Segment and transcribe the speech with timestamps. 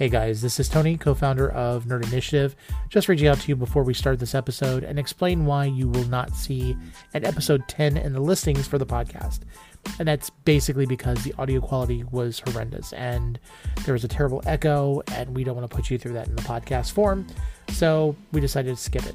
[0.00, 2.56] Hey guys, this is Tony, co founder of Nerd Initiative.
[2.88, 6.06] Just reaching out to you before we start this episode and explain why you will
[6.06, 6.74] not see
[7.12, 9.40] an episode 10 in the listings for the podcast.
[9.98, 13.38] And that's basically because the audio quality was horrendous and
[13.84, 16.34] there was a terrible echo, and we don't want to put you through that in
[16.34, 17.26] the podcast form.
[17.68, 19.14] So we decided to skip it.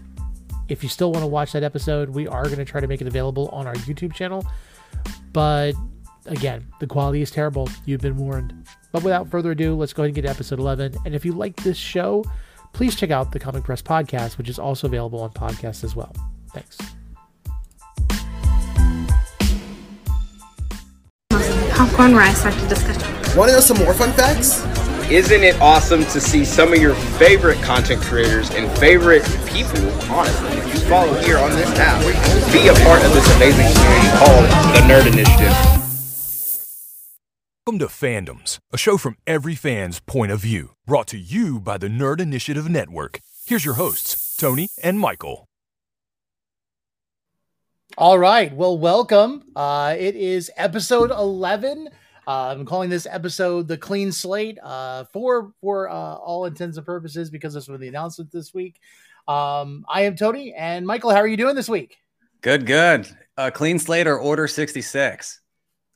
[0.69, 3.01] If you still want to watch that episode, we are going to try to make
[3.01, 4.45] it available on our YouTube channel.
[5.33, 5.73] But
[6.27, 7.69] again, the quality is terrible.
[7.85, 8.67] You've been warned.
[8.95, 10.95] But without further ado, let's go ahead and get to episode 11.
[11.03, 12.23] And if you like this show,
[12.71, 16.15] please check out the Comic Press podcast, which is also available on podcast as well.
[16.53, 16.77] Thanks.
[21.75, 23.37] Popcorn rice after discussion.
[23.37, 24.63] Want to know some more fun facts?
[25.11, 30.51] Isn't it awesome to see some of your favorite content creators and favorite people, honestly,
[30.51, 31.99] that you follow here on this app,
[32.53, 35.84] be a part of this amazing community called the Nerd Initiative?
[37.67, 41.79] Welcome to Fandoms, a show from every fan's point of view, brought to you by
[41.79, 43.21] the Nerd Initiative Network.
[43.47, 45.47] Here's your hosts, Tony and Michael.
[47.97, 48.55] All right.
[48.55, 49.45] Well, welcome.
[49.55, 51.89] Uh, it is episode 11.
[52.27, 56.85] Uh, I'm calling this episode the clean slate uh, for for uh, all intents and
[56.85, 58.79] purposes because this was the announcement this week.
[59.27, 61.09] Um, I am Tony and Michael.
[61.09, 61.97] How are you doing this week?
[62.41, 63.09] Good, good.
[63.35, 65.41] Uh, clean slate or order 66?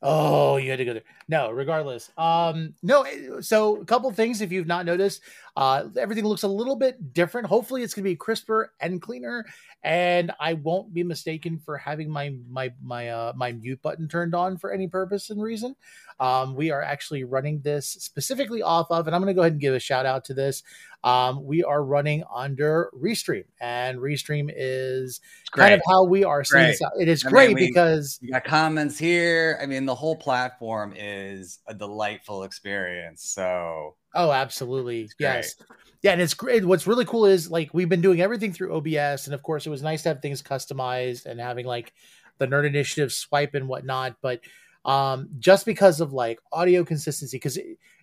[0.02, 1.03] Oh, you had to go there.
[1.28, 2.09] No, regardless.
[2.17, 5.22] Um, no, eh, so a couple things if you've not noticed.
[5.59, 7.45] Uh, everything looks a little bit different.
[7.45, 9.45] Hopefully it's gonna be crisper and cleaner,
[9.83, 14.33] and I won't be mistaken for having my my my uh my mute button turned
[14.33, 15.75] on for any purpose and reason.
[16.17, 19.59] Um, we are actually running this specifically off of, and I'm gonna go ahead and
[19.59, 20.63] give a shout out to this.
[21.03, 25.19] Um, we are running under Restream, and Restream is
[25.52, 26.93] kind of how we are seeing this out.
[26.97, 29.59] It is I mean, great we- because You got comments here.
[29.61, 33.23] I mean, the whole platform is a delightful experience.
[33.25, 35.09] So, Oh, absolutely.
[35.20, 35.55] Yes.
[36.02, 36.64] Yeah, and it's great.
[36.65, 39.70] What's really cool is like we've been doing everything through OBS, and of course, it
[39.70, 41.93] was nice to have things customized and having like
[42.37, 44.15] the Nerd Initiative swipe and whatnot.
[44.21, 44.39] But
[44.86, 47.58] um, just because of like audio consistency, because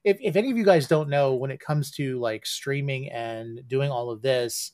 [0.05, 3.67] if if any of you guys don't know, when it comes to like streaming and
[3.67, 4.73] doing all of this,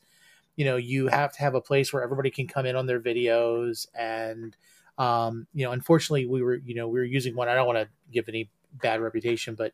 [0.56, 3.00] you know, you have to have a place where everybody can come in on their
[3.00, 4.56] videos and
[4.99, 7.49] um, you know, unfortunately, we were, you know, we were using one.
[7.49, 9.72] I don't want to give any bad reputation, but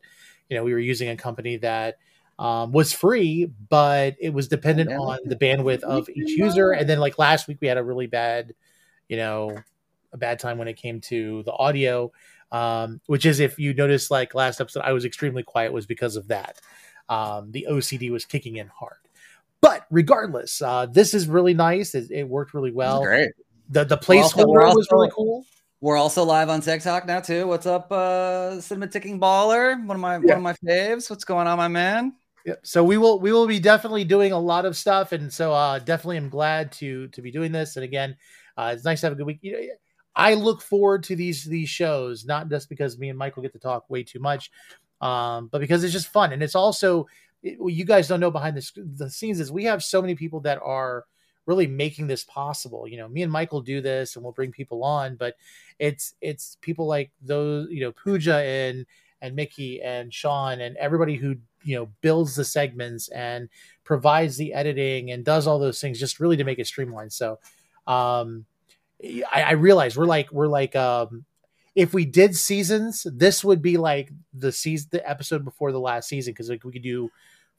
[0.48, 1.98] you know, we were using a company that
[2.38, 6.70] um, was free, but it was dependent on the bandwidth of each user.
[6.70, 8.54] And then, like last week, we had a really bad,
[9.08, 9.56] you know,
[10.12, 12.12] a bad time when it came to the audio.
[12.50, 16.16] Um, which is, if you notice, like last episode, I was extremely quiet was because
[16.16, 16.60] of that.
[17.08, 18.97] Um, the OCD was kicking in hard.
[19.60, 21.94] But regardless, uh, this is really nice.
[21.94, 23.03] It, it worked really well.
[23.03, 23.32] great.
[23.70, 25.44] The the placeholder we're was really cool.
[25.80, 27.46] We're also live on TikTok now too.
[27.46, 29.76] What's up, uh, Cinema Ticking Baller?
[29.86, 30.36] One of my Yeah.
[30.36, 31.08] one of my faves.
[31.08, 32.14] What's going on, my man?
[32.44, 32.60] Yep.
[32.64, 35.78] So we will we will be definitely doing a lot of stuff, and so uh,
[35.78, 37.76] definitely am glad to to be doing this.
[37.76, 38.16] And again,
[38.56, 39.38] uh, it's nice to have a good week.
[39.40, 39.66] You know,
[40.16, 43.60] I look forward to these these shows not just because me and Michael get to
[43.60, 44.50] talk way too much,
[45.00, 47.06] um, but because it's just fun, and it's also
[47.44, 50.16] it, what you guys don't know behind the, the scenes is we have so many
[50.16, 51.04] people that are
[51.48, 52.86] really making this possible.
[52.86, 55.34] You know, me and Michael do this, and we'll bring people on, but
[55.78, 58.86] it's it's people like those you know Pooja and
[59.20, 63.48] and Mickey and Sean and everybody who you know builds the segments and
[63.82, 67.12] provides the editing and does all those things just really to make it streamlined.
[67.12, 67.38] So
[67.87, 68.44] um
[69.03, 71.25] I, I realize we're like we're like um
[71.75, 76.08] if we did seasons, this would be like the season the episode before the last
[76.08, 77.10] season because like we could do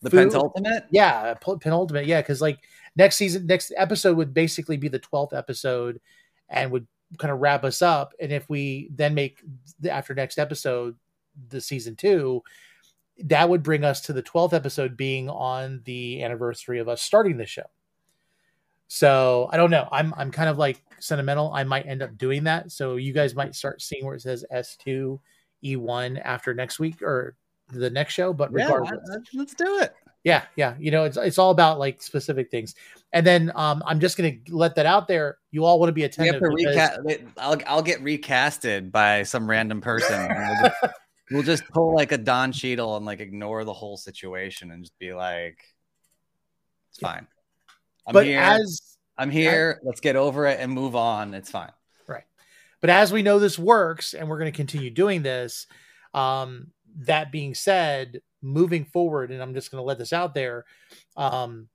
[0.02, 0.86] The food- penultimate.
[0.92, 2.06] yeah, pen- penultimate.
[2.06, 2.60] Yeah, because like
[2.96, 6.00] next season, next episode would basically be the twelfth episode,
[6.50, 6.88] and would
[7.18, 8.14] kind of wrap us up.
[8.20, 9.44] And if we then make
[9.80, 10.96] the after next episode
[11.50, 12.44] the season two,
[13.26, 17.38] that would bring us to the twelfth episode being on the anniversary of us starting
[17.38, 17.66] the show.
[18.88, 19.88] So I don't know.
[19.92, 21.52] I'm I'm kind of like sentimental.
[21.54, 22.72] I might end up doing that.
[22.72, 25.20] So you guys might start seeing where it says S two
[25.64, 27.36] E one after next week or
[27.72, 28.34] the next show.
[28.34, 29.94] But Yeah, regardless, let's- do it.
[30.26, 32.76] yeah yeah you know it's it's all about like specific things
[33.14, 36.02] and then um i'm just gonna let that out there you all want to be
[36.02, 37.24] We attentive have to because- recast.
[37.38, 40.28] I'll I'll get recasted by some random person.
[40.28, 40.76] we'll, just,
[41.32, 44.98] we'll just pull like a Don Cheadle and like ignore the whole situation and just
[45.00, 45.58] be like,
[46.92, 47.26] it's fine.
[48.06, 48.40] I'm but here.
[48.42, 49.80] as I'm here.
[49.84, 51.34] Let's get over it and move on.
[51.34, 51.72] It's fine.
[52.08, 52.24] Right.
[52.82, 55.66] But as we know this works and we're going to continue doing this
[56.14, 60.66] um that being said moving forward and i'm just going to let this out there
[61.18, 61.68] um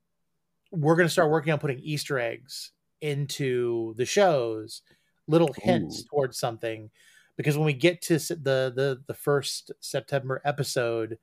[0.71, 4.81] we're going to start working on putting easter eggs into the shows
[5.27, 6.05] little hints Ooh.
[6.09, 6.89] towards something
[7.37, 11.17] because when we get to the the the first september episode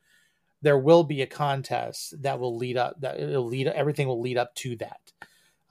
[0.63, 4.39] there will be a contest that will lead up that it'll lead everything will lead
[4.39, 5.01] up to that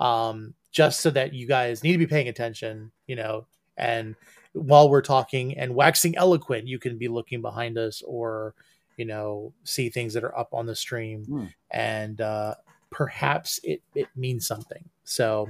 [0.04, 3.46] um just so that you guys need to be paying attention you know
[3.78, 4.16] and
[4.54, 8.54] while we're talking and waxing eloquent you can be looking behind us or
[8.98, 11.46] you know see things that are up on the stream Hmm.
[11.72, 12.56] and uh
[12.90, 14.84] perhaps it it means something.
[15.06, 15.48] So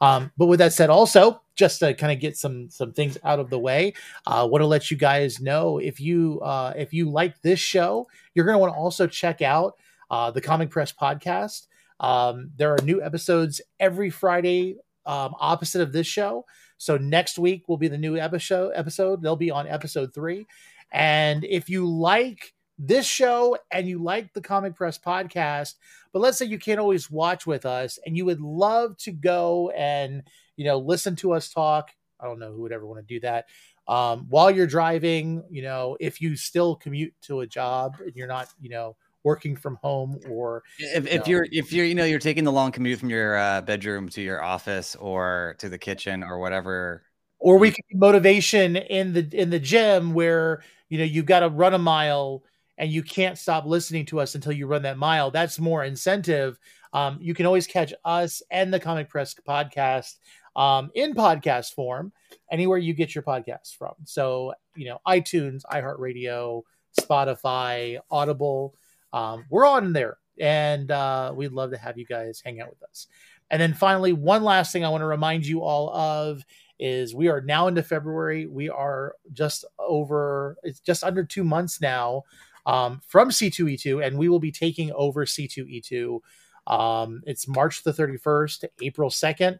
[0.00, 3.40] um but with that said also just to kind of get some some things out
[3.40, 3.92] of the way
[4.26, 8.06] uh want to let you guys know if you uh if you like this show
[8.34, 9.74] you're going to want to also check out
[10.10, 11.66] uh the comic press podcast.
[11.98, 14.76] Um there are new episodes every friday
[15.06, 16.44] um opposite of this show
[16.78, 19.22] so next week will be the new episode episode.
[19.22, 20.46] They'll be on episode three.
[20.92, 25.74] And if you like this show and you like the comic press podcast
[26.12, 29.70] but let's say you can't always watch with us and you would love to go
[29.70, 30.22] and
[30.56, 31.90] you know listen to us talk
[32.20, 33.46] i don't know who would ever want to do that
[33.88, 38.26] um, while you're driving you know if you still commute to a job and you're
[38.26, 38.96] not you know
[39.26, 41.30] working from home or If, if No.
[41.32, 44.22] you're if you're you know you're taking the long commute from your uh, bedroom to
[44.22, 47.02] your office or to the kitchen or whatever
[47.40, 51.48] or we could motivation in the in the gym where you know you've got to
[51.48, 52.44] run a mile
[52.78, 56.56] and you can't stop listening to us until you run that mile that's more incentive
[56.92, 60.14] um, you can always catch us and the comic press podcast
[60.54, 62.12] um, in podcast form
[62.52, 66.62] anywhere you get your podcasts from so you know itunes iheartradio
[67.00, 68.74] spotify audible
[69.16, 72.82] um, we're on there and uh, we'd love to have you guys hang out with
[72.82, 73.06] us
[73.50, 76.44] and then finally one last thing i want to remind you all of
[76.78, 78.46] is we are now into February.
[78.46, 82.24] We are just over, it's just under two months now
[82.66, 86.20] um, from C2E2, and we will be taking over C2E2.
[86.66, 89.58] Um, it's March the 31st, April 2nd,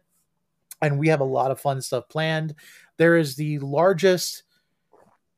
[0.81, 2.53] and we have a lot of fun stuff planned.
[2.97, 4.43] There is the largest,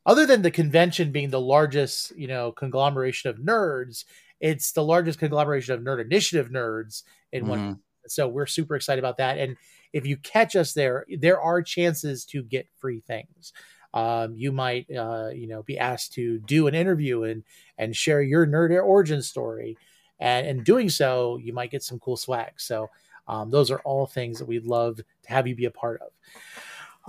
[0.10, 4.06] other than the convention being the largest, you know, conglomeration of nerds,
[4.42, 7.80] it's the largest conglomeration of nerd initiative nerds in one Mhm.
[8.08, 9.38] so we're super excited about that.
[9.38, 9.58] And
[9.94, 13.54] if you catch us there, there are chances to get free things.
[13.94, 17.44] Um, you might, uh, you know, be asked to do an interview and
[17.78, 19.78] and share your nerd origin story,
[20.20, 22.54] and in doing so, you might get some cool swag.
[22.62, 22.90] So
[23.28, 26.12] um, those are all things that we'd love to have you be a part of.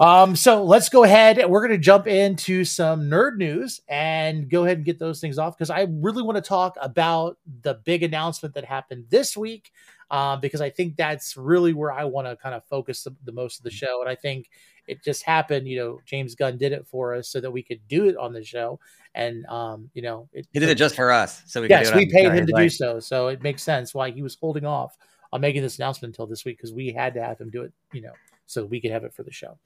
[0.00, 1.36] Um, so let's go ahead.
[1.46, 5.36] We're going to jump into some nerd news and go ahead and get those things
[5.36, 9.72] off because I really want to talk about the big announcement that happened this week
[10.10, 13.32] um, because I think that's really where I want to kind of focus the, the
[13.32, 14.00] most of the show.
[14.00, 14.48] And I think
[14.86, 17.86] it just happened, you know, James Gunn did it for us so that we could
[17.86, 18.80] do it on the show.
[19.14, 22.10] And, um, you know, it, he did it just for us so we yes, we
[22.10, 23.00] paid him to do so.
[23.00, 24.96] So it makes sense why he was holding off
[25.30, 27.72] on making this announcement until this week because we had to have him do it,
[27.92, 28.12] you know,
[28.50, 29.58] so we could have it for the show.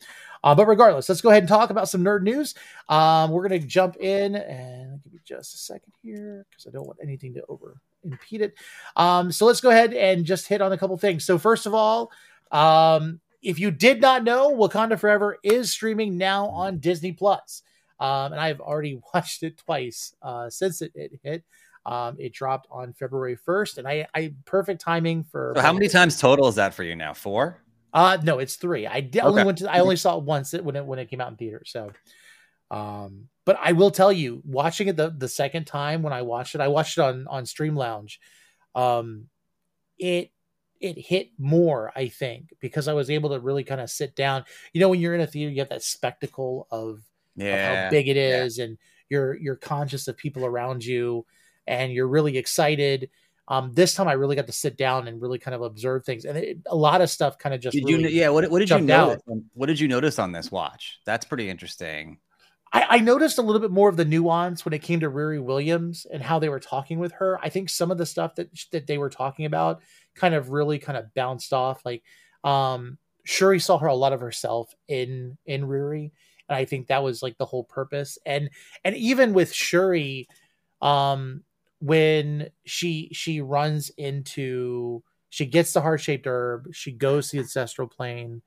[0.42, 2.54] Uh, but regardless, let's go ahead and talk about some nerd news.
[2.88, 6.70] Um, we're going to jump in and give me just a second here because I
[6.70, 8.54] don't want anything to over impede it.
[8.96, 11.24] Um, so let's go ahead and just hit on a couple things.
[11.24, 12.12] So first of all,
[12.50, 17.62] um, if you did not know, Wakanda Forever is streaming now on Disney Plus,
[18.00, 21.44] um, and I've already watched it twice uh, since it, it hit.
[21.86, 25.52] Um, it dropped on February first, and I, I perfect timing for.
[25.54, 27.12] So how many times total is that for you now?
[27.12, 27.58] Four?
[27.94, 28.86] Uh no, it's three.
[28.86, 29.72] I di- only went to.
[29.72, 31.62] I only saw it once when it when it came out in theater.
[31.64, 31.92] So,
[32.70, 36.54] um, but I will tell you, watching it the the second time when I watched
[36.54, 38.18] it, I watched it on on Stream Lounge.
[38.74, 39.26] Um,
[39.98, 40.32] it
[40.80, 44.44] it hit more, I think, because I was able to really kind of sit down.
[44.72, 47.02] You know, when you're in a theater, you have that spectacle of of
[47.36, 47.84] Yeah.
[47.84, 48.64] how big it is yeah.
[48.64, 51.26] and you're you're conscious of people around you
[51.66, 53.10] and you're really excited
[53.48, 56.24] um this time i really got to sit down and really kind of observe things
[56.24, 58.20] and it, a lot of stuff kind of just Did really, you?
[58.20, 58.30] Yeah.
[58.30, 59.22] What, what did you notice?
[59.28, 61.00] on- What did you notice on this watch?
[61.04, 62.18] That's pretty interesting.
[62.72, 65.42] I, I noticed a little bit more of the nuance when it came to Riri
[65.42, 67.38] Williams and how they were talking with her.
[67.40, 69.80] I think some of the stuff that that they were talking about
[70.14, 71.84] kind of really kind of bounced off.
[71.84, 72.02] Like,
[72.42, 76.10] um, Shuri saw her a lot of herself in in Riri,
[76.48, 78.18] and I think that was like the whole purpose.
[78.26, 78.50] And
[78.84, 80.26] and even with Shuri,
[80.82, 81.44] um,
[81.80, 87.42] when she she runs into she gets the heart shaped herb, she goes to the
[87.42, 88.42] ancestral plane,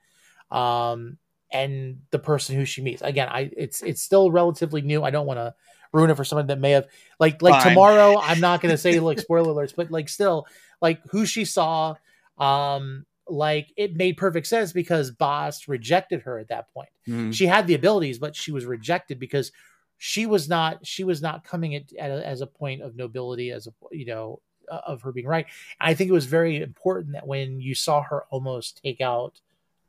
[0.51, 1.17] um,
[1.51, 3.01] and the person who she meets.
[3.01, 5.03] Again, I it's it's still relatively new.
[5.03, 5.53] I don't want to
[5.93, 6.87] ruin it for someone that may have
[7.19, 7.73] like like Fine.
[7.73, 8.19] tomorrow.
[8.21, 10.47] I'm not going to say like spoiler alerts, but like still
[10.81, 11.95] like who she saw.
[12.37, 16.89] Um, like it made perfect sense because Bast rejected her at that point.
[17.07, 17.33] Mhm.
[17.33, 19.51] She had the abilities, but she was rejected because
[19.97, 23.51] she was not she was not coming at, at a, as a point of nobility
[23.51, 24.39] as a you know
[24.71, 25.45] uh, of her being right.
[25.79, 29.39] And I think it was very important that when you saw her almost take out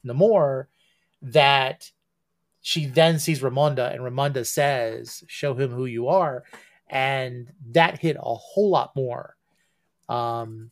[0.06, 0.66] Namor,
[1.22, 1.90] that
[2.60, 6.44] she then sees Ramonda and Ramonda says, "Show him who you are."
[6.90, 9.36] and that hit a whole lot more.
[10.08, 10.70] Um,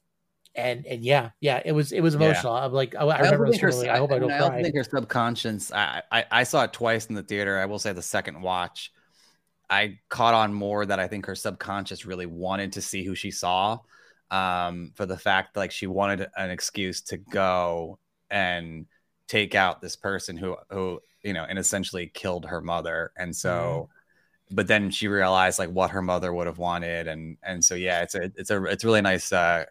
[0.55, 2.21] and and yeah, yeah, it was it was Yeah.
[2.23, 2.55] emotional.
[2.55, 3.91] I'm like, I, I remember her- really.
[3.91, 4.63] I hope I don't cry.
[4.63, 5.71] think her subconscious.
[5.73, 7.59] I, I I saw it twice in the theater.
[7.59, 8.93] I will say the second watch,
[9.69, 13.31] I caught on more that I think her subconscious really wanted to see who she
[13.31, 13.81] saw,
[14.31, 17.99] um, for the fact like she wanted an excuse to go
[18.31, 18.87] and
[19.29, 23.89] take out this person who who you know and essentially killed her mother, and so.
[24.51, 28.03] But then she realized like what her mother would have wanted, and and so yeah,
[28.03, 29.65] it's a it's a it's really nice uh,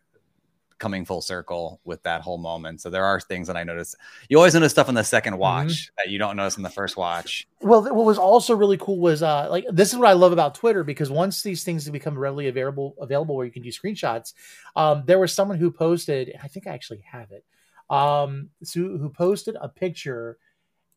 [0.77, 2.81] coming full circle with that whole moment.
[2.81, 3.95] So there are things that I notice.
[4.29, 6.97] You always notice stuff in the second watch that you don't notice in the first
[6.97, 7.47] watch.
[7.61, 10.55] Well, what was also really cool was uh like this is what I love about
[10.55, 14.33] Twitter because once these things become readily available available where you can do screenshots,
[14.75, 17.45] um, there was someone who posted, I think I actually have it,
[17.89, 20.37] um, so, who posted a picture,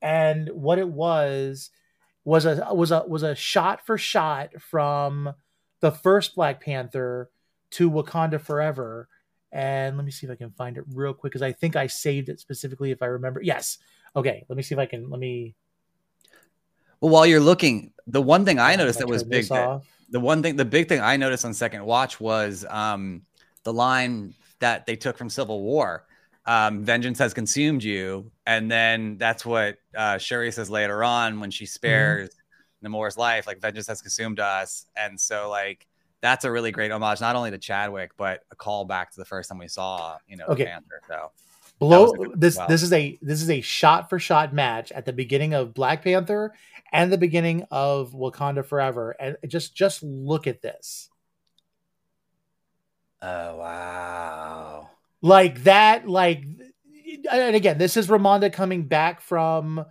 [0.02, 1.70] and what it was
[2.24, 5.32] was a was a was a shot for shot from
[5.80, 7.30] the first Black Panther
[7.72, 9.08] to Wakanda Forever.
[9.52, 11.86] And let me see if I can find it real quick because I think I
[11.86, 13.40] saved it specifically if I remember.
[13.42, 13.78] Yes.
[14.14, 14.44] Okay.
[14.48, 15.08] Let me see if I can.
[15.10, 15.54] Let me.
[17.00, 19.46] Well, while you're looking, the one thing I noticed if that was big.
[19.48, 23.22] that- the one thing, the big thing I noticed on second watch was um,
[23.62, 26.04] the line that they took from Civil War.
[26.46, 31.50] Um, Vengeance has consumed you, and then that's what uh, Shuri says later on when
[31.50, 32.30] she spares
[32.82, 33.46] Namor's life.
[33.46, 35.86] Like vengeance has consumed us, and so like
[36.20, 39.24] that's a really great homage, not only to Chadwick, but a call back to the
[39.24, 40.64] first time we saw you know Okay.
[40.64, 41.00] the Panther.
[41.08, 41.30] So
[41.78, 42.66] Below was a good- this, wow.
[42.66, 46.02] this is a this is a shot for shot match at the beginning of Black
[46.02, 46.52] Panther
[46.92, 51.08] and the beginning of Wakanda Forever, and just just look at this,
[53.22, 56.44] oh wow, like that, like,
[57.30, 59.84] and again, this is Ramonda coming back from,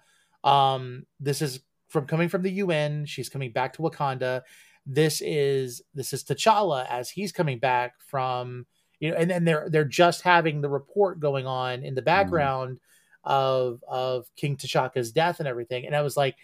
[0.44, 3.06] um, this is from coming from the UN.
[3.06, 4.42] She's coming back to Wakanda.
[4.88, 8.66] This is this is T'Challa as he's coming back from
[9.00, 12.06] you know, and then they're they're just having the report going on in the hmm.
[12.06, 12.80] background
[13.24, 15.86] of of King T'Chaka's death and everything.
[15.86, 16.36] And I was like,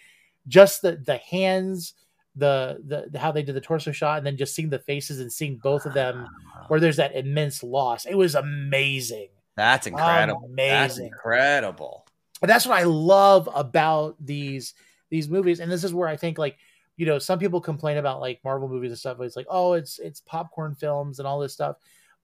[0.46, 1.94] just the the hands,
[2.36, 5.32] the the how they did the torso shot, and then just seeing the faces and
[5.32, 6.28] seeing both of them
[6.68, 8.04] where there's that immense loss.
[8.04, 9.28] It was amazing.
[9.56, 10.50] that's incredible.
[10.54, 12.06] That's incredible.
[12.40, 14.74] But that's what I love about these
[15.10, 15.60] these movies.
[15.60, 16.58] And this is where I think like,
[16.96, 19.20] you know, some people complain about like Marvel movies and stuff.
[19.20, 21.76] It's like, oh, it's it's popcorn films and all this stuff.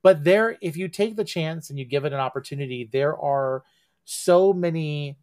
[0.02, 3.64] But there, if you take the chance and you give it an opportunity, there are
[4.04, 5.18] so many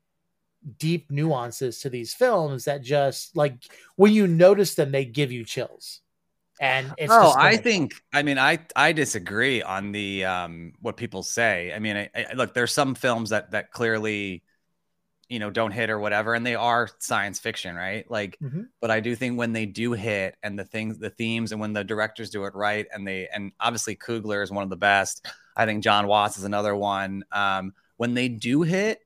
[0.79, 3.55] deep nuances to these films that just like
[3.95, 6.01] when you notice them, they give you chills.
[6.59, 7.93] And it's oh, I think.
[8.11, 11.71] I mean, I I disagree on the um what people say.
[11.73, 14.41] I mean, I, I, look, there's some films that that clearly,
[15.29, 18.09] you know, don't hit or whatever, and they are science fiction, right?
[18.09, 18.69] Like, Mhm.
[18.79, 21.73] but I do think when they do hit, and the things, the themes, and when
[21.73, 25.27] the directors do it right, and they, and obviously Coogler is one of the best.
[25.55, 27.23] I think John Watts is another one.
[27.31, 29.01] Um, when they do hit,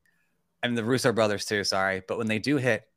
[0.63, 1.63] and the Russo brothers too.
[1.63, 2.87] Sorry, but when they do hit,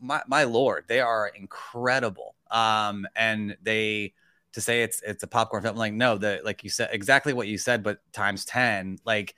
[0.00, 2.36] my my lord, they are incredible.
[2.50, 4.14] Um, and they
[4.52, 7.48] to say it's it's a popcorn film, like no, the like you said exactly what
[7.48, 8.98] you said, but times ten.
[9.04, 9.34] Like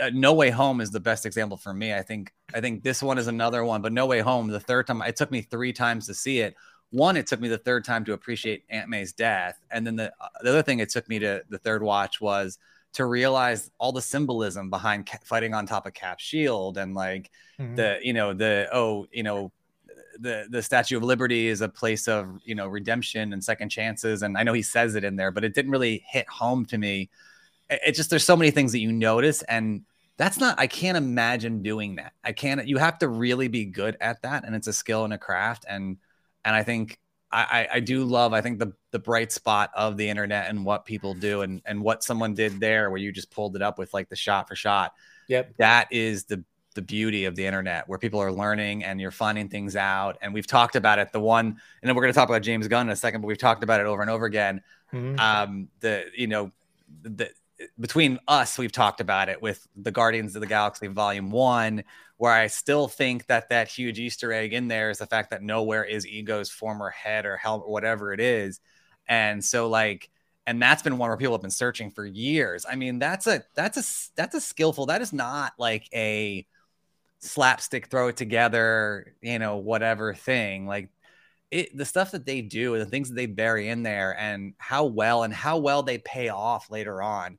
[0.00, 1.94] uh, No Way Home is the best example for me.
[1.94, 4.86] I think I think this one is another one, but No Way Home, the third
[4.86, 6.54] time it took me three times to see it.
[6.90, 10.12] One, it took me the third time to appreciate Aunt May's death, and then the
[10.20, 12.58] uh, the other thing it took me to the third watch was
[12.94, 17.30] to realize all the symbolism behind Ca- fighting on top of Cap's shield and like
[17.60, 17.76] Mhm.
[17.76, 19.52] the you know the oh you know
[20.20, 24.22] the the statue of liberty is a place of you know redemption and second chances
[24.22, 26.78] and i know he says it in there but it didn't really hit home to
[26.78, 27.08] me
[27.70, 29.82] it, it just there's so many things that you notice and
[30.16, 33.96] that's not i can't imagine doing that i can't you have to really be good
[34.00, 35.96] at that and it's a skill and a craft and
[36.44, 36.98] and i think
[37.30, 40.86] I, I do love I think the the bright spot of the internet and what
[40.86, 43.92] people do and and what someone did there where you just pulled it up with
[43.92, 44.94] like the shot for shot
[45.26, 45.52] Yep.
[45.58, 46.42] that is the
[46.74, 50.32] the beauty of the internet where people are learning and you're finding things out and
[50.32, 52.86] we've talked about it the one and then we're going to talk about james gunn
[52.86, 54.62] in a second but we've talked about it over and over again
[54.94, 55.20] Mhm.
[55.20, 56.50] um the you know
[57.02, 57.28] the
[57.78, 61.82] between us we've talked about it with the guardians of the galaxy volume one
[62.16, 65.40] where i still think that that huge easter egg in there is the fact that
[65.40, 68.60] Knowhere is ego's former head or help or whatever it is.
[69.08, 70.10] And so like
[70.46, 72.64] and that's been one where people have been searching for years.
[72.70, 76.46] I mean that's a that's a that's a skillful that is not like a
[77.20, 80.66] slapstick throw it together you know whatever thing.
[80.66, 80.90] Like
[81.50, 84.54] it the stuff that they do and the things that they bury in there and
[84.58, 87.38] how well and how well they pay off later on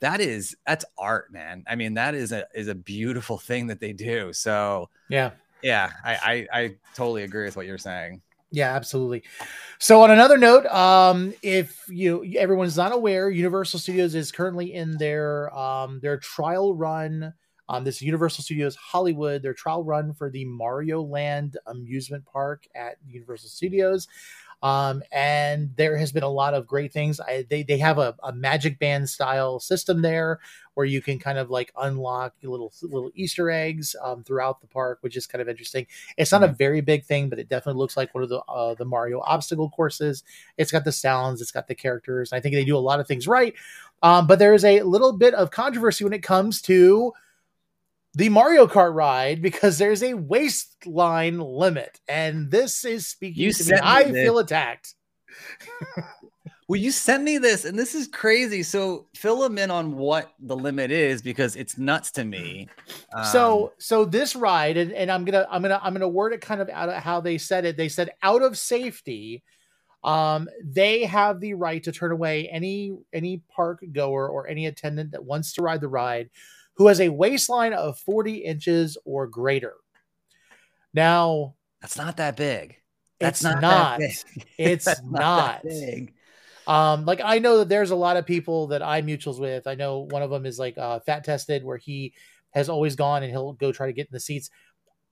[0.00, 3.80] that is that's art man i mean that is a is a beautiful thing that
[3.80, 5.30] they do so yeah.
[5.62, 9.22] yeah i i, I totally agree with what you're saying Yeah, absolutely.
[9.78, 14.98] So on another note, um, if you everyone's not aware, Universal Studios is currently in
[14.98, 17.32] their um their trial run
[17.68, 22.96] on this Universal Studios Hollywood, their trial run for the Mario Land amusement park at
[23.06, 24.08] Universal Studios.
[24.62, 27.18] Um, and there has been a lot of great things.
[27.18, 30.40] I, they they have a, a magic band style system there
[30.74, 34.98] where you can kind of like unlock little little Easter eggs um, throughout the park,
[35.00, 35.86] which is kind of interesting.
[36.16, 38.74] It's not a very big thing, but it definitely looks like one of the uh,
[38.74, 40.24] the Mario obstacle courses.
[40.58, 42.32] It's got the sounds, it's got the characters.
[42.32, 43.54] I think they do a lot of things right.
[44.02, 47.12] Um, but there is a little bit of controversy when it comes to
[48.14, 53.64] the Mario Kart ride because there's a waistline limit, and this is speaking You to
[53.64, 53.72] me.
[53.72, 54.24] me I this.
[54.24, 54.94] feel attacked.
[56.70, 58.62] Well, you sent me this, and this is crazy.
[58.62, 62.68] So fill them in on what the limit is because it's nuts to me.
[63.12, 66.40] Um, so so this ride and, and i'm gonna i'm gonna i'm gonna word it
[66.40, 69.42] kind of out of how they said it they said out of safety
[70.04, 75.10] um they have the right to turn away any any park goer or any attendant
[75.10, 76.30] that wants to ride the ride
[76.80, 79.74] who has a waistline of 40 inches or greater
[80.92, 82.76] now that's not that big.
[83.18, 84.46] That's it's not, not, that big.
[84.58, 86.14] it's not that big.
[86.66, 89.66] Um, like I know that there's a lot of people that I mutuals with.
[89.66, 92.12] I know one of them is like uh, fat tested, where he
[92.50, 94.50] has always gone and he'll go try to get in the seats.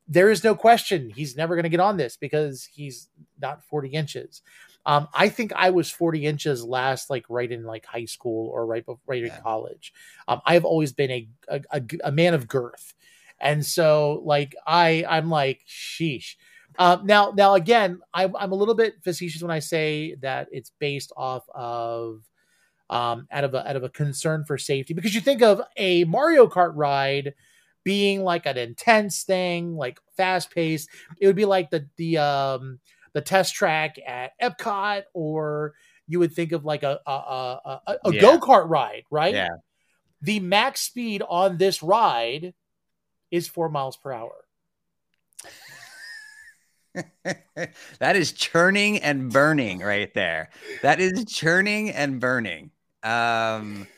[0.07, 3.09] There is no question he's never going to get on this because he's
[3.41, 4.43] not 40 inches.
[4.89, 8.65] Um, I think I was 40 inches last, like right in like high school or
[8.65, 9.37] right right Yeah.
[9.37, 9.93] in college.
[10.27, 12.95] Um, I've always been a, a a a man of girth,
[13.39, 16.37] and so like I I'm like sheesh.
[16.79, 20.71] Uh, now, now again, I, I'm a little bit facetious when I say that it's
[20.79, 22.23] based off of
[22.89, 26.05] um, out of a out of a concern for safety because you think of a
[26.05, 27.35] Mario Kart ride
[27.85, 30.89] being like an intense thing, like fast paced.
[31.21, 32.81] It would be like the the um,
[33.19, 35.75] the test track at Epcot, or
[36.07, 38.21] you would think of like a a, a, a, a Yeah.
[38.21, 39.35] go kart ride, right?
[39.35, 39.49] Yeah.
[40.23, 42.55] The max speed on this ride
[43.33, 44.35] is four miles per hour.
[47.99, 50.51] that is churning and burning right there.
[50.83, 52.71] That is churning and burning.
[53.03, 53.89] Um,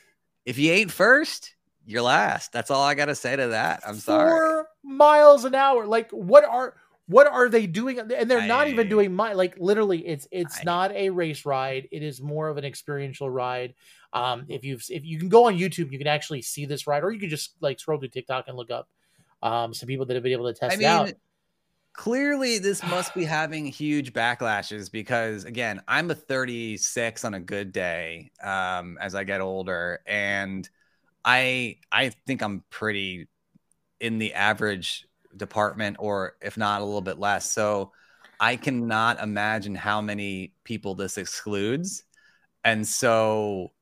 [0.46, 1.54] if you ain't first,
[1.85, 2.52] you're last.
[2.52, 3.83] That's all I gotta say to that.
[3.87, 4.30] I'm sorry.
[4.30, 5.87] four miles an hour.
[5.87, 6.74] Like what are
[7.11, 7.99] what are they doing?
[7.99, 10.07] And they're not even doing my like literally.
[10.07, 11.88] It's it's I- not a race ride.
[11.90, 13.75] It is more of an experiential ride.
[14.12, 17.03] Um, if you've if you can go on YouTube, you can actually see this ride,
[17.03, 18.88] or you can just like scroll through TikTok and look up
[19.42, 21.12] um some people that have been able to test I it mean, out.
[21.92, 27.73] clearly this must be having huge backlashes because again, I'm a 36 on a good
[27.73, 30.68] day um, as I get older, and
[31.25, 33.29] I I think I'm pretty
[34.01, 37.50] in the average department, or if not a little bit less.
[37.50, 37.92] So
[38.38, 42.04] I cannot imagine how many people this excludes,
[42.64, 43.72] and so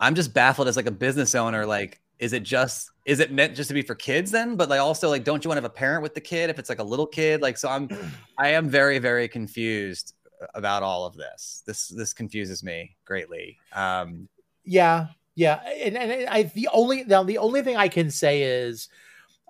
[0.00, 1.66] I'm just baffled as like a business owner.
[1.66, 4.56] Like, is it just is it meant just to be for kids then?
[4.56, 6.58] But like also like, don't you want to have a parent with the kid if
[6.58, 7.40] it's like a little kid?
[7.42, 7.88] Like, so I'm
[8.38, 10.14] I am very very confused
[10.54, 11.62] about all of this.
[11.66, 13.58] This this confuses me greatly.
[13.72, 14.28] Um,
[14.64, 18.88] Yeah, yeah, and, and I the only now the only thing I can say is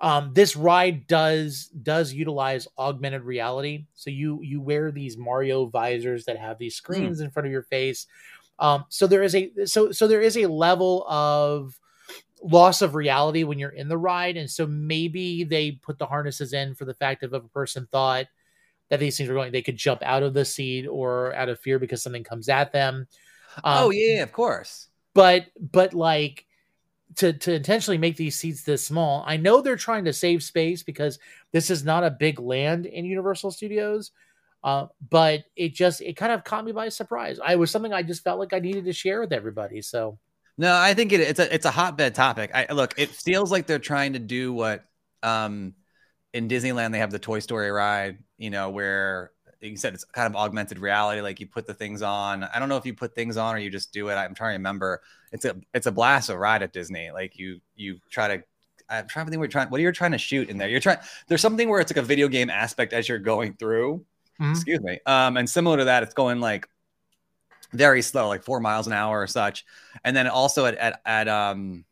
[0.01, 3.87] um this ride does does utilize augmented reality.
[3.95, 7.63] So you you wear these mario visors that have these screens in front of your
[7.63, 8.07] face.
[8.59, 11.79] Um so there is a so so there is a level of
[12.43, 14.37] loss of reality when you're in the ride.
[14.37, 17.89] And so maybe they put the harnesses in for the fact of if a person
[17.91, 18.27] thought
[18.91, 21.59] that these things were going they could jump out of the seat or out of
[21.61, 23.09] fear because something comes at them.
[23.65, 24.89] Oh Um, yeah, of course.
[25.15, 26.46] but but like
[27.17, 29.25] to to intentionally make these seats this small.
[29.27, 31.19] I know they're trying to save space because
[31.53, 34.13] this is not a big land in universal studios
[34.67, 37.39] uh, but it just it kind of caught me by surprise.
[37.43, 40.19] I was something i just felt like i needed to share with everybody so.
[40.59, 42.51] No, I think it, it's a it's a hotbed topic.
[42.53, 44.85] I look, it feels like they're trying to do what
[45.23, 45.75] um
[46.33, 49.31] in Disneyland they have the Toy Story ride, you know, where
[49.67, 52.45] you said it's kind of augmented reality, like you put the things on.
[52.45, 54.15] I don't know if you put things on or you just do it.
[54.15, 55.03] I'm trying to remember.
[55.33, 57.11] It's a it's a blast of ride at Disney.
[57.11, 58.45] Like you you try to
[58.89, 60.69] I'm trying to think what you're trying what are you trying to shoot in there?
[60.69, 60.99] You're trying
[61.29, 64.05] there's something where it's like a video game aspect as you're going through.
[64.41, 64.53] Mhm.
[64.53, 65.01] Excuse me.
[65.07, 66.69] Um, and similar to that, it's going like
[67.73, 69.65] very slow, like four miles an hour or such.
[70.05, 71.85] And then also at at, at um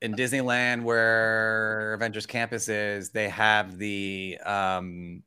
[0.00, 5.22] in Disneyland where Avengers Campus is, they have the um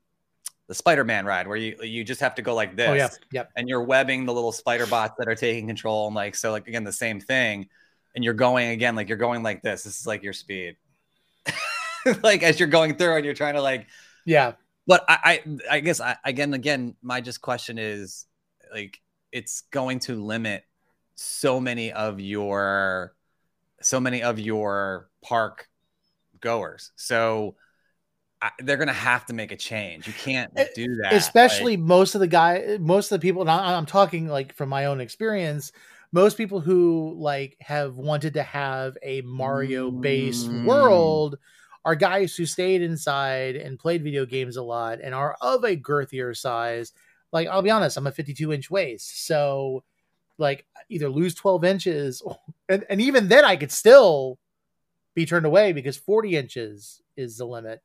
[0.68, 3.10] the Spider-Man ride where you you just have to go like this oh yeah.
[3.32, 3.52] yep.
[3.56, 6.68] and you're webbing the little spider bots that are taking control and like so like
[6.68, 7.70] again the same thing
[8.18, 9.84] and you're going again like you're going like this.
[9.84, 10.76] This is like your speed.
[12.24, 13.86] Like as you're going through and you're trying to like
[14.26, 14.54] yeah.
[14.88, 18.26] But I, I, I guess I, again, again, my just question is
[18.74, 19.02] like
[19.34, 20.64] it's going to limit
[21.16, 23.14] so many of your,
[23.82, 25.68] so many of your park
[26.40, 26.92] goers.
[26.96, 27.56] So
[28.42, 30.08] I, they're going to have to make a change.
[30.08, 31.14] You can't do that.
[31.14, 33.42] Especially like, most of the guy, most of the people.
[33.42, 35.72] And I, I'm talking like from my own experience.
[36.12, 40.66] Most people who like have wanted to have a Mario based Mm.
[40.66, 41.38] world
[41.84, 45.78] are guys who stayed inside and played video games a lot and are of a
[45.78, 46.92] girthier size.
[47.32, 49.84] Like I'll be honest, I'm a 52 inch waist, so
[50.38, 52.38] like either lose 12 inches, or,
[52.70, 54.38] and, and even then I could still
[55.16, 57.82] be turned away because 40 inches is the limit.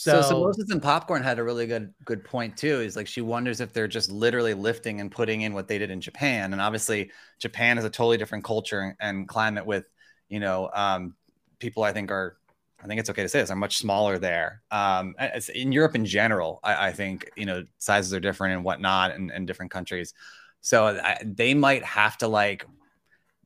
[0.00, 2.80] So, So, Moses and Popcorn had a really good good point too.
[2.80, 5.90] Is like she wonders if they're just literally lifting and putting in what they did
[5.90, 9.88] in Japan, and obviously Japan is a totally different culture and climate with
[10.28, 11.14] you know um,
[11.58, 11.82] people.
[11.82, 12.36] I think are
[12.80, 14.62] I think it's okay to say this are much smaller there.
[14.70, 15.16] Um,
[15.52, 19.30] in Europe in general, I, I think you know sizes are different and whatnot in,
[19.30, 20.14] in different countries.
[20.60, 22.64] So I, they might have to like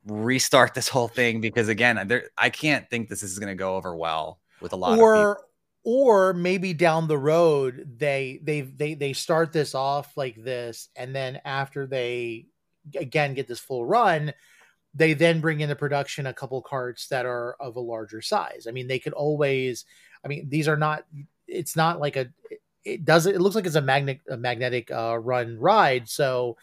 [0.05, 3.75] restart this whole thing because again, there I can't think this is going to go
[3.75, 5.35] over well with a lot of people.
[5.83, 11.13] Or maybe down the road they they they they start this off like this and
[11.15, 12.45] then after they
[12.95, 14.33] again get this full run
[14.95, 18.67] they then bring into production a couple carts that are of a larger size.
[18.67, 19.85] I mean they could always
[20.23, 21.05] i mean these are not
[21.47, 22.27] it's not like a
[22.85, 26.57] it doesn't it looks like it's a magnet a magnetic uh, run ride so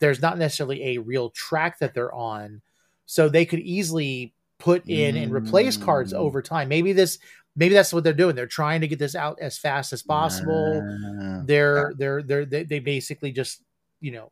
[0.00, 2.60] there's not necessarily a real track that they're on.
[3.06, 6.18] So they could easily put in and replace cards Mm.
[6.18, 6.68] over time.
[6.68, 7.18] Maybe this
[7.56, 10.82] maybe that's what they're doing they're trying to get this out as fast as possible
[10.84, 11.42] Ah.
[11.46, 13.62] they're they're they're they, they basically just
[14.00, 14.30] you know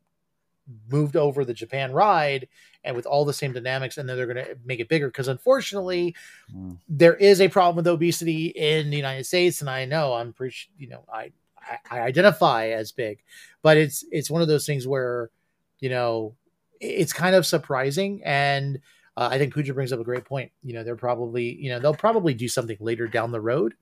[0.90, 2.46] moved over the japan ride
[2.84, 5.28] and with all the same dynamics and then they're going to make it bigger because
[5.28, 6.14] unfortunately
[6.54, 6.78] Mm.
[6.88, 10.56] there is a problem with obesity in the united states and i know i'm pretty
[10.78, 13.18] you know i i, I identify as big
[13.62, 15.30] but it's it's one of those things where
[15.80, 16.34] you know
[16.80, 18.78] it's kind of surprising and
[19.16, 20.52] uh, I think Pooja brings up a great point.
[20.62, 23.74] You know, they're probably, you know, they'll probably do something later down the road.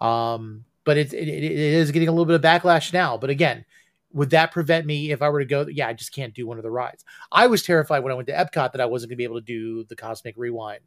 [0.00, 3.16] Um, but it, it, it is getting a little bit of backlash now.
[3.18, 3.64] But again,
[4.12, 5.66] would that prevent me if I were to go?
[5.66, 7.04] Yeah, I just can't do one of the rides.
[7.30, 9.40] I was terrified when I went to Epcot that I wasn't going to be able
[9.40, 10.80] to do the Cosmic Rewind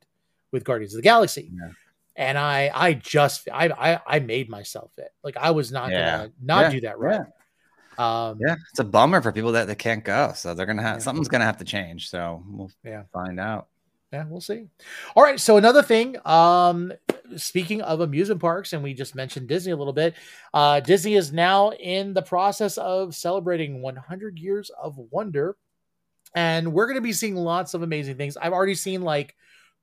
[0.52, 1.52] with Guardians of the Galaxy.
[1.54, 1.70] Yeah.
[2.16, 5.12] And I, I just, I, I, I made myself it.
[5.24, 6.18] Like I was not Yeah.
[6.18, 6.70] gonna not Yeah.
[6.72, 7.26] do that ride.
[8.02, 10.34] Um, Yeah, it's a bummer for people that they can't go.
[10.36, 11.04] So they're gonna have Yeah.
[11.04, 12.10] something's gonna have to change.
[12.10, 13.04] So we'll Yeah.
[13.14, 13.68] find out.
[14.14, 14.68] yeah, we'll see.
[15.16, 15.40] All right.
[15.40, 16.92] So another thing, um,
[17.38, 20.16] speaking of amusement parks, and we just mentioned Disney a little bit.
[20.54, 25.56] Uh, Disney is now in the process of celebrating 100 years of wonder,
[26.36, 28.36] and we're going to be seeing lots of amazing things.
[28.36, 29.34] I've already seen like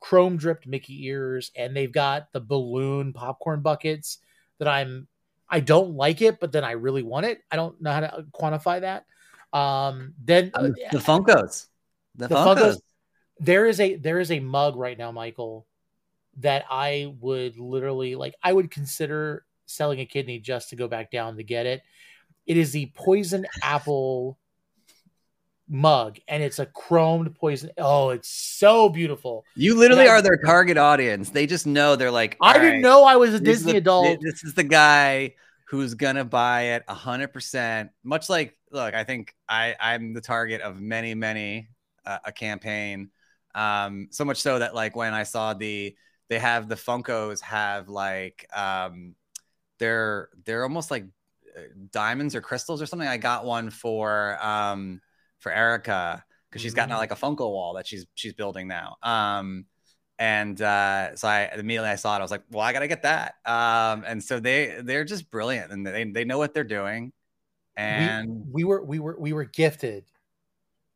[0.01, 4.19] chrome dripped Mickey ears, and they've got the balloon popcorn buckets
[4.59, 5.09] that I'm.
[5.49, 7.43] I don't like it, but then I really want it.
[7.51, 9.07] I don't know how to quantify that.
[9.57, 11.67] Um, then Uh, the Funkos.
[12.17, 12.59] The, the Funkos.
[12.59, 12.81] Funkos.
[13.41, 15.67] there is a there is a mug right now, Michael,
[16.39, 18.35] that I would literally like.
[18.43, 21.83] I would consider selling a kidney just to go back down to get it.
[22.47, 24.39] It is the poison apple
[25.69, 27.71] mug, and it's a chromed poison.
[27.79, 29.45] Oh, it's so beautiful.
[29.55, 31.31] You literally are their target audience.
[31.31, 33.79] They just know they're like, I "All didn't right, know I was a Disney the-
[33.79, 34.21] adult.
[34.21, 35.35] This is the guy
[35.69, 37.91] who's gonna buy it a hundred percent.
[38.03, 41.69] Much like, look, I think I I'm the target of many many
[42.07, 43.11] uh, a campaign.
[43.55, 45.95] Um, so much so that like when I saw the
[46.29, 49.15] they have the Funkos have like um
[49.79, 51.05] they're they're almost like
[51.57, 53.09] uh, diamonds or crystals or something.
[53.09, 55.01] I got one for um
[55.39, 57.01] for Erica because she's got now Mm.
[57.01, 58.97] like a Funko wall that she's she's building now.
[59.03, 59.67] Um
[60.21, 62.19] and uh, so I immediately I saw it.
[62.19, 63.35] I was like, well, I gotta get that.
[63.47, 67.13] Um, and so they they're just brilliant and they they know what they're doing.
[67.77, 70.07] And we, we were we were we were gifted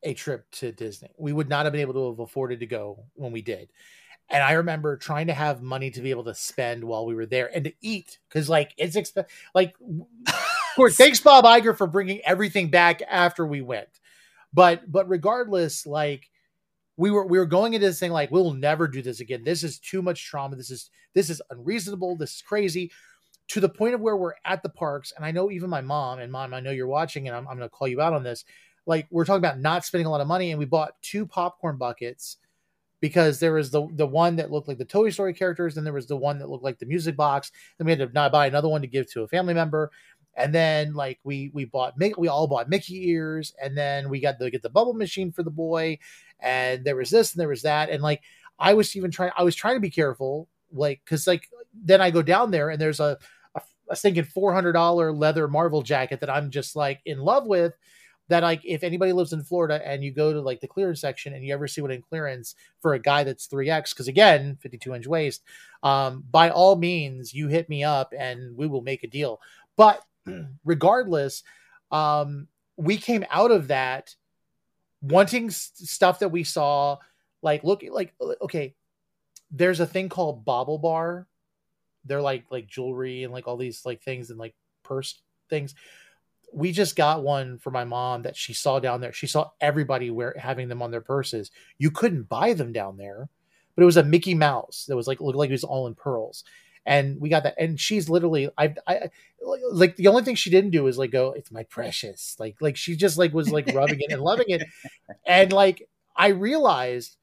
[0.02, 1.10] a trip to Disney.
[1.16, 3.70] We would not have been able to have afforded to go when we did.
[4.28, 7.26] And I remember trying to have money to be able to spend while we were
[7.26, 9.74] there and to eat because like it's exp- like
[10.26, 10.34] of
[10.74, 14.00] course thanks Bob Iger for bringing everything back after we went.
[14.54, 16.28] But but regardless like
[16.96, 19.44] we were we were going into this thing like we'll never do this again.
[19.44, 20.56] This is too much trauma.
[20.56, 22.16] This is this is unreasonable.
[22.16, 22.90] This is crazy
[23.48, 25.12] to the point of where we're at the parks.
[25.16, 27.56] And I know even my mom and mom, I know you're watching and I'm, I'm
[27.56, 28.44] going to call you out on this.
[28.86, 31.76] Like we're talking about not spending a lot of money and we bought two popcorn
[31.76, 32.38] buckets
[33.02, 35.92] because there was the the one that looked like the Toy Story characters, and there
[35.92, 37.50] was the one that looked like the music box.
[37.76, 39.90] Then we had to not buy another one to give to a family member,
[40.34, 44.38] and then like we we bought we all bought Mickey ears, and then we got
[44.38, 45.98] to get the bubble machine for the boy,
[46.40, 48.22] and there was this and there was that, and like
[48.58, 52.10] I was even trying, I was trying to be careful, like because like then I
[52.10, 53.18] go down there and there's a,
[53.54, 57.46] a a stinking four hundred dollar leather Marvel jacket that I'm just like in love
[57.46, 57.74] with.
[58.28, 61.34] That like if anybody lives in Florida and you go to like the clearance section
[61.34, 64.56] and you ever see one in clearance for a guy that's three X, because again,
[64.62, 65.42] fifty two inch waist,
[65.82, 69.38] um, by all means, you hit me up and we will make a deal.
[69.76, 70.02] But
[70.64, 71.42] regardless,
[71.90, 74.14] um, we came out of that
[75.02, 76.98] wanting s- stuff that we saw,
[77.42, 78.74] like look like okay,
[79.50, 81.26] there's a thing called BaubleBar.
[82.04, 85.74] They're like like jewelry and like all these like things and like purse things.
[86.52, 89.12] We just got one for my mom that she saw down there.
[89.12, 91.50] She saw everybody wear having them on their purses.
[91.78, 93.28] You couldn't buy them down there,
[93.74, 95.94] but it was a Mickey Mouse that was like looked like it was all in
[95.94, 96.44] pearls.
[96.84, 99.10] And we got that, and she's literally, I, I,
[99.70, 102.76] like the only thing she didn't do is like go, "It's my precious," like, like
[102.76, 104.62] she just like was like rubbing it and loving it,
[105.24, 107.16] and like I realized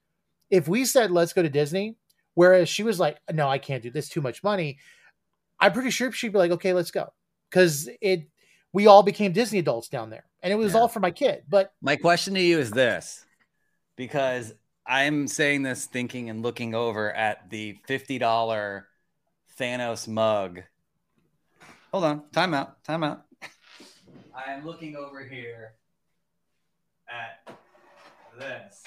[0.49, 1.95] if we said let's go to Disney,
[2.35, 4.77] whereas she was like, "No, I can't do this, too much money,"
[5.59, 7.11] I'm pretty sure she'd be like, "Okay, let's go,"
[7.49, 8.29] because it,
[8.71, 10.79] we all became Disney adults down there, and it was Yeah.
[10.79, 11.43] all for my kid.
[11.49, 13.25] But My question to you is this
[13.97, 14.53] because
[14.85, 18.85] I'm saying this thinking and looking over at the $50
[19.59, 20.61] Thanos mug.
[21.91, 23.23] Hold on, time out, time out.
[24.33, 25.73] I'm looking over here
[27.09, 27.53] at
[28.39, 28.83] this.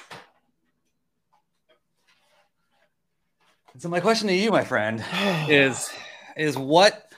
[3.79, 5.05] So my question to you, my friend,
[5.49, 5.91] is
[6.39, 7.11] is what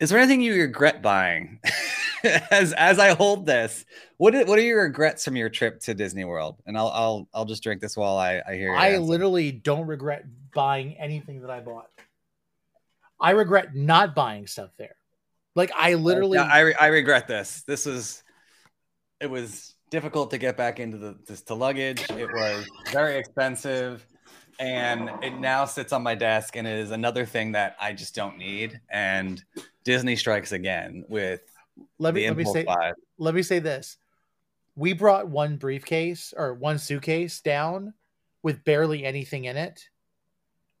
[0.00, 1.60] is there anything you regret buying
[2.50, 3.84] as as I hold this?
[4.16, 6.56] What are, what are your regrets from your trip to Disney World?
[6.66, 8.68] And I'll I'll I'll just drink this while I I hear.
[8.70, 9.00] your I answer.
[9.02, 11.90] literally don't regret buying anything that I bought.
[13.20, 14.96] I regret not buying stuff there.
[15.54, 17.62] Like I uh, literally, Yeah, I re- I regret this.
[17.66, 18.22] This was
[19.20, 22.02] it was difficult to get back into the this, to luggage.
[22.10, 24.06] It was very expensive,
[24.58, 28.14] and it now sits on my desk and it is another thing that I just
[28.14, 28.80] don't need.
[28.88, 29.42] And
[29.84, 31.40] Disney strikes again with
[31.98, 32.92] let me let me say buy.
[33.18, 33.96] let me say this.
[34.76, 37.94] We brought one briefcase or one suitcase down
[38.42, 39.88] with barely anything in it.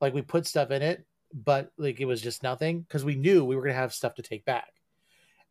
[0.00, 3.44] Like we put stuff in it, but like it was just nothing because we knew
[3.44, 4.72] we were gonna have stuff to take back.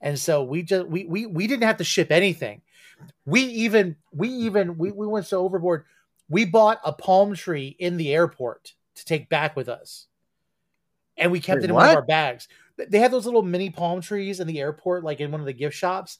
[0.01, 2.61] And so we just we we we didn't have to ship anything.
[3.25, 5.85] We even we even we, we went so overboard.
[6.29, 10.07] We bought a palm tree in the airport to take back with us.
[11.15, 12.47] And we kept Wait, it in one of our bags.
[12.89, 15.53] They had those little mini palm trees in the airport, like in one of the
[15.53, 16.19] gift shops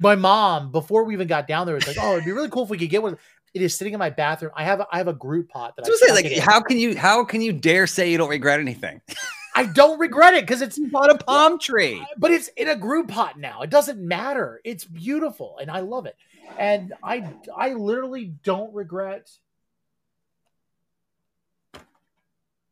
[0.00, 2.64] my mom before we even got down there was like, "Oh, it'd be really cool
[2.64, 3.18] if we could get one."
[3.52, 4.52] It is sitting in my bathroom.
[4.54, 6.36] I have a, I have a Groot pot that I I, was gonna stuck say,
[6.36, 9.00] like, how can you how can you dare say you don't regret anything?
[9.54, 12.00] I don't regret it because it's bought a palm tree.
[12.16, 13.62] but it's in a Groot pot now.
[13.62, 14.60] It doesn't matter.
[14.64, 16.16] It's beautiful and I love it.
[16.58, 19.30] And I I literally don't regret.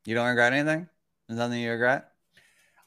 [0.05, 0.89] You don't regret anything?
[1.29, 2.11] There's nothing you regret?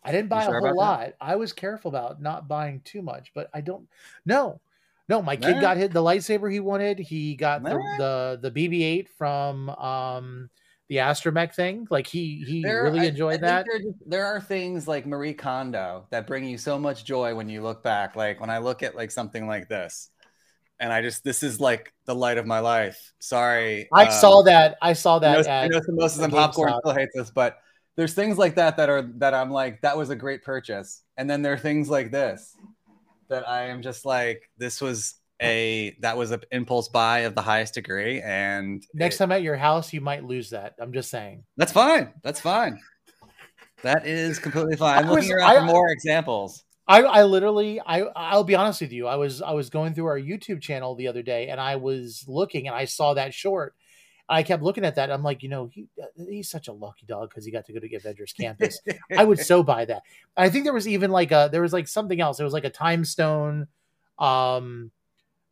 [0.04, 0.76] I didn't buy sure a whole that?
[0.76, 1.14] lot.
[1.22, 3.88] I was careful about not buying too much, but I don't.
[4.26, 4.60] No,
[5.12, 5.22] no.
[5.22, 5.62] My kid Nah.
[5.62, 6.98] got hit the lightsaber he wanted.
[6.98, 7.98] He got the, Nah.
[7.98, 10.50] the the BB-8 from um
[10.90, 11.86] the astromech thing.
[11.90, 13.66] Like he he There- really I- I enjoyed think that.
[13.70, 17.48] There, just- there are things like Marie Kondo that bring you so much joy when
[17.50, 18.16] you look back.
[18.16, 20.10] Like when I look at like something like this,
[20.80, 23.14] and I just this is like the light of my life.
[23.20, 24.78] Sorry, I um, saw that.
[24.82, 25.46] I saw I that.
[25.46, 27.58] know, I at, know Samosas and popcorn still hates this, but
[27.96, 31.30] there's things like that that are that I'm like that was a great purchase, and
[31.30, 32.56] then there are things like this
[33.32, 37.42] that I am just like this was a that was an impulse buy of the
[37.42, 40.76] highest degree, and Next it- time at your house, you might lose that.
[40.80, 41.44] I'm just saying.
[41.58, 42.14] That's fine.
[42.24, 42.80] That's fine.
[43.84, 45.00] That is completely fine.
[45.04, 46.64] I'm looking around for more examples.
[46.88, 49.08] I, I literally I I'll be honest with you.
[49.08, 52.24] I was I was going through our YouTube channel the other day and I was
[52.28, 53.74] looking and I saw that short.
[54.32, 55.12] I kept looking at that.
[55.12, 57.80] I'm like, you know, he he's such a lucky dog because he got to go
[57.80, 58.80] to Avengers Campus.
[59.18, 60.04] I would so buy that.
[60.38, 62.40] I think there was even like a there was like something else.
[62.40, 63.68] It was like a time stone.
[64.18, 64.92] Um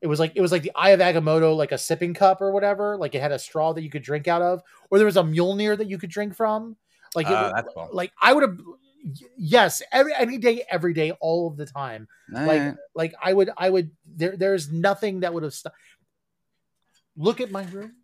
[0.01, 2.51] it was like it was like the Eye of Agamotto, like a sipping cup or
[2.51, 2.95] whatever.
[2.95, 5.23] Like it had a straw that you could drink out of, or there was a
[5.23, 6.77] Mjolnir that you could drink from.
[7.15, 7.89] Like it, Uh, that's cool.
[7.91, 8.59] like I would have
[9.37, 12.07] yes, every any day, every day, all of the time.
[12.31, 12.75] Like Alright.
[12.95, 15.75] like I would I would there there's nothing that would have stopped.
[17.17, 17.95] Look at my room.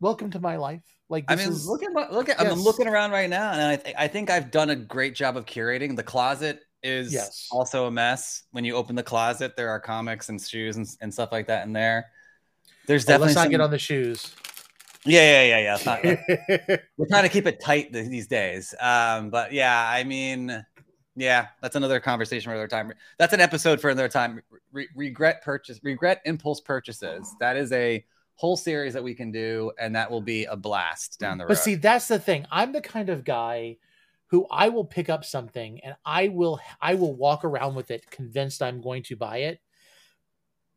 [0.00, 0.82] Welcome to my life.
[1.08, 2.40] Like I this mean, is look at what look at.
[2.40, 5.36] I'm looking around right now, and I, th- I think I've done a great job
[5.36, 5.96] of curating.
[5.96, 7.48] The closet is Yes.
[7.50, 8.42] also a mess.
[8.50, 11.66] When you open the closet, there are comics and shoes and, and stuff like that
[11.66, 12.06] in there.
[12.86, 14.34] There's Oh, definitely let's not some- get on the shoes.
[15.04, 15.84] Yeah, yeah, yeah, yeah.
[15.86, 18.74] Not- we're trying to keep it tight th- these days.
[18.80, 20.64] Um, but yeah, I mean,
[21.14, 22.92] yeah, that's another conversation for another time.
[23.16, 24.42] That's an episode for another time.
[24.72, 27.32] Re- regret purchase, regret impulse purchases.
[27.38, 28.04] That is a
[28.36, 31.44] whole series that we can do, and that will be a blast down mm, the
[31.44, 31.48] road.
[31.48, 32.46] But see, that's the thing.
[32.50, 33.78] I'm the kind of guy
[34.28, 38.10] who I will pick up something and I will I will walk around with it
[38.10, 39.60] convinced I'm going to buy it.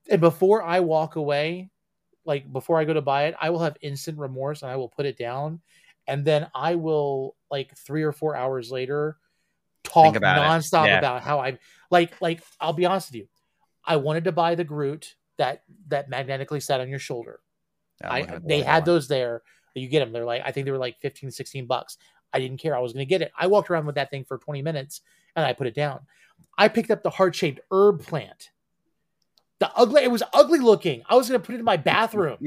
[0.09, 1.69] And before I walk away,
[2.25, 4.89] like before I go to buy it, I will have instant remorse and I will
[4.89, 5.61] put it down
[6.07, 9.17] and then I will like 3 or 4 hours later
[9.83, 10.99] talk about nonstop Yeah.
[10.99, 11.57] about how I'm
[11.89, 13.27] like like I'll be honest with you.
[13.83, 17.39] I wanted to buy the Groot that that magnetically sat on your shoulder.
[18.03, 19.41] I looking at the they had those there.
[19.75, 20.11] You get them.
[20.11, 21.97] They're like I think they were like 15 16 bucks.
[22.33, 22.75] I didn't care.
[22.75, 23.31] I was going to get it.
[23.37, 25.01] I walked around with that thing for 20 minutes
[25.35, 26.01] and I put it down.
[26.57, 28.51] I picked up the heart-shaped herb plant.
[29.59, 31.03] The ugly it was ugly looking.
[31.09, 32.37] I was going to put it in my bathroom.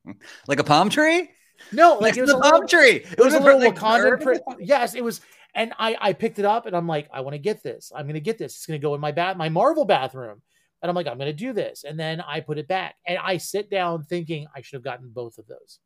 [0.46, 1.30] like a palm tree.
[1.72, 3.04] No, like it was the a palm little, tree.
[3.10, 4.42] it was a a little like, Wakandan print.
[4.60, 5.20] Yes, it was.
[5.54, 7.90] And I I picked it up and I'm like, I want to get this.
[7.94, 8.54] I'm going to get this.
[8.54, 10.42] It's going to go in my bath, my Marvel bathroom.
[10.82, 11.84] And I'm like, I'm going to do this.
[11.84, 12.96] And then I put it back.
[13.06, 15.78] And I sit down thinking I should have gotten both of those.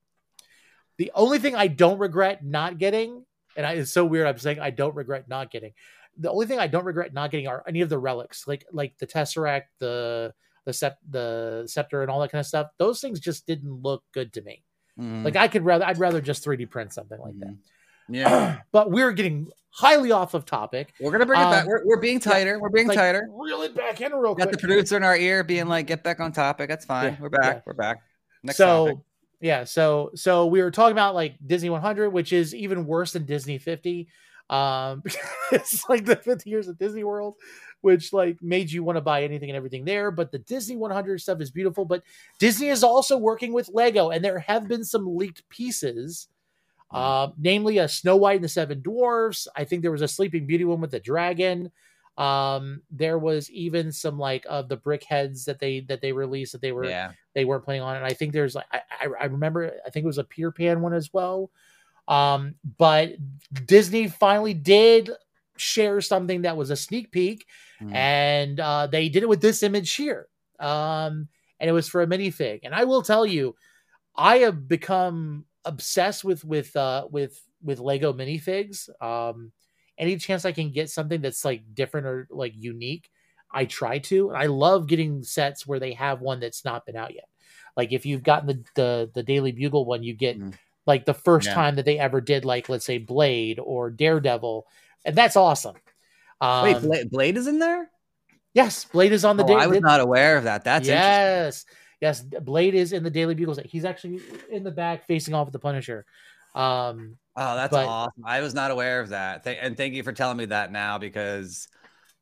[0.99, 3.25] The only thing I don't regret not getting,
[3.57, 5.73] and I, it's so weird, I'm saying I don't regret not getting.
[6.17, 8.97] The only thing I don't regret not getting are any of the relics, like like
[8.99, 10.33] the Tesseract, the
[10.65, 12.69] the sept, the scepter, and all that kind of stuff.
[12.79, 14.63] Those things just didn't look good to me.
[14.99, 15.25] Mhm.
[15.25, 17.57] Like I could rather, I'd rather just 3D print something like that.
[18.09, 20.93] Yeah, but we're getting highly off of topic.
[21.01, 21.63] we're gonna bring it back.
[21.63, 22.61] Um, We're, we're being tighter.
[22.61, 23.29] We're being Like, tighter.
[23.33, 24.53] Reel it back in real Got quick.
[24.53, 27.15] the producer in our ear being like, "Get back on topic." That's fine.
[27.15, 27.57] Yeah, we're back.
[27.57, 27.61] yeah.
[27.67, 28.03] We're back.
[28.43, 28.99] Next so topic.
[29.41, 33.25] yeah, so so we were talking about like Disney 100, which is even worse than
[33.25, 34.09] Disney 50.
[34.51, 35.03] Um,
[35.53, 37.35] it's like the 50 years of Disney World,
[37.81, 40.11] which like made you want to buy anything and everything there.
[40.11, 41.85] But the Disney 100 stuff is beautiful.
[41.85, 42.03] But
[42.39, 46.29] Disney is also working with Lego, and there have been some leaked pieces.
[46.95, 49.49] Uh, namely a Snow White and the Seven Dwarfs.
[49.57, 51.71] I think there was a Sleeping Beauty one with the dragon.
[52.17, 56.53] Um, there was even some like of the brick heads that they that they released
[56.53, 57.97] that they were Yeah, they weren't planning on.
[57.97, 58.83] And I think there's like I,
[59.21, 61.51] I, remember I think it was a Peter Pan one as well.
[62.07, 63.13] Um, but
[63.67, 65.11] Disney finally did
[65.57, 67.47] share something that was a sneak peek,
[67.83, 67.95] Mhm.
[67.95, 70.29] and uh, they did it with this image here.
[70.61, 71.29] Um,
[71.59, 72.61] and it was for a minifig.
[72.63, 73.57] And I will tell you,
[74.17, 78.89] I have become obsessed with with uh, with with Lego minifigs.
[79.03, 79.53] Um,
[79.99, 83.09] any chance I can get something that's like different or like unique,
[83.51, 84.31] I try to.
[84.31, 87.29] And I love getting sets where they have one that's not been out yet.
[87.77, 90.55] Like if you've gotten the the, the Daily Bugle one, you get Mhm.
[90.87, 91.55] like the first Yeah.
[91.55, 94.67] time that they ever did like let's say Blade or Daredevil,
[95.05, 95.77] and that's awesome.
[96.41, 97.91] Um, Wait, Blade, Blade is in there.
[98.53, 99.55] yes, Blade is on the Oh, day.
[99.55, 100.65] I was not aware of that.
[100.65, 101.75] That's interesting.
[102.01, 102.21] Yes.
[102.23, 103.55] Blade is in the Daily Bugle.
[103.55, 103.67] set.
[103.67, 106.05] He's actually in the back facing off with the Punisher.
[106.55, 108.23] Um, Oh, that's But- awesome.
[108.25, 109.43] I was not aware of that.
[109.43, 111.67] Th- and thank you for telling me that now because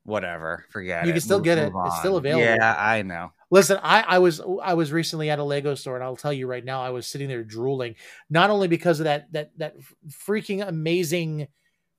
[0.05, 1.09] whatever, forget it.
[1.09, 1.71] You can still Move- get it.
[1.73, 2.43] move It's still available.
[2.47, 3.31] Yeah, I know.
[3.51, 6.47] Listen, I, I was I was recently at a Lego store, and I'll tell you
[6.47, 7.97] right now, I was sitting there drooling,
[8.31, 9.75] not only because of that that that
[10.27, 11.49] freaking amazing,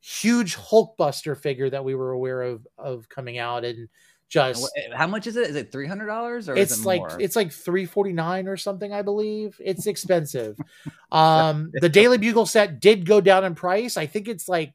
[0.01, 3.87] huge Hulkbuster figure that we were aware of of coming out, And
[4.33, 5.49] just How much is it?
[5.49, 8.57] Is it three hundred dollars or it's it like it's like three forty nine or
[8.57, 9.59] something, I believe.
[9.63, 10.57] It's expensive.
[11.11, 13.95] um, the Daily Bugle set did go down in price.
[13.95, 14.73] I think it's like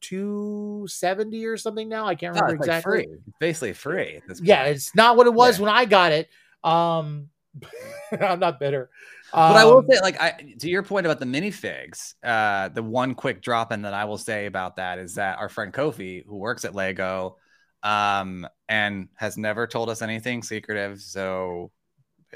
[0.00, 2.06] two seventy or something now.
[2.06, 3.04] I can't remember like exactly.
[3.04, 3.12] free.
[3.12, 4.20] It's basically free.
[4.42, 5.66] Yeah, it's not what it was Yeah.
[5.66, 6.28] when I got it.
[6.64, 7.28] Um,
[8.20, 8.90] I'm not bitter.
[9.32, 12.82] But I will Um, say, like, I to your point about the minifigs, uh, the
[12.82, 16.26] one quick drop in that I will say about that is that our friend Kofi,
[16.26, 17.36] who works at Lego,
[17.82, 21.70] um, and has never told us anything secretive, so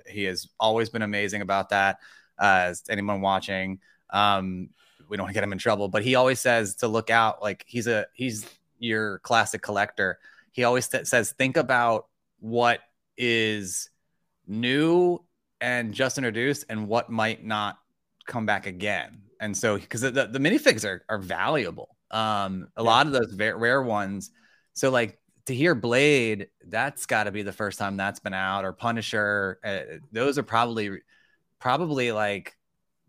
[0.07, 1.99] he has always been amazing about that.
[2.39, 3.79] Uh, as anyone watching,
[4.11, 4.69] um,
[5.09, 7.41] we don't want to get him in trouble, but he always says to look out.
[7.43, 8.45] Like he's a he's
[8.79, 10.19] your classic collector.
[10.51, 12.07] He always th- says think about
[12.41, 12.81] what
[13.17, 13.91] is
[14.47, 15.23] new
[15.61, 17.79] and just introduced and what might not
[18.27, 19.23] come back again.
[19.41, 22.89] And so, because the, the minifigs are, are valuable, um, a Yeah.
[22.89, 24.31] lot of those rare ones.
[24.75, 28.65] So, like to hear Blade, that's got to be the first time that's been out,
[28.65, 29.59] or Punisher.
[29.65, 31.01] Uh, those are probably,
[31.59, 32.57] probably like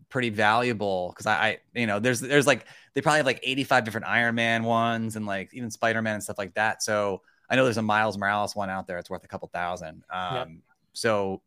[0.08, 3.84] pretty valuable because I, I, you know, there's there's like they probably have like 85
[3.84, 6.82] different Iron Man ones and like even Spider Man and stuff like that.
[6.82, 8.98] So I know there's a Miles Morales one out there.
[8.98, 10.04] It's worth a couple thousand.
[10.10, 10.48] Um, Yep.
[10.92, 11.42] So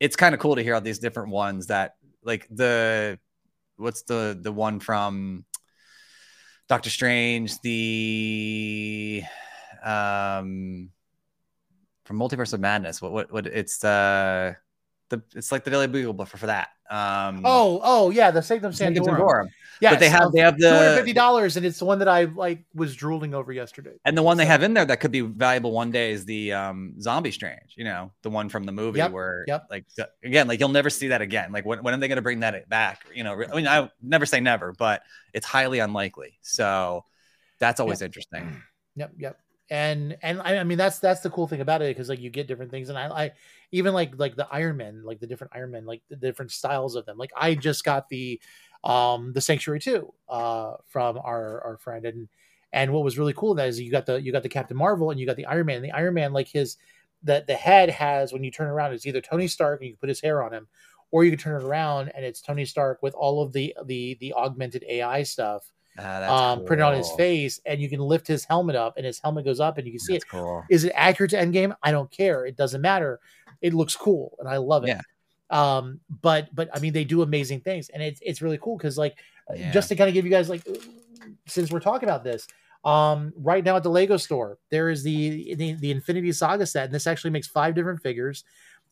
[0.00, 3.18] it's kind of cool to hear all these different ones that like the
[3.76, 5.44] what's the the one from
[6.68, 9.22] Doctor Strange, the
[9.84, 10.90] um
[12.04, 13.00] from Multiverse of Madness.
[13.00, 14.54] What what what it's uh
[15.10, 16.68] the it's like the Daily Bugle, but for, for that.
[16.90, 19.04] Um Oh, oh yeah, the Sanctum Sanctum.
[19.04, 19.48] Sanctorum.
[19.80, 22.24] Yeah, but they have they have the fifty dollars, and it's the one that I
[22.24, 23.90] like was drooling over yesterday.
[24.04, 26.52] and the one they have in there that could be valuable one day is the
[26.52, 29.66] um zombie strange you know the one from the movie Yep, where yep.
[29.70, 29.84] like
[30.22, 32.40] again like you'll never see that again like when, when are they going to bring
[32.40, 37.04] that back you know i mean i never say never but it's highly unlikely so
[37.58, 38.62] That's always interesting.
[38.96, 39.38] Yep, yep.
[39.70, 42.28] And and I, I mean that's that's the cool thing about it because like you
[42.28, 43.32] get different things and I, I
[43.72, 46.96] even like like the Iron Man like the different Iron Man like the different styles
[46.96, 47.16] of them.
[47.16, 48.40] Like I just got the
[48.84, 52.28] um the Sanctuary two uh from our our friend and
[52.74, 55.10] and what was really cool that is you got the you got the Captain Marvel
[55.10, 56.76] and you got the Iron Man and the Iron Man like his
[57.22, 60.00] that the head has when you turn around it's either Tony Stark and you can
[60.00, 60.66] put his hair on him
[61.10, 64.18] or you can turn it around and it's Tony Stark with all of the the
[64.20, 68.26] the augmented AI stuff Ah, that's um, printed on his face, and you can lift
[68.26, 70.28] his helmet up, and his helmet goes up, and you can see That's it.
[70.28, 70.64] cool.
[70.68, 71.74] Is it accurate to Endgame?
[71.82, 72.46] I don't care.
[72.46, 73.20] It doesn't matter.
[73.62, 74.88] It looks cool, and I love it.
[74.88, 75.00] Yeah.
[75.50, 78.98] Um, but but I mean, they do amazing things, and it's it's really cool because
[78.98, 79.16] like
[79.54, 79.70] Yeah.
[79.70, 80.66] just to kind of give you guys like
[81.46, 82.46] since we're talking about this.
[82.84, 86.86] Um, right now at the Lego store, there is the, the the Infinity Saga set,
[86.86, 88.44] and this actually makes five different figures.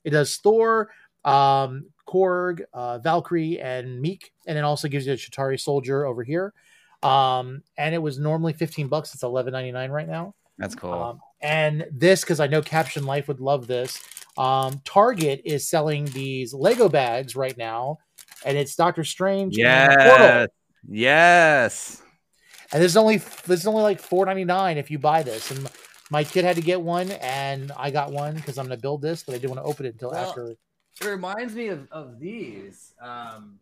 [0.04, 0.90] It does Thor,
[1.24, 6.22] um, Korg, uh, Valkyrie, and Miek, and it also gives you a Chitauri soldier over
[6.22, 6.54] here.
[7.02, 9.14] Um, and it was normally 15 bucks.
[9.14, 10.34] It's 11.99 right now.
[10.58, 10.92] That's cool.
[10.92, 14.02] Um, and this, because I know Caption Life would love this.
[14.36, 17.98] Um, Target is selling these Lego bags right now,
[18.44, 19.58] and it's Doctor Strange.
[19.58, 20.48] and yes.
[20.88, 22.02] Yes.
[22.72, 25.50] And this is only this is only like four ninety nine if you buy this.
[25.50, 25.68] And
[26.10, 29.22] my kid had to get one, and I got one because I'm gonna build this,
[29.22, 30.56] but I didn't want to open it until Well, after.
[31.00, 32.94] It reminds me of, of these.
[33.00, 33.58] Um,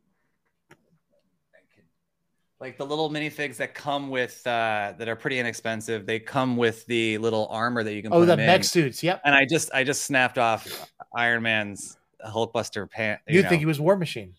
[2.61, 6.05] like the little minifigs that come with uh, that are pretty inexpensive.
[6.05, 8.11] They come with the little armor that you can.
[8.11, 8.19] Put.
[8.19, 8.63] Oh, the mech in.
[8.65, 9.03] suits.
[9.03, 9.23] Yep.
[9.25, 13.21] And I just I just snapped off Iron Man's Hulkbuster pant.
[13.27, 13.49] You know.
[13.49, 14.35] think he was War Machine?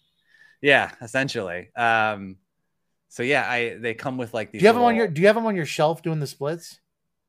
[0.61, 1.69] Yeah, essentially.
[1.75, 2.37] Um,
[3.09, 4.59] so yeah, I they come with like these.
[4.59, 6.27] Do you have them on your Do you have him on your shelf doing the
[6.27, 6.79] splits?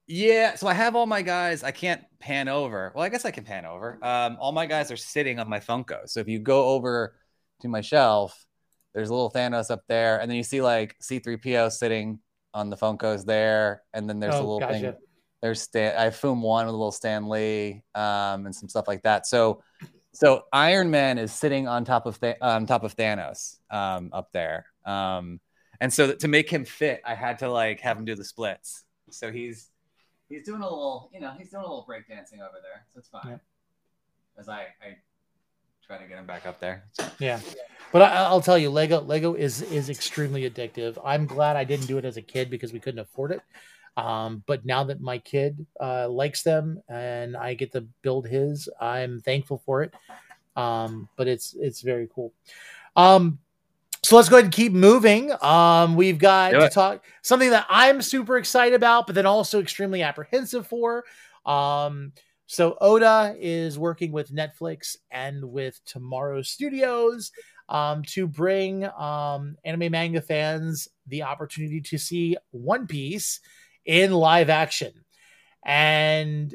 [0.06, 1.62] Yeah, so I have all my guys.
[1.62, 2.92] I can't pan over.
[2.94, 3.98] Well, I guess I can pan over.
[4.02, 6.08] Um, all my guys are sitting on my Funko.
[6.08, 7.14] So if you go over
[7.60, 8.46] to my shelf,
[8.94, 12.18] there's a little Thanos up there, and then you see like C3PO sitting
[12.54, 14.94] on the Funkos there, and then there's a Oh, little thing.
[15.40, 15.96] There's Stan.
[15.96, 19.26] I have Foom one with a little Stan Lee, um, and some stuff like that.
[19.26, 19.62] So,
[20.12, 24.30] so Iron Man is sitting on top of Th- on top of Thanos um, up
[24.32, 25.40] there, um,
[25.80, 28.84] and so to make him fit, I had to like have him do the splits.
[29.10, 29.70] So he's
[30.28, 33.08] he's doing a little, you know, he's doing a little breakdancing over there, so it's
[33.08, 33.22] fine.
[33.26, 33.36] Yeah.
[34.38, 34.96] As I I
[35.86, 36.84] try to get him back up there.
[37.18, 37.40] Yeah,
[37.92, 40.98] but I, I'll tell you, Lego Lego is is extremely addictive.
[41.04, 43.42] I'm glad I didn't do it as a kid because we couldn't afford it.
[43.96, 48.68] Um, but now that my kid uh, likes them and I get to build his,
[48.80, 49.92] I'm thankful for it.
[50.56, 52.32] Um, but it's it's very cool.
[52.96, 53.38] Um,
[54.02, 55.30] so let's go ahead and keep moving.
[55.42, 56.72] Um, we've got Do to it.
[56.72, 61.04] talk something that I'm super excited about, but then also extremely apprehensive for.
[62.52, 67.32] So Oda is working with Netflix and with Tomorrow Studios
[67.70, 73.40] um, to bring um, anime manga fans the opportunity to see One Piece
[73.86, 74.92] in live action.
[75.64, 76.54] And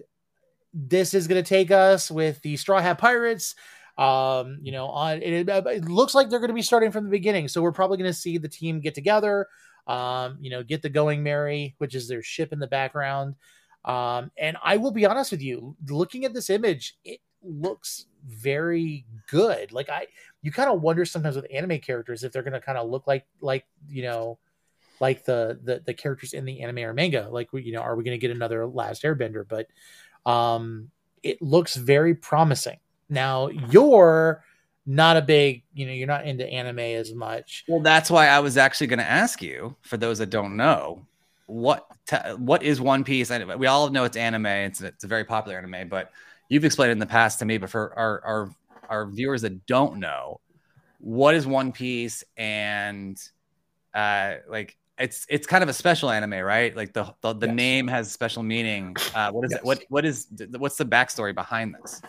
[0.71, 3.55] this is going to take us with the Straw Hat Pirates.
[3.97, 7.09] Um, you know, on it, it looks like they're going to be starting from the
[7.09, 7.47] beginning.
[7.47, 9.47] So we're probably going to see the team get together,
[9.87, 13.33] um, you know, get the Going Merry, which is their ship in the background.
[13.87, 19.05] Um, and I will be honest with you, looking at this image, it looks very
[19.27, 19.71] good.
[19.71, 20.07] Like I,
[20.41, 23.07] you kind of wonder sometimes with anime characters if they're going to kind of look
[23.07, 24.37] like, like you know,
[24.99, 27.29] like the the the characters in the anime or manga.
[27.31, 29.47] Like you know, are we going to get another Last Airbender?
[29.47, 29.67] But
[30.29, 30.91] um,
[31.23, 32.79] it looks very promising.
[33.09, 34.43] Now you're
[34.85, 37.65] not a big, you know, you're not into anime as much.
[37.67, 39.75] Well, that's why I was actually going to ask you.
[39.81, 41.05] For those that don't know,
[41.47, 43.31] what t- what is One Piece?
[43.31, 44.45] I, we all know it's anime.
[44.45, 46.11] It's it's a very popular anime, but
[46.49, 47.57] you've explained it in the past to me.
[47.57, 48.51] But for our our
[48.89, 50.39] our viewers that don't know,
[50.99, 52.23] what is One Piece?
[52.37, 53.17] And
[53.93, 56.75] uh, like it's it's kind of a special anime, right?
[56.75, 57.55] Like the the, the Yes.
[57.55, 58.95] name has special meaning.
[59.13, 59.61] Uh, what is Yes.
[59.61, 59.65] it?
[59.65, 60.27] What what is
[60.57, 62.01] what's the backstory behind this?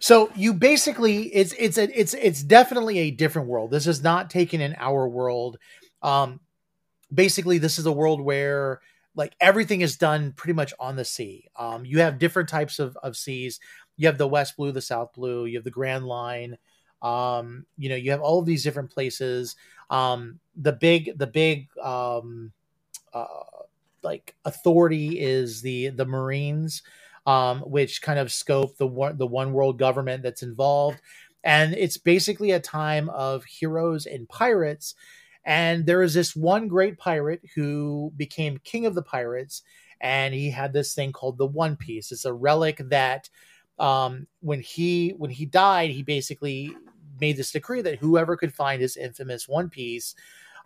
[0.00, 3.70] So you basically it's it's a, it's it's definitely a different world.
[3.70, 5.58] This is not taken in our world.
[6.02, 6.40] Um
[7.12, 8.80] basically this is a world where
[9.14, 11.48] like everything is done pretty much on the sea.
[11.56, 13.60] Um you have different types of of seas.
[13.96, 16.58] You have the west blue, the south blue, you have the grand line.
[17.02, 19.56] Um you know, you have all of these different places.
[19.90, 22.52] Um the big the big um
[23.12, 23.26] uh
[24.02, 26.82] like authority is the the Marines
[27.26, 31.00] um, which kind of scope the one the one world government that's involved,
[31.44, 34.94] and it's basically a time of heroes and pirates.
[35.50, 39.62] And there is this one great pirate who became king of the pirates,
[40.00, 42.12] and he had this thing called the One Piece.
[42.12, 43.28] It's a relic that,
[43.76, 46.70] um, when he when he died, he basically
[47.20, 50.14] made this decree that whoever could find his infamous One Piece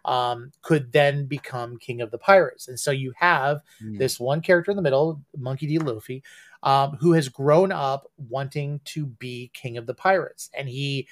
[0.05, 2.69] um, could then become king of the pirates.
[2.69, 3.99] And so you have Mm.
[3.99, 5.79] this one character in the middle, Monkey D.
[5.79, 6.23] Luffy,
[6.65, 10.51] um, who has grown up wanting to be king of the pirates.
[10.57, 11.07] And he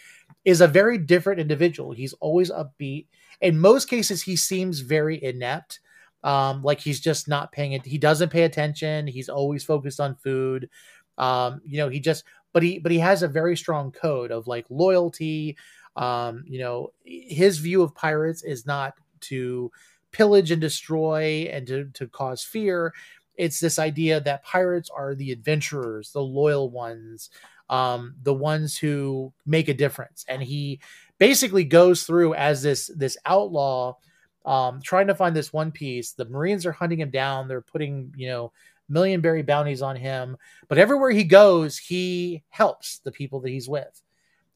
[0.45, 1.93] is a very different individual.
[1.93, 3.07] He's always upbeat.
[3.43, 5.81] In most cases, he seems very inept.
[6.25, 7.85] Um, like he's just not paying it.
[7.85, 9.07] He doesn't pay attention.
[9.07, 10.71] He's always focused on food.
[11.19, 14.47] Um, you know, he just, but he, but he has a very strong code of
[14.47, 15.57] like loyalty.
[15.97, 19.71] Um, you know, his view of pirates is not to
[20.13, 22.95] pillage and destroy and to, to cause fear.
[23.43, 27.29] It's this idea that pirates are the adventurers, the loyal ones,
[27.69, 30.25] um, the ones who make a difference.
[30.29, 30.79] And he
[31.19, 33.97] basically goes through as this this outlaw,
[34.45, 36.13] um, trying to find this one piece.
[36.13, 37.49] The Marines are hunting him down.
[37.49, 38.53] They're putting you know
[38.89, 40.37] million berry bounties on him.
[40.69, 44.01] But everywhere he goes, he helps the people that he's with,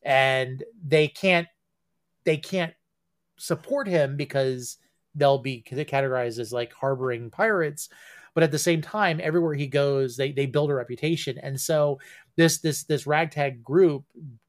[0.05, 1.49] and they can't
[2.23, 2.75] they can't
[3.37, 4.79] support him because
[5.17, 7.89] they'll be categorized as like harboring pirates
[8.37, 11.39] but at the same time everywhere he goes they they build a reputation.
[11.39, 11.99] And so
[12.37, 14.05] this this this ragtag group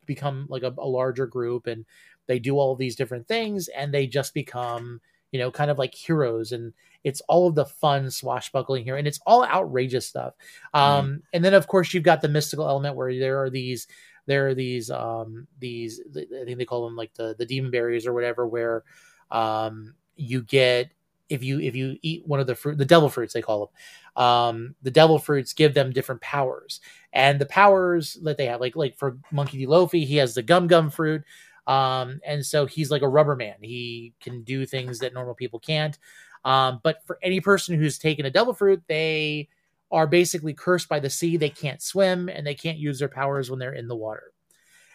[0.06, 1.86] become like a, a larger group and
[2.26, 5.00] they do all these different things and they just become
[5.32, 6.52] you know kind of like heroes.
[6.52, 6.74] And
[7.06, 10.34] it's all of the fun swashbuckling here and it's all outrageous stuff.
[10.74, 13.88] Um and then of course you've got the mystical element where there are these
[14.26, 18.06] there are these um these i think they call them like the the demon berries
[18.06, 18.84] or whatever where
[19.32, 20.92] um you get
[21.30, 23.72] if you if you eat one of the fruit the devil fruits they call
[24.16, 26.80] them um the devil fruits give them different powers.
[27.14, 29.66] And the powers that they have like like for monkey d.
[29.66, 31.24] Luffy he has the gum gum fruit
[31.68, 33.56] um and so he's like a rubber man.
[33.62, 35.98] He can do things that normal people can't.
[36.46, 39.50] Um but for any person who's taken a devil fruit they
[39.92, 41.38] are basically cursed by the sea.
[41.38, 44.34] They can't swim and they can't use their powers when they're in the water.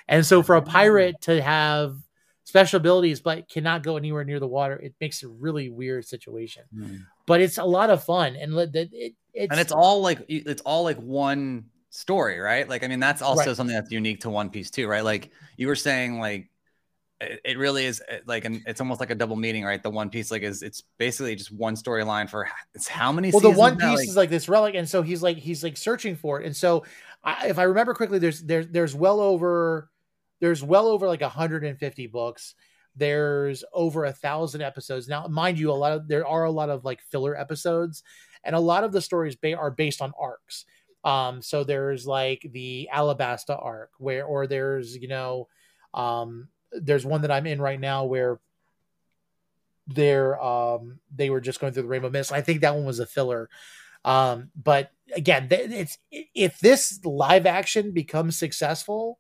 [0.09, 1.97] And so for a pirate to have
[2.45, 4.77] special abilities but cannot go anywhere near the water.
[4.77, 6.65] It makes a really weird situation.
[7.27, 10.63] But it's a lot of fun and it, it, it's, and it's all like it's
[10.63, 12.69] all like one story right?
[12.69, 13.57] Like i mean that's also Right.
[13.57, 15.05] something that's unique to one piece too right?
[15.05, 16.51] Like you were saying like
[17.45, 19.83] it, really is uh, like and it's almost like a double meaning right?
[19.83, 23.41] The one piece like is it's basically just one storyline for it's how many well
[23.41, 26.17] the one piece Like, is like this relic and so he's like he's like searching
[26.17, 26.47] for it.
[26.47, 26.85] And so
[27.23, 29.89] I, if i remember correctly there's there's there's well over
[30.43, 32.57] there's well over like 150 books.
[32.97, 35.09] There's over a thousand episodes.
[35.09, 38.03] Now mind you a lot of there are a lot of like filler episodes
[38.45, 40.67] and a lot of the stories ba- are based on arcs.
[41.05, 45.47] Um so there's like the alabasta arc where or there's you know
[45.95, 48.41] um there's one that i'm in right now where
[49.87, 52.33] they're um they were just going through the rainbow mist.
[52.33, 53.49] I think that one was a filler.
[54.05, 59.19] Um but again it's if this live action becomes successful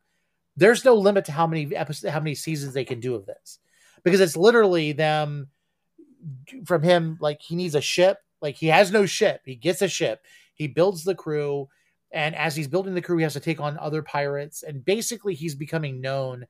[0.56, 3.58] there's no limit to how many episodes how many seasons they can do of this
[4.04, 5.48] because it's literally them
[6.64, 9.88] from him like he needs a ship like he has no ship he gets a
[9.88, 10.24] ship
[10.54, 11.68] he builds the crew
[12.12, 15.34] and as he's building the crew he has to take on other pirates and basically
[15.34, 16.46] he's becoming known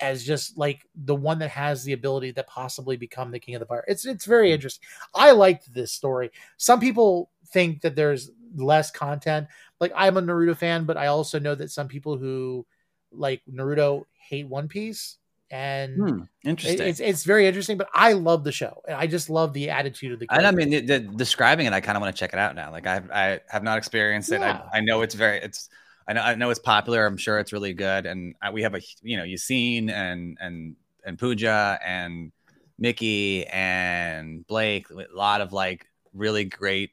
[0.00, 3.60] as just like the one that has the ability to possibly become the king of
[3.60, 3.84] the pirate.
[3.88, 4.54] It's it's very hmm.
[4.54, 4.86] interesting.
[5.14, 6.30] I liked this story.
[6.56, 9.48] Some people think that there's less content.
[9.78, 12.66] Like I'm a Naruto fan, but I also know that some people who
[13.12, 15.16] like Naruto hate One Piece,
[15.50, 17.76] and hmm, interesting it's it's very interesting.
[17.76, 20.26] But I love the show, and I just love the attitude of the.
[20.30, 22.54] And I mean, the, the, describing it, I kind of want to check it out
[22.54, 22.70] now.
[22.70, 24.40] Like I, I have not experienced it.
[24.40, 24.62] Yeah.
[24.72, 25.68] I, I know it's very, it's,
[26.06, 27.04] I know, I know it's popular.
[27.04, 28.06] I'm sure it's really good.
[28.06, 32.32] And I, we have a, you know, Yassine and and and Pooja and
[32.78, 36.90] Mickey and Blake, a lot of like really great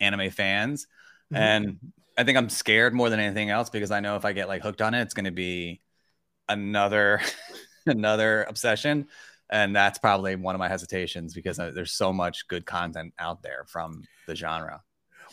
[0.00, 0.86] anime fans.
[1.32, 1.36] Mhm.
[1.36, 1.78] And
[2.18, 4.62] I think I'm scared more than anything else because I know if I get like
[4.62, 5.80] hooked on it, it's going to be
[6.48, 7.20] another
[7.86, 9.06] another obsession
[9.50, 13.42] and that's probably one of my hesitations because uh, there's so much good content out
[13.42, 14.82] there from the genre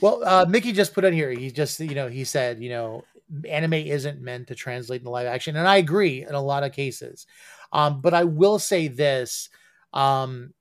[0.01, 1.31] Well, uh, Mickey just put in here.
[1.31, 3.03] He just, you know, he said, you know,
[3.47, 6.71] anime isn't meant to translate into live action, and I agree in a lot of
[6.71, 7.27] cases.
[7.71, 9.49] Um, but I will say this:
[9.93, 10.53] um,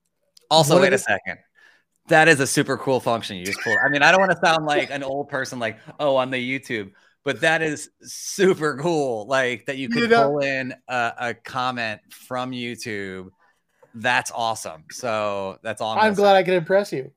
[0.51, 1.39] also wait a the- second
[2.09, 4.39] that is a super cool function you just pulled i mean i don't want to
[4.45, 6.91] sound like an old person like oh on the youtube
[7.25, 11.13] but that is super cool like that you could You uh know- pull in a,
[11.19, 13.29] a comment from youtube
[13.95, 17.11] that's awesome so that's all i'm, I'm glad I could impress you.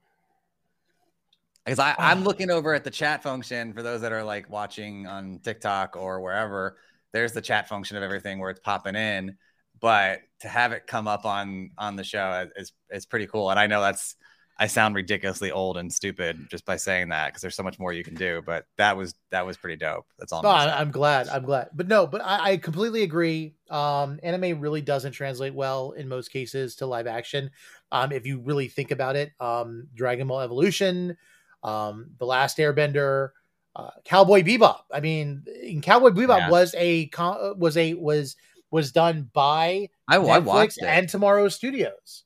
[1.65, 5.05] because I, I'm looking over at the chat function for those that are like watching
[5.07, 6.77] on TikTok or wherever.
[7.11, 9.35] There's the chat function of everything where it's popping in,
[9.81, 13.49] but to have it come up on on the show is is pretty cool.
[13.49, 14.15] And I know that's
[14.59, 17.93] I sound ridiculously old and stupid just by saying that because there's so much more
[17.93, 18.41] you can do.
[18.45, 20.05] But that was that was pretty dope.
[20.17, 20.41] That's all.
[20.41, 21.27] No, I'm, I- I'm glad.
[21.27, 21.69] I'm glad.
[21.73, 23.53] But no, but I, I completely agree.
[23.69, 27.51] Um, anime really doesn't translate well in most cases to live action.
[27.91, 31.17] Um, if you really think about it, um, Dragon Ball Evolution,
[31.63, 33.29] um, The Last Airbender,
[33.75, 34.81] uh, Cowboy Bebop.
[34.91, 36.49] I mean, in Cowboy Bebop Yeah.
[36.49, 38.35] was a co- was a was
[38.71, 40.85] was done by I, I Netflix watched it.
[40.85, 42.23] and Tomorrow Studios.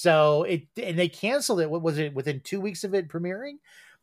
[0.00, 1.70] So it and they canceled it.
[1.70, 3.56] What was it within two weeks of it premiering?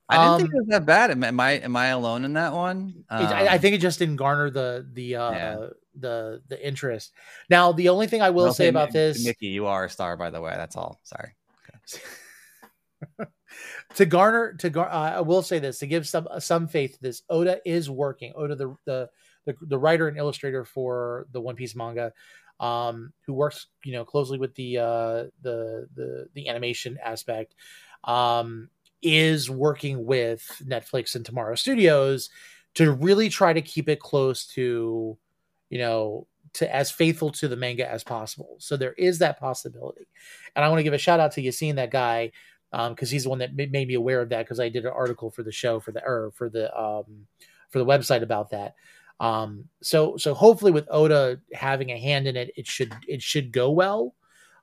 [0.07, 1.09] I didn't think Um, it was that bad.
[1.09, 3.03] Am, I am I alone in that one?
[3.09, 5.67] It- I, I Um, think it just didn't garner the the uh Yeah.
[5.95, 7.13] the the interest.
[7.49, 10.29] Now, the only thing I will say about this Mickey, you are a star, by
[10.29, 10.53] the way.
[10.55, 10.99] That's all.
[11.01, 11.35] Sorry.
[13.95, 17.01] to garner to gar, uh, I will say this to give some some faith to
[17.01, 17.23] this.
[17.27, 18.33] Oda is working.
[18.35, 19.09] Oda, the the
[19.45, 22.13] the, the writer and illustrator for the One Piece manga,
[22.59, 27.55] um, who works you know closely with the uh the the the animation aspect,
[28.03, 28.69] um,
[29.01, 32.29] is working with Netflix and Tomorrow Studios
[32.75, 35.17] to really try to keep it close to,
[35.69, 38.55] you know, to as faithful to the manga as possible.
[38.59, 40.07] So there is that possibility,
[40.55, 42.31] and I want to give a shout out to Yassine, that guy,
[42.71, 45.29] because he's the one that made me aware of that because I did an article
[45.29, 47.27] for the show for the or for the um
[47.69, 48.75] for the website about that.
[49.19, 53.51] Um, so so hopefully with Oda having a hand in it, it should it should
[53.51, 54.13] go well.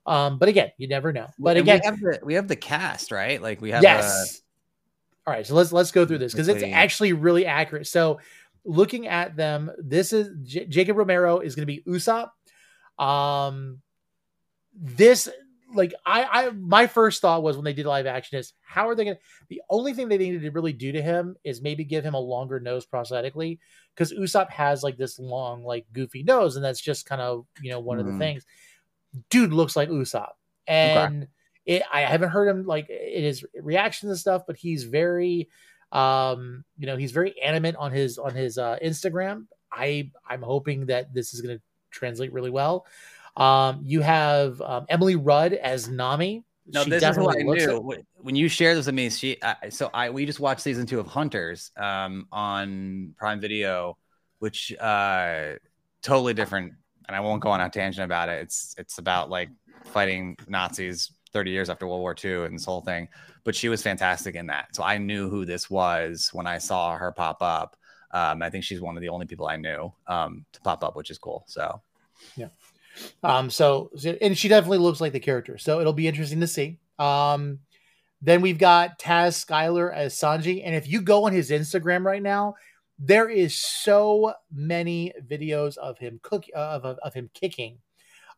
[0.07, 1.29] Um, but again, you never know.
[1.39, 3.41] But again, we have the we have the cast, right?
[3.41, 4.43] Like we have yes.
[5.27, 7.87] All right, so let's let's go through this because it's actually really accurate.
[7.87, 8.21] So,
[8.67, 12.29] looking at them, this is J- Jacob Romero is going to be Usopp.
[13.03, 13.81] Um,
[14.75, 15.31] this
[15.75, 18.95] like I I my first thought was when they did live action is how are
[18.95, 19.19] they to?
[19.49, 22.21] The only thing they needed to really do to him is maybe give him a
[22.21, 23.59] longer nose prosthetically
[23.95, 27.71] because Usopp has like this long like goofy nose, and that's just kind of you
[27.71, 28.19] know one of the Mhm.
[28.19, 28.47] things.
[29.31, 30.33] Dude looks like Usopp,
[30.67, 31.29] and
[31.67, 35.49] it, I haven't heard him like in his reactions and stuff, but he's very,
[35.93, 39.47] um, you know, he's very animate on his on his uh, Instagram.
[39.71, 41.63] I I'm hoping that this is going to
[41.93, 42.87] translate really well.
[43.37, 46.45] Um, you have um, Emily Rudd as Nami.
[46.67, 49.11] No, She this is what I knew like- Wh- when you share this with me.
[49.11, 53.99] She, I, so I we just watched season two of Hunters um, on Prime Video,
[54.39, 55.55] which uh,
[56.03, 56.73] totally different.
[57.07, 58.41] And I won't go on a tangent about it.
[58.43, 59.51] It's it's about like
[59.85, 63.09] fighting Nazis 30 years after World War II and this whole thing.
[63.45, 64.75] But she was fantastic in that.
[64.75, 67.77] So I knew who this was when I saw her pop up.
[68.13, 70.97] Um, I think she's one of the only people I knew um, to pop up,
[70.97, 71.45] which is cool.
[71.47, 71.83] So
[73.23, 73.91] Um, so,
[74.21, 75.59] and she definitely looks like the character.
[75.59, 76.79] So it'll be interesting to see.
[76.99, 77.61] Um,
[78.23, 82.23] then we've got Taz Skylar as Sanji, and if you go on his Instagram right
[82.23, 82.55] now,
[82.99, 87.79] there is so many videos of him cook of, of, of him kicking.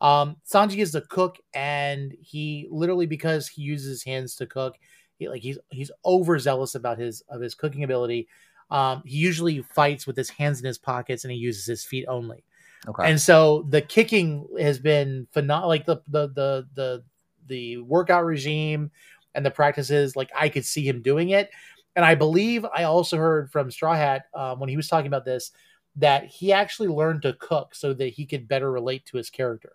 [0.00, 4.76] Um, Sanji is the cook, and he literally because he uses his hands to cook,
[5.18, 8.28] he like he's he's overzealous about his of his cooking ability.
[8.70, 12.06] Um, he usually fights with his hands in his pockets, and he uses his feet
[12.08, 12.44] only.
[12.88, 15.68] Okay, And so the kicking has been phenomenal.
[15.68, 17.04] Like the the the the
[17.46, 18.90] the workout regime
[19.34, 21.50] and the practices, like I could see him doing it.
[21.94, 25.24] And I believe I also heard from Straw Hat um, when he was talking about
[25.24, 25.52] this
[25.96, 29.72] that he actually learned to cook so that he could better relate to his character.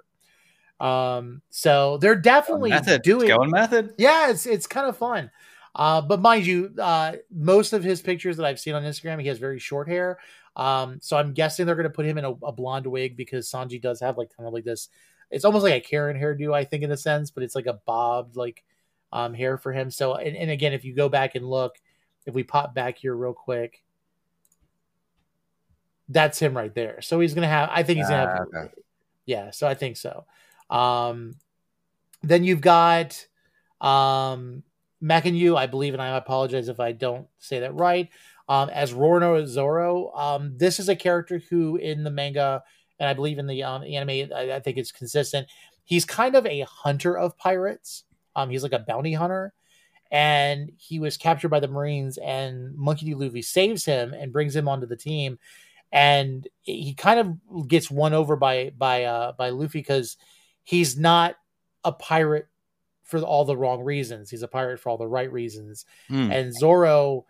[0.79, 3.93] Um, so they're definitely method doing going method.
[3.97, 5.29] yeah, it's it's kind of fun.
[5.73, 9.27] Uh, but mind you, uh, most of his pictures that I've seen on Instagram, he
[9.27, 10.19] has very short hair.
[10.55, 13.49] Um, so I'm guessing they're going to put him in a, a blonde wig because
[13.49, 14.89] Sanji does have like kind of like this.
[15.29, 17.79] It's almost like a Karen hairdo, I think, in a sense, but it's like a
[17.85, 18.63] bobbed like
[19.13, 19.89] um, hair for him.
[19.89, 21.75] So, and, and again, if you go back and look,
[22.25, 23.81] if we pop back here real quick,
[26.09, 27.01] that's him right there.
[27.01, 27.69] So he's gonna have.
[27.71, 28.47] I think he's gonna have.
[28.53, 28.73] Ah, okay.
[29.25, 30.25] Yeah, so I think so.
[30.69, 31.35] Um,
[32.21, 33.25] then you've got
[33.79, 34.63] um,
[35.01, 38.09] Mackenyu, I believe, and I apologize if I don't say that right.
[38.51, 42.61] Um, as Roronoa Zoro, um, this is a character who in the manga
[43.01, 45.47] and I believe in the um, anime, I, I think it's consistent.
[45.85, 48.03] He's kind of a hunter of pirates.
[48.35, 49.53] Um, he's like a bounty hunter,
[50.11, 52.19] and he was captured by the Marines.
[52.19, 53.15] And Monkey D.
[53.15, 55.39] Luffy saves him and brings him onto the team.
[55.91, 60.15] And he kind of gets won over by by uh, by Luffy because
[60.63, 61.35] he's not
[61.83, 62.47] a pirate
[63.03, 64.29] for all the wrong reasons.
[64.29, 65.85] He's a pirate for all the right reasons.
[66.07, 66.31] Hmm.
[66.31, 67.25] And Zoro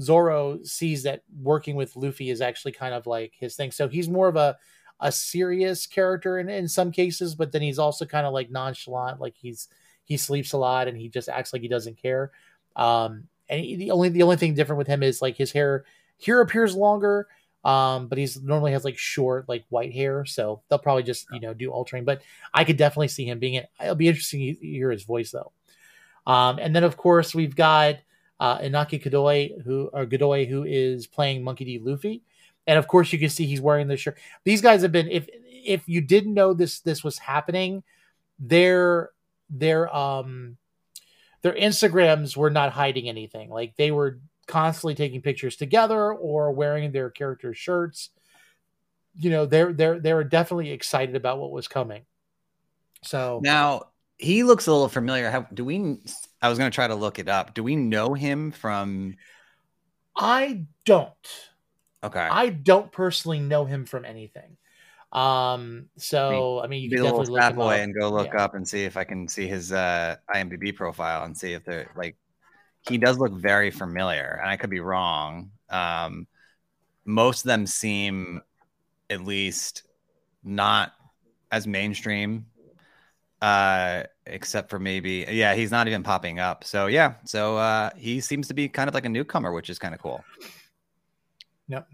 [0.00, 3.70] Zoro sees that working with Luffy is actually kind of like his thing.
[3.70, 4.56] So he's more of a
[5.00, 9.20] a serious character in, in some cases, but then he's also kind of like nonchalant,
[9.20, 9.68] like he's
[10.04, 12.30] he sleeps a lot and he just acts like he doesn't care.
[12.76, 15.84] Um, and he- the only the only thing different with him is like his hair
[16.16, 17.28] here appears longer,
[17.64, 21.40] um, but he's normally has like short like white hair, so they'll probably just you
[21.40, 22.04] know do altering.
[22.04, 22.22] But
[22.54, 23.68] I could definitely see him being it.
[23.82, 25.52] It'll be interesting to hear his voice though.
[26.26, 27.96] Um, and then of course we've got
[28.40, 31.78] uh, Inaki Godoy, who or Godoy, who is playing Monkey D.
[31.78, 32.22] Luffy,
[32.66, 34.18] and of course you can see he's wearing the shirt.
[34.44, 35.28] These guys have been if
[35.64, 37.82] if you didn't know this this was happening,
[38.38, 39.10] their
[39.50, 40.56] their um
[41.42, 43.50] their Instagrams were not hiding anything.
[43.50, 48.10] Like they were constantly taking pictures together or wearing their character shirts.
[49.14, 52.02] You know, they're they're they were definitely excited about what was coming.
[53.02, 55.30] So Now he looks a little familiar.
[55.30, 55.98] How do we?
[56.42, 57.54] I was going to try to look it up.
[57.54, 59.16] Do we know him from?
[60.16, 61.12] I don't.
[62.04, 64.56] Okay, I don't personally know him from anything.
[65.12, 67.80] Um, so I mean, you be can definitely look him boy up.
[67.80, 68.44] and go look Yeah.
[68.44, 71.90] up and see if I can see his uh, IMDb profile and see if they're
[71.96, 72.16] like.
[72.82, 75.50] He does look very familiar, and I could be wrong.
[75.68, 76.28] Um,
[77.04, 78.42] most of them seem,
[79.10, 79.82] at least,
[80.44, 80.92] not
[81.50, 82.46] as mainstream
[83.42, 88.20] uh except for maybe yeah he's not even popping up so yeah so uh he
[88.20, 90.24] seems to be kind of like a newcomer which is kind of cool
[91.68, 91.88] Yep.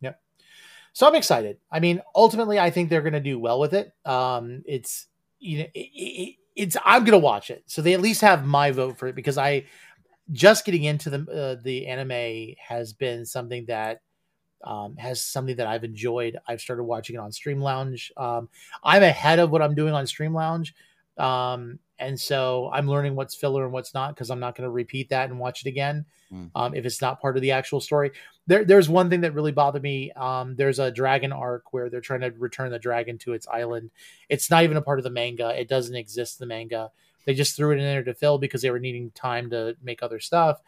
[0.00, 0.20] Yep.
[0.92, 1.58] So I'm excited.
[1.70, 3.92] I mean, ultimately, I think they're going to do well with it.
[4.04, 5.06] Um, it's
[5.38, 8.46] you know, it, it, it's I'm going to watch it, so they at least have
[8.46, 9.66] my vote for it because I
[10.32, 14.00] just getting into the uh, the anime has been something that
[14.64, 16.38] um, has something that I've enjoyed.
[16.46, 18.12] I've started watching it on Stream Lounge.
[18.16, 18.48] Um,
[18.82, 20.74] I'm ahead of what I'm doing on Stream Lounge.
[21.16, 24.70] Um, and so I'm learning what's filler and what's not because I'm not going to
[24.70, 26.50] repeat that and watch it again Mm.
[26.54, 28.10] um, if it's not part of the actual story.
[28.46, 30.12] There, there's one thing that really bothered me.
[30.12, 33.90] Um, there's a dragon arc where they're trying to return the dragon to its island.
[34.28, 35.58] It's not even a part of the manga.
[35.58, 36.90] It doesn't exist in the manga.
[37.24, 40.02] They just threw it in there to fill because they were needing time to make
[40.02, 40.60] other stuff.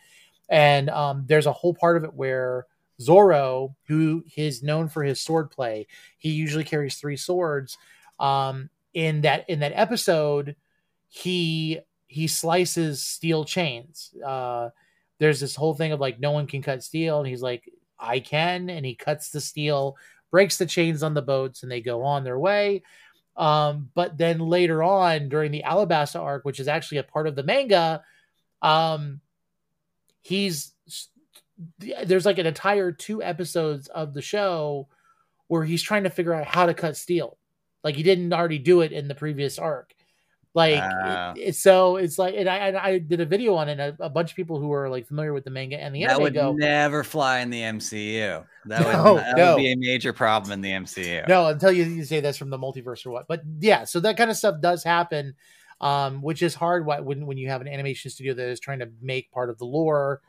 [0.49, 2.65] And um, there's a whole part of it where
[3.01, 5.87] Zoro, who is known for his sword play,
[6.19, 7.79] he usually carries three swords.
[8.19, 10.57] Um, in that in that episode,
[11.09, 14.15] he he slices steel chains.
[14.25, 14.71] Uh,
[15.19, 18.21] there's this whole thing of like no one can cut steel, and he's like, I
[18.21, 19.97] can, and he cuts the steel,
[20.31, 22.83] breaks the chains on the boats, and they go on their way.
[23.37, 27.37] Um, but then later on, during the Alabasta arc, which is actually a part of
[27.37, 28.03] the manga,
[28.61, 29.21] um,
[30.23, 30.73] he's
[31.79, 34.89] there's like an entire two episodes of the show
[35.49, 37.37] where he's trying to figure out how to cut steel.
[37.83, 39.95] Like he didn't already do it in the previous arc.
[40.53, 41.33] Like Ah.
[41.33, 43.79] it- it's so it's like and I and I did a video on it.
[43.79, 46.03] And a, a bunch of people who are like familiar with the manga and the
[46.03, 49.55] that anime would go, never fly in the mcu that would, that no.
[49.55, 52.51] would be a major problem in the mcu no until you, you say that's from
[52.51, 55.35] the multiverse or what but yeah so that kind of stuff does happen
[55.81, 58.81] um which is hard wh- when when you have an animation studio that is trying
[58.81, 60.21] to make part of the lore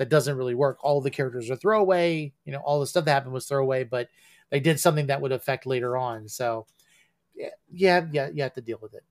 [0.00, 0.78] that doesn't really work.
[0.82, 4.08] All the characters are throwaway you know all the stuff that happened was throwaway but
[4.48, 6.26] they did something that would affect later on.
[6.26, 6.66] So
[7.36, 9.04] yeah yeah yeah you have to deal with it.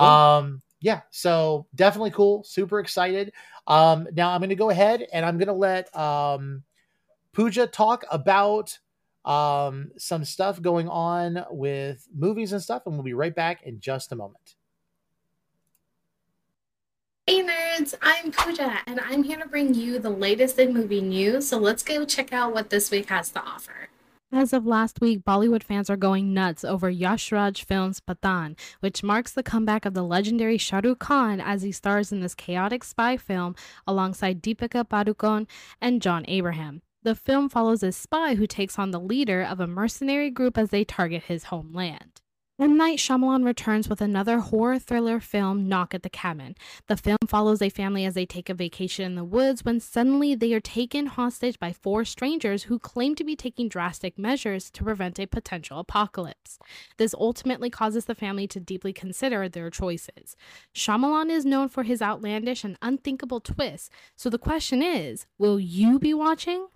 [0.00, 3.32] Um yeah so definitely cool super excited.
[3.66, 6.62] Um now i'm gonna go ahead and i'm gonna let um
[7.32, 8.78] Pooja talk about
[9.24, 13.78] um, some stuff going on with movies and stuff, and we'll be right back in
[13.80, 14.54] just a moment.
[17.28, 21.46] Hey nerds, I'm Pooja, and I'm here to bring you the latest in movie news.
[21.46, 23.90] So let's go check out what this week has to offer.
[24.32, 29.02] As of last week, Bollywood fans are going nuts over Yash Raj Films' Pathaan, which
[29.02, 32.82] marks the comeback of the legendary Shah Rukh Khan as he stars in this chaotic
[32.82, 33.54] spy film
[33.86, 35.46] alongside Deepika Padukone
[35.82, 36.80] and John Abraham.
[37.02, 40.70] The film follows a spy who takes on the leader of a mercenary group as
[40.70, 42.22] they target his homeland.
[42.60, 42.76] M.
[42.76, 46.56] Night Shyamalan returns with another horror thriller film, Knock at the Cabin.
[46.88, 50.34] The film follows a family as they take a vacation in the woods when suddenly
[50.34, 54.82] they are taken hostage by four strangers who claim to be taking drastic measures to
[54.82, 56.58] prevent a potential apocalypse.
[56.96, 60.34] This ultimately causes the family to deeply consider their choices.
[60.74, 66.00] Shyamalan is known for his outlandish and unthinkable twists, so the question is will you
[66.00, 66.66] be watching?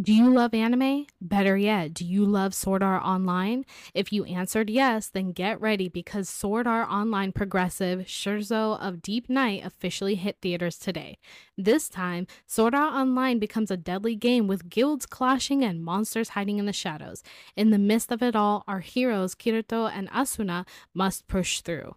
[0.00, 1.04] Do you love anime?
[1.20, 3.66] Better yet, do you love Sword Art Online?
[3.92, 9.28] If you answered yes, then get ready because Sword Art Online progressive Scherzo of Deep
[9.28, 11.18] Night officially hit theaters today.
[11.58, 16.58] This time, Sword Art Online becomes a deadly game with guilds clashing and monsters hiding
[16.58, 17.22] in the shadows.
[17.54, 21.96] In the midst of it all, our heroes Kirito and Asuna must push through.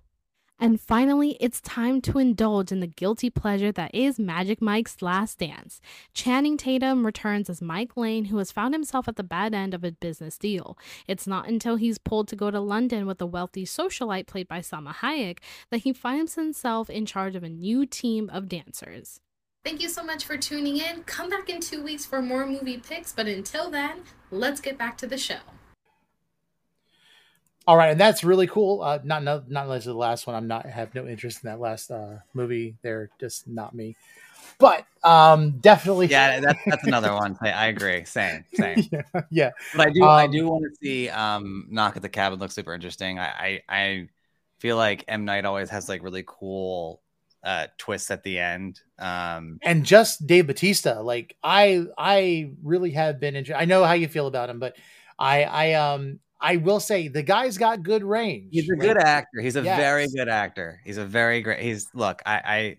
[0.58, 5.40] And finally, it's time to indulge in the guilty pleasure that is Magic Mike's Last
[5.40, 5.82] Dance.
[6.14, 9.84] Channing Tatum returns as Mike Lane, who has found himself at the bad end of
[9.84, 10.78] a business deal.
[11.08, 14.60] It's not until he's pulled to go to London with a wealthy socialite played by
[14.60, 15.40] Salma Hayek
[15.72, 19.20] that he finds himself in charge of a new team of dancers.
[19.66, 21.04] Thank you so much for tuning in.
[21.04, 24.98] Come back in two weeks for more movie picks, but until then, let's get back
[25.00, 25.40] to the show.
[27.68, 28.82] All right, and that's really cool.
[28.82, 30.36] Uh, not not not unless the last one.
[30.36, 32.78] I'm not have no interest in that last uh, movie.
[32.84, 33.96] They're just not me.
[34.60, 37.38] But um, definitely, Yeah, that's that's another one.
[37.42, 38.06] I, I agree.
[38.06, 38.88] Same, same.
[38.92, 39.02] yeah,
[39.32, 39.52] yeah.
[39.72, 42.56] But I do I Um, do want to see um Knock at the Cabin looks
[42.56, 43.20] super interesting.
[43.20, 44.10] I, I I
[44.60, 47.02] feel like M Night always has like really cool
[47.44, 48.82] uh twists at the end.
[49.00, 51.02] Um and just Dave Batista.
[51.02, 53.36] Like I, I really have been.
[53.36, 54.76] Inter- I know how you feel about him, but
[55.18, 58.50] I, I, um, I will say the guy's got good range.
[58.52, 59.42] he's a Like, good actor.
[59.42, 60.80] He's a very good actor.
[60.86, 62.78] He's a very great he's look, I I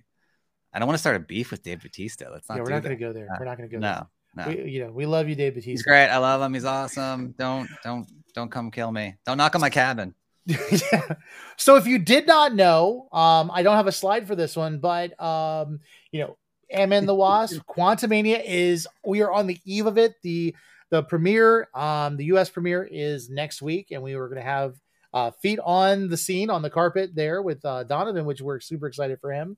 [0.73, 2.31] I don't want to start a beef with Dave Batista.
[2.31, 3.25] Let's not Yeah, we're not going to go there.
[3.25, 4.07] No, We're not going to go No,
[4.37, 4.49] no.
[4.49, 5.71] We, you know, we love you, Dave Batista.
[5.71, 6.07] He's great.
[6.07, 6.55] I love him.
[6.55, 7.35] He's awesome.
[7.39, 9.17] Don't don't don't come kill me.
[9.27, 10.15] Don't knock on my cabin.
[10.47, 11.15] yeah.
[11.57, 14.79] So if you did not know, um, I don't have a slide for this one,
[14.79, 15.81] but um,
[16.13, 16.37] you know,
[16.71, 20.15] Ant-Man the Wasp, Quantumania is we are on the eve of it.
[20.23, 20.55] The
[20.91, 24.77] the premiere, um, the US premiere is next week, and we were gonna have
[25.13, 28.87] uh feet on the scene on the carpet there with uh Donovan, which we're super
[28.87, 29.57] excited for him.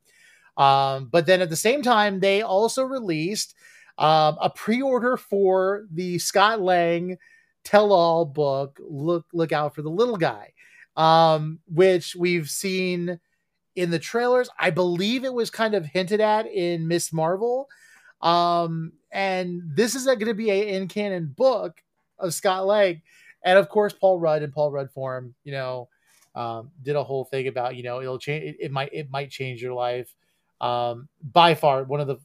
[0.58, 3.54] Um, but then at the same time, they also released
[3.96, 7.16] um, a pre-order for the Scott Lang
[7.64, 8.78] tell-all book.
[8.80, 10.52] Look, look out for the little guy,
[10.96, 13.20] um, which we've seen
[13.76, 14.50] in the trailers.
[14.58, 17.12] I believe it was kind of hinted at in Ms.
[17.12, 17.68] Marvel.
[18.20, 21.82] Um, and this is going to be a in canon book
[22.18, 23.02] of Scott Lang,
[23.42, 25.34] and of course Paul Rudd in Paul Rudd form.
[25.44, 25.88] You know,
[26.34, 28.44] um, did a whole thing about you know it'll change.
[28.44, 30.14] It, it might it might change your life.
[30.60, 32.18] Um, by far one of the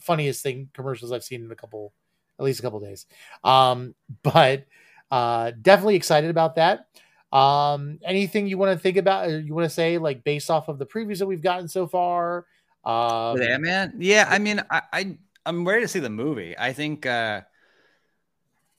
[0.00, 1.92] funniest thing commercials I've seen in a couple,
[2.38, 3.06] at least a couple days.
[3.44, 4.66] Um, but
[5.10, 6.86] uh, definitely excited about that.
[7.32, 9.30] Um, anything you want to think about?
[9.30, 12.46] You want to say like based off of the previews that we've gotten so far?
[12.84, 13.94] Um, With Ant-Man?
[13.98, 16.56] Yeah, I mean, I, I I'm ready to see the movie.
[16.58, 17.42] I think uh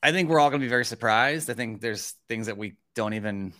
[0.01, 1.49] I think we're all gonna be very surprised.
[1.49, 3.53] I think there's things that we don't even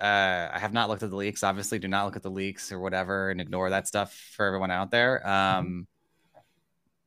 [0.00, 1.42] uh I have not looked at the leaks.
[1.42, 4.70] Obviously, do not look at the leaks or whatever and ignore that stuff for everyone
[4.70, 5.26] out there.
[5.26, 5.86] Um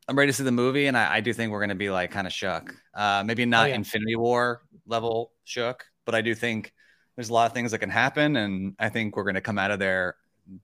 [0.08, 2.12] I'm ready to see the movie, and I, I do think we're gonna be like
[2.12, 2.76] kind of shook.
[2.94, 3.76] Uh maybe not yeah.
[3.76, 6.74] Infinity War level shook, but I do think
[7.16, 9.72] there's a lot of things that can happen, and I think we're gonna come out
[9.72, 10.16] of there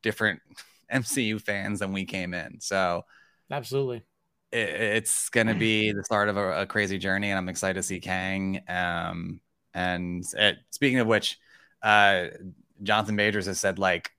[0.01, 0.41] different
[0.91, 2.59] MCU fans than we came in.
[2.61, 3.05] So
[3.51, 4.03] absolutely.
[4.51, 7.75] It, it's going to be the start of a, a crazy journey, and I'm excited
[7.75, 8.61] to see Kang.
[8.67, 9.39] Um,
[9.73, 11.37] and it, speaking of which,
[11.81, 12.27] uh,
[12.83, 14.11] Jonathan Majors has said like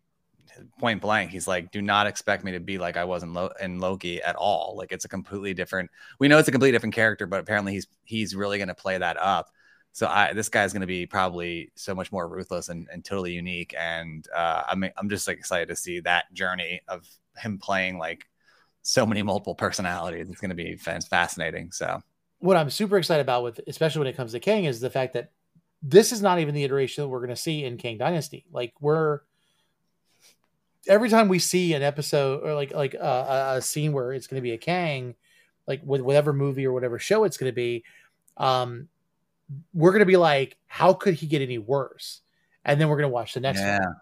[0.79, 3.53] point blank, he's like, "Do not expect me to be like I was in, Lo-
[3.61, 4.75] in Loki at all.
[4.77, 5.91] Like it's a completely different.
[6.19, 8.99] We know it's a completely different character, but apparently he's he's really going to play
[8.99, 9.51] that up."
[9.93, 13.33] So I, this guy's going to be probably so much more ruthless and, and totally
[13.33, 17.09] unique, and uh, I'm I'm just like excited to see that journey of
[17.39, 18.27] him playing like
[18.87, 20.29] so many multiple personalities.
[20.31, 21.73] It's going to be fascinating.
[21.73, 22.01] So
[22.39, 25.15] what I'm super excited about with, especially when it comes to Kang, is the fact
[25.15, 25.33] that
[25.83, 28.47] this is not even the iteration that we're going to see in Kang Dynasty.
[28.53, 29.21] Like we're
[30.87, 34.29] every time we see an episode or like like uh, a, a scene where it's
[34.29, 35.17] going to be a Kang,
[35.67, 37.83] like with whatever movie or whatever show it's going to be,
[38.37, 38.89] um,
[39.75, 42.21] we're going to be like, how could he get any worse?
[42.65, 43.97] And then we're going to watch the next yeah, one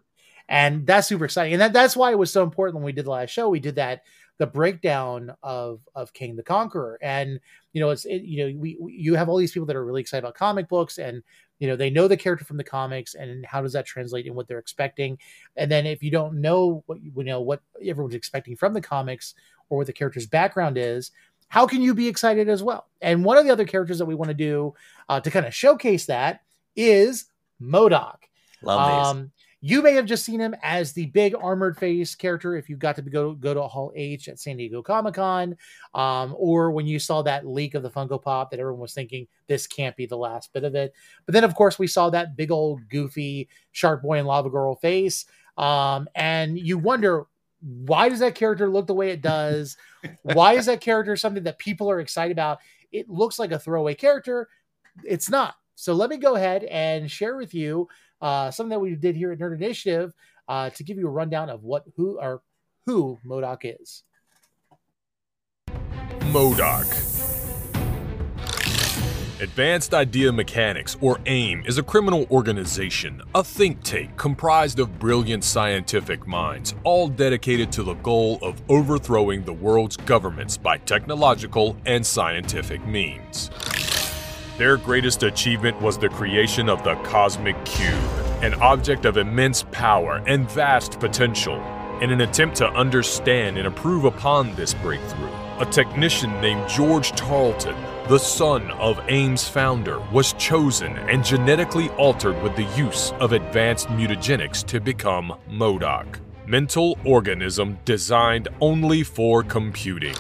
[0.49, 3.07] and that's super exciting and that, that's why it was so important when we did
[3.07, 4.03] the last show we did that
[4.39, 6.99] the breakdown of of Kang the Conqueror.
[7.03, 7.41] And
[7.72, 9.85] you know it's it, you know we, we you have all these people that are
[9.85, 11.22] really excited about comic books and
[11.59, 14.35] you know they know the character from the comics and how does that translate in
[14.35, 15.18] what they're expecting?
[15.57, 19.35] And then if you don't know what you know what everyone's expecting from the comics
[19.68, 21.11] or what the character's background is
[21.49, 22.89] how can you be excited as well?
[23.01, 24.74] And one of the other characters that we want to do
[25.09, 26.41] uh, to kind of showcase that
[26.74, 27.26] is
[27.62, 28.16] MODOK.
[28.62, 28.80] Love
[29.16, 29.30] these.
[29.67, 32.97] You may have just seen him as the big armored face character if you got
[32.97, 35.57] to go go to Hall H at San Diego Comic Con,
[35.95, 39.27] um, or when you saw that leak of the Funko Pop that everyone was thinking
[39.47, 40.93] this can't be the last bit of it.
[41.25, 44.75] But then, of course, we saw that big old goofy Shark Boy and Lava Girl
[44.75, 45.25] face,
[45.57, 47.25] um, and you wonder
[47.62, 49.79] why does that character look the way it does?
[50.25, 52.59] why is that character something that people are excited about?
[52.93, 54.47] It looks like a throwaway character.
[55.05, 55.55] It's not.
[55.75, 57.89] So let me go ahead and share with you
[58.21, 60.12] uh, something that we did here at Nerd Initiative
[60.49, 62.43] uh, to give you a rundown of what who or
[62.87, 64.03] who MODOK is.
[66.33, 67.25] MODOK.
[69.41, 75.45] Advanced Idea Mechanics, or AIM, is a criminal organization, a think tank comprised of brilliant
[75.45, 82.07] scientific minds, all dedicated to the goal of overthrowing the world's governments by technological and
[82.07, 83.51] scientific means.
[84.59, 87.95] Their greatest achievement was the creation of the Cosmic Cube,
[88.43, 91.57] an object of immense power and vast potential.
[92.01, 97.77] In an attempt to understand and improve upon this breakthrough, a technician named George Tarleton
[98.09, 103.89] the son of AIM's founder, was chosen and genetically altered with the use of advanced
[103.89, 110.15] mutagenics to become MODOK, mental organism designed only for computing.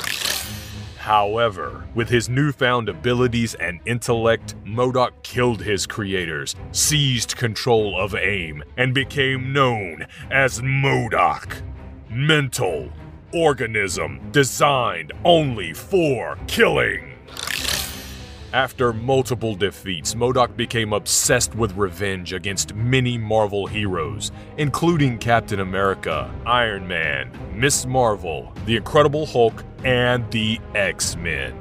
[1.04, 8.64] However, with his newfound abilities and intellect, MODOK killed his creators, seized control of AIM,
[8.78, 11.60] and became known as MODOK.
[12.08, 12.90] Mental
[13.34, 17.18] organism designed only for killing.
[18.54, 26.34] After multiple defeats, MODOK became obsessed with revenge against many Marvel heroes, including Captain America,
[26.46, 27.86] Iron Man, Ms.
[27.86, 31.54] Marvel, the Incredible Hulk, and the X Men.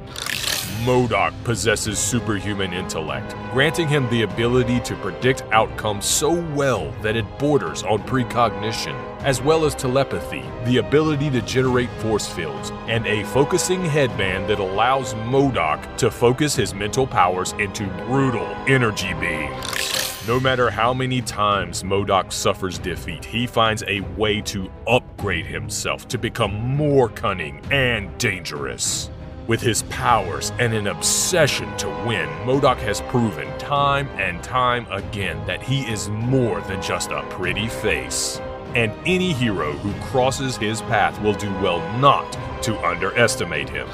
[0.86, 7.26] MODOK possesses superhuman intellect, granting him the ability to predict outcomes so well that it
[7.40, 13.24] borders on precognition, as well as telepathy, the ability to generate force fields, and a
[13.26, 19.83] focusing headband that allows MODOK to focus his mental powers into brutal energy beams.
[20.26, 26.08] No matter how many times MODOK suffers defeat, he finds a way to upgrade himself
[26.08, 29.10] to become more cunning and dangerous.
[29.48, 35.46] With his powers and an obsession to win, MODOK has proven time and time again
[35.46, 38.40] that he is more than just a pretty face.
[38.76, 42.32] And any hero who crosses his path will do well not
[42.64, 43.90] to underestimate him.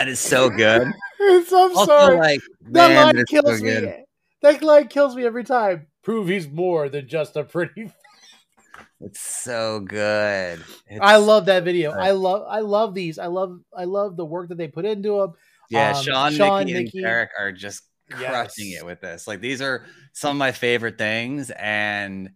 [0.00, 0.80] That is so good.
[1.20, 2.16] I'm Also, sorry.
[2.16, 2.40] like
[2.70, 3.82] that man, line it's so kills good.
[3.84, 4.04] me.
[4.40, 5.88] That line kills me every time.
[6.02, 7.92] Prove he's more than just a pretty.
[9.02, 10.62] It's so good.
[11.02, 11.90] I love that video.
[11.90, 12.46] uh, I love.
[12.48, 13.18] I love these.
[13.18, 13.60] I love.
[13.76, 15.32] I love the work that they put into them.
[15.70, 16.98] Yeah, um, Sean, Sean, Nikki, Nikki.
[16.98, 18.80] and Eric are just crushing Yes.
[18.80, 19.26] it with this.
[19.26, 22.30] Like these are some of my favorite things, and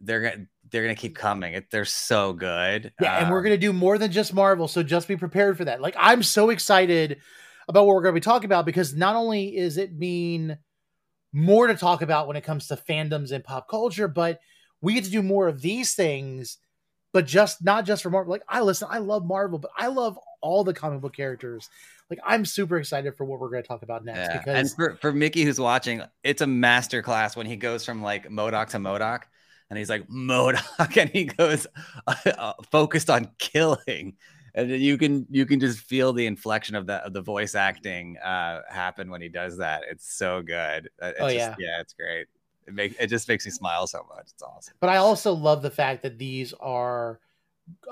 [0.00, 1.62] they're gonna they're gonna keep coming.
[1.70, 2.92] They're so good.
[3.00, 5.64] Yeah, and we're Um, gonna do more than just Marvel, so just be prepared for
[5.64, 5.80] that.
[5.80, 7.20] Like I'm so excited
[7.68, 10.58] about what we're gonna be talking about because not only is it mean
[11.32, 14.40] more to talk about when it comes to fandoms and pop culture, but
[14.80, 16.58] we get to do more of these things,
[17.12, 18.30] but just not just for Marvel.
[18.30, 21.68] Like I listen, I love Marvel, but I love all the comic book characters.
[22.08, 24.32] Like I'm super excited for what we're gonna talk about next Yeah.
[24.32, 28.02] And because for, for Mickey who's watching, it's a master class when he goes from
[28.02, 29.22] like MODOK to MODOK
[29.70, 31.66] and he's like MODOK and he goes
[32.06, 34.16] uh, focused on killing.
[34.54, 38.16] And you can you can just feel the inflection of the of the voice acting
[38.18, 39.82] uh happen when he does that.
[39.90, 40.88] It's so good.
[41.00, 41.54] Uh, It's Oh, just, yeah.
[41.58, 42.26] yeah, it's great.
[42.66, 44.28] It make it just makes me smile so much.
[44.32, 44.74] It's awesome.
[44.80, 47.20] but I also love the fact that these are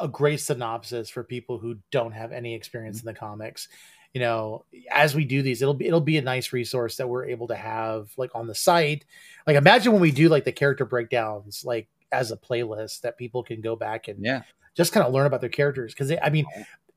[0.00, 3.68] a great synopsis for people who don't have any experience in the comics.
[4.16, 7.26] You know, as we do these, it'll be it'll be a nice resource that we're
[7.26, 9.04] able to have like on the site.
[9.46, 13.42] Like imagine when we do like the character breakdowns like as a playlist that people
[13.42, 14.40] can go back and Yeah.
[14.74, 16.46] just kind of learn about their characters because I mean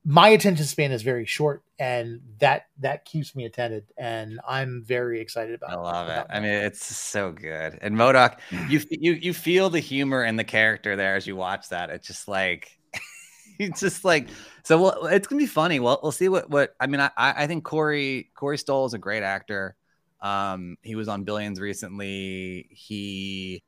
[0.05, 5.19] my attention span is very short and that that keeps me attended and I'm very
[5.19, 6.11] excited about I love it.
[6.11, 7.79] about I mean, it's so good.
[7.81, 8.37] And MODOK,
[8.69, 8.87] you mm.
[8.91, 11.89] you you feel the humor and the character there as you watch that.
[11.89, 12.79] It's just like
[13.59, 14.29] it's just like
[14.69, 14.81] so.
[14.81, 15.79] Well, it's gonna be funny.
[15.79, 17.01] Well, we'll see what what I mean.
[17.01, 19.75] I I think Corey Corey Stoll is a great actor.
[20.21, 22.67] Um, he was on Billions recently.
[22.71, 23.63] He.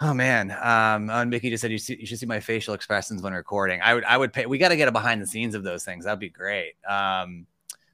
[0.00, 3.22] Oh man, um, and Mickey just said you, see, you should see my facial expressions
[3.22, 3.80] when recording.
[3.82, 4.46] I would, I would pay.
[4.46, 6.06] We got to get a behind the scenes of those things.
[6.06, 6.74] That'd be great.
[6.88, 7.46] Um,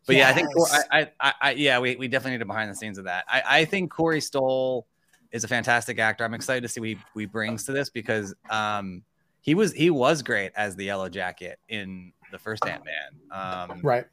[0.07, 0.49] but yeah, I think
[0.91, 3.26] I, I, I, yeah, we, we definitely need a behind the scenes of that.
[3.28, 4.86] I, I think Corey Stoll
[5.32, 6.24] is a fantastic actor.
[6.24, 9.03] I'm excited to see what he, what he brings to this because um,
[9.41, 13.70] he was he was great as the Yellow Jacket in the first Ant Man.
[13.70, 14.05] Um, right.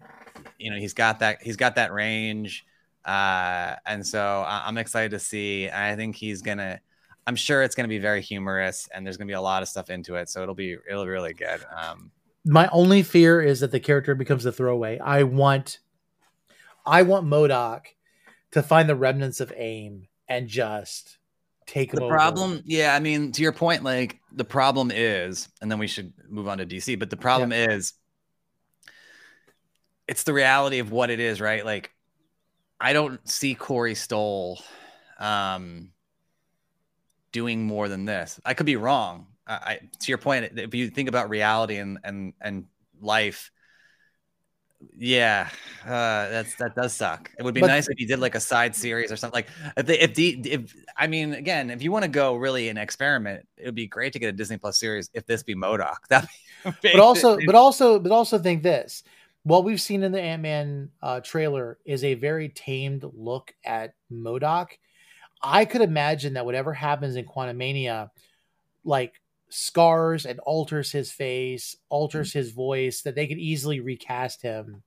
[0.57, 2.65] you know he's got that he's got that range
[3.05, 6.80] uh and so I- i'm excited to see i think he's gonna
[7.28, 9.91] i'm sure it's gonna be very humorous and there's gonna be a lot of stuff
[9.91, 12.09] into it so it'll be it'll be really good um
[12.45, 14.97] my only fear is that the character becomes a throwaway.
[14.99, 15.80] I want
[16.86, 17.82] I want MODOK
[18.51, 21.17] to find the remnants of AIM and just
[21.68, 22.13] take the over.
[22.13, 26.13] problem yeah i mean to your point like the problem is and then we should
[26.30, 27.93] move on to dc but the problem is
[30.07, 31.66] it's the reality of what it is right?
[31.66, 31.91] Like
[32.80, 34.61] i don't see corey stoll
[35.18, 35.89] um
[37.36, 38.39] doing more than this.
[38.45, 39.28] I could be wrong.
[39.45, 42.66] I, I to your point if you think about reality and and and
[43.01, 43.51] life
[44.97, 45.49] yeah
[45.86, 48.39] uh that's that does suck it would be But- nice if you did like a
[48.39, 49.47] side series or something like
[49.78, 52.78] if they if the if i mean again if you want to go really an
[52.78, 55.97] experiment it would be great to get a disney plus series if this be MODOK
[56.09, 56.28] that
[56.63, 59.03] But also but also but also think this.
[59.43, 64.69] What we've seen in the Ant-Man uh, trailer is a very tamed look at MODOK.
[65.43, 68.09] I could imagine that whatever happens in Quantumania,
[68.84, 69.13] like
[69.50, 74.84] scars and alters his face, alters his voice, that they could easily recast him.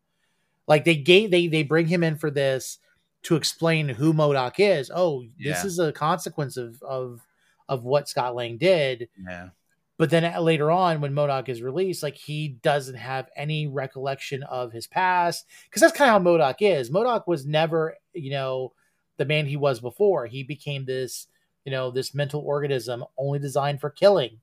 [0.67, 2.79] Like they gave they they bring him in for this
[3.25, 4.91] to explain who MODOK is.
[4.95, 5.67] Oh, this Yeah.
[5.67, 7.21] is a consequence of of
[7.69, 9.09] of what Scott Lang did.
[9.27, 9.51] Yeah.
[9.97, 14.43] But then uh, later on, when MODOK is released, like he doesn't have any recollection
[14.45, 16.91] of his past because that's kind of how MODOK is.
[16.91, 18.73] MODOK was never, you know,
[19.17, 20.27] the man he was before.
[20.27, 21.27] He became this,
[21.65, 24.39] you know, this mental organism only designed for killing.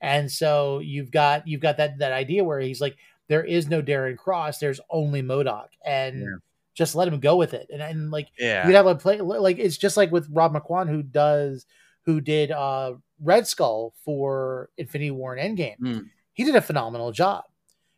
[0.00, 2.96] And so you've got you've got that that idea where he's like,
[3.28, 6.26] there is no Darren Cross, there's only MODOK, and Yeah.
[6.74, 7.68] just let him go with it.
[7.72, 8.66] And and like Yeah.
[8.66, 11.66] you'd have a play like it's just like with Ross Marquand who does
[12.06, 15.78] who did uh Red Skull for Infinity War and Endgame.
[15.78, 16.06] Mm.
[16.32, 17.44] He did a phenomenal job.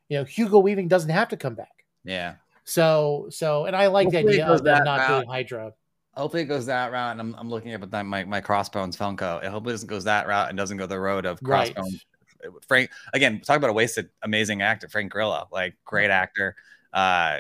[0.09, 1.85] You know, Hugo Weaving doesn't have to come back.
[2.05, 2.35] yeah.
[2.65, 5.73] So so and I like the Hopefully it idea of them that not doing Hydra.
[6.15, 7.13] Hopefully it goes that route.
[7.13, 9.43] And I'm, I'm looking up at my, my Crossbones Funko.
[9.43, 11.75] It hopefully doesn't goes that route and doesn't go the road of Right.
[11.75, 12.05] Crossbones.
[12.67, 16.57] Frank, again, talk about a wasted, amazing actor, Frank Grillo, like great actor.
[16.93, 17.39] Uh,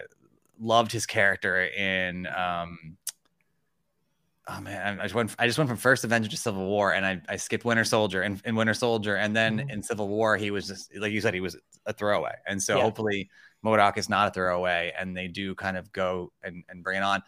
[0.61, 2.97] loved his character in, um,
[4.49, 7.05] oh man, I just went, I just went from first Avenger to Civil War and
[7.05, 9.17] I, I skipped Winter Soldier and in Winter Soldier.
[9.17, 9.71] And then Mhm.
[9.71, 12.35] in Civil War, he was just, like you said, he was a throwaway.
[12.47, 12.85] And so Yeah.
[12.85, 13.29] hopefully
[13.65, 17.03] MODOK is not a throwaway and they do kind of go and, and bring it
[17.03, 17.23] on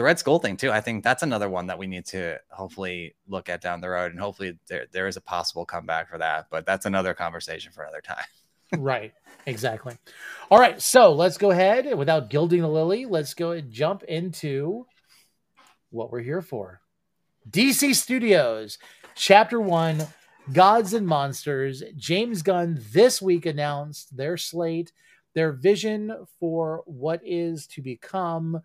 [0.00, 0.72] the Red Skull thing too.
[0.72, 4.12] I think that's another one that we need to hopefully look at down the road,
[4.12, 6.46] and hopefully there there is a possible comeback for that.
[6.50, 8.24] But that's another conversation for another time.
[8.78, 9.12] right.
[9.44, 9.98] Exactly.
[10.50, 10.80] All right.
[10.80, 13.04] So let's go ahead without gilding the lily.
[13.04, 14.86] Let's go and jump into
[15.90, 16.80] what we're here for.
[17.50, 18.78] DC Studios,
[19.14, 20.06] Chapter One,
[20.50, 21.82] Gods and Monsters.
[21.94, 24.92] James Gunn this week announced their slate,
[25.34, 28.62] their vision for what is to become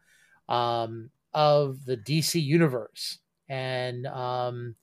[0.47, 3.19] um, of the DC universe.
[3.47, 4.75] And um,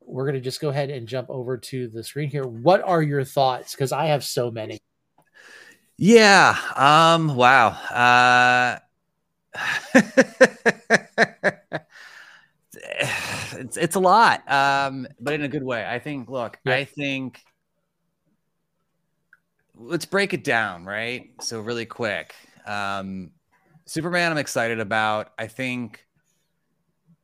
[0.00, 2.46] we're going to just go ahead and jump over to the screen here.
[2.46, 3.74] What are your thoughts?
[3.74, 4.78] Because I have so many.
[5.96, 6.56] Yeah.
[6.76, 7.34] Um.
[7.34, 7.68] Wow.
[7.68, 8.78] Uh.
[13.54, 14.42] it's it's a lot.
[14.50, 15.08] Um.
[15.18, 15.84] But in a good way.
[15.84, 16.28] I think.
[16.28, 16.60] Look.
[16.64, 16.74] Yeah.
[16.74, 17.40] I think.
[19.78, 21.30] Let's break it down, right?
[21.40, 22.34] So really quick.
[22.66, 23.30] Um,
[23.86, 24.32] Superman.
[24.32, 25.32] I'm excited about.
[25.38, 26.02] I think.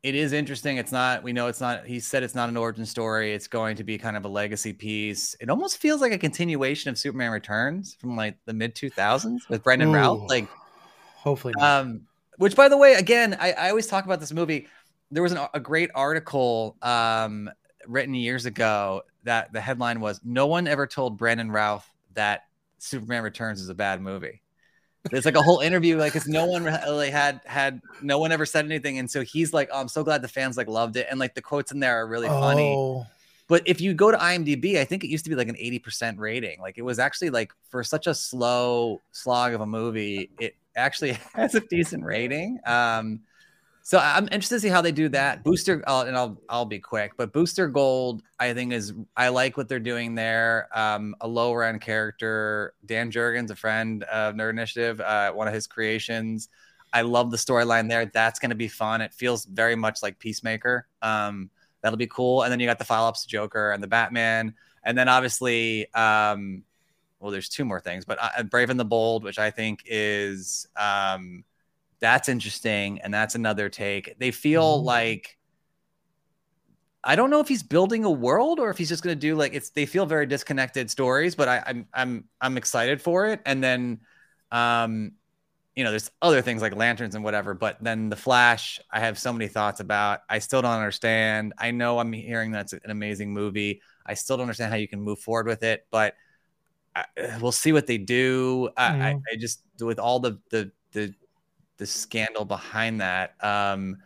[0.03, 0.79] It is interesting.
[0.79, 3.33] It's not, we know it's not, he said it's not an origin story.
[3.35, 5.37] It's going to be kind of a legacy piece.
[5.39, 9.63] It almost feels like a continuation of Superman Returns from like the mid 2000s with
[9.63, 9.95] Brandon Ooh.
[9.95, 10.29] Routh.
[10.29, 10.49] Like,
[11.15, 11.83] Hopefully, not.
[11.83, 12.01] um,
[12.39, 14.67] which by the way, again, I, I always talk about this movie.
[15.13, 17.49] There was an, a great article um,
[17.87, 22.47] written years ago that the headline was No one ever told Brandon Routh that
[22.79, 24.43] Superman Returns is a bad movie.
[25.11, 28.47] It's like a whole interview, like because no one really had had no one ever
[28.47, 31.09] said anything, and so he's like, "Oh, I'm so glad the fans like loved it,"
[31.11, 32.75] and like the quotes in there are really funny.
[32.77, 33.07] Oh,
[33.49, 36.19] But if you go to IMDb, I think it used to be like an 80%
[36.19, 36.61] rating.
[36.61, 41.13] Like it was actually like for such a slow slog of a movie, it actually
[41.35, 42.61] has a decent rating.
[42.65, 43.21] Um,
[43.83, 45.43] so I'm interested to see how they do that.
[45.43, 49.69] Booster, and I'll I'll be quick, but Booster Gold, I think is I like what
[49.69, 50.69] they're doing there.
[50.73, 55.55] Um, a lower end character, Dan Jurgens, a friend of Nerd Initiative, uh, one of
[55.55, 56.49] his creations.
[56.93, 58.07] I love the storyline there.
[58.07, 59.01] That's going to be fun.
[59.01, 60.87] It feels very much like Peacemaker.
[61.01, 62.43] Um, that'll be cool.
[62.43, 64.55] And then you got the follow ups Joker and the Batman,
[64.85, 66.63] and then obviously, um,
[67.19, 70.69] well, there's two more things, but uh, Brave and the Bold, which I think is
[70.77, 71.45] um,
[72.03, 74.19] that's interesting, and that's another take.
[74.21, 74.85] They feel Mhm.
[74.85, 75.39] like
[77.05, 79.35] I don't know if he's building a world or if he's just going to do
[79.35, 79.71] like it's.
[79.71, 83.41] They feel very disconnected stories, but I, I'm I'm I'm excited for it.
[83.45, 84.01] And then,
[84.53, 85.13] um,
[85.77, 87.55] you know, there's other things like lanterns and whatever.
[87.55, 90.21] But then the Flash, I have so many thoughts about.
[90.29, 91.55] I still don't understand.
[91.59, 93.83] I know I'm hearing that's an amazing movie.
[94.07, 96.15] I still don't understand how you can move forward with it, but
[96.95, 97.05] I,
[97.41, 98.71] we'll see what they do.
[98.77, 99.23] I, I, Mhm.
[99.33, 101.15] I just with all the the the
[101.83, 103.35] the scandal behind that.
[103.45, 103.97] Um,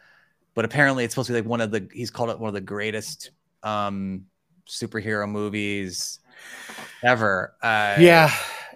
[0.54, 2.54] but apparently it's supposed to be like one of the he's called it one of
[2.54, 3.32] the greatest
[3.62, 4.24] um
[4.66, 6.18] superhero movies
[7.04, 7.54] ever.
[7.62, 8.32] Uh, yeah.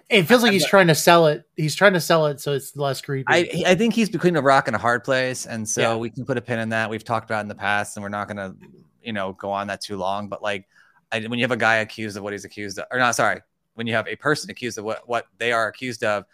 [0.07, 1.45] It feels like he's trying to sell it.
[1.55, 3.25] He's trying to sell it so it's less creepy.
[3.27, 5.95] I I think he's between a rock and a hard place, and so Yeah.
[5.95, 6.89] we can put a pin in that.
[6.89, 8.53] We've talked about it in the past, and we're not gonna,
[9.01, 10.27] you know, go on that too long.
[10.27, 10.67] But like,
[11.11, 13.39] I, when you have a guy accused of what he's accused of, or not, sorry,
[13.75, 16.25] when you have a person accused of what what they are accused of,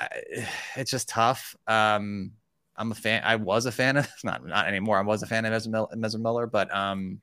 [0.76, 1.56] it's just tough.
[1.66, 2.32] Um,
[2.76, 3.22] I'm a fan.
[3.24, 4.98] I was a fan of not not anymore.
[4.98, 7.20] I was a fan of Ezra Miller, but um,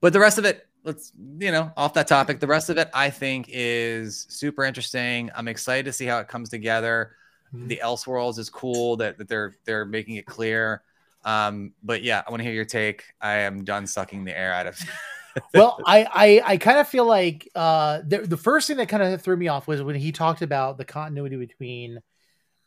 [0.00, 2.40] but the rest of it, let's you know, off that topic.
[2.40, 5.30] The rest of it, I think, is super interesting.
[5.34, 7.16] I'm excited to see how it comes together
[7.52, 7.68] Mhm.
[7.68, 10.82] the Elseworlds is cool that, that they're they're making it clear.
[11.24, 13.04] Um, but yeah, I want to hear your take.
[13.20, 14.78] I am done sucking the air out of
[15.54, 19.02] well, I I, I kind of feel like uh, the the first thing that kind
[19.02, 22.00] of threw me off was when he talked about the continuity between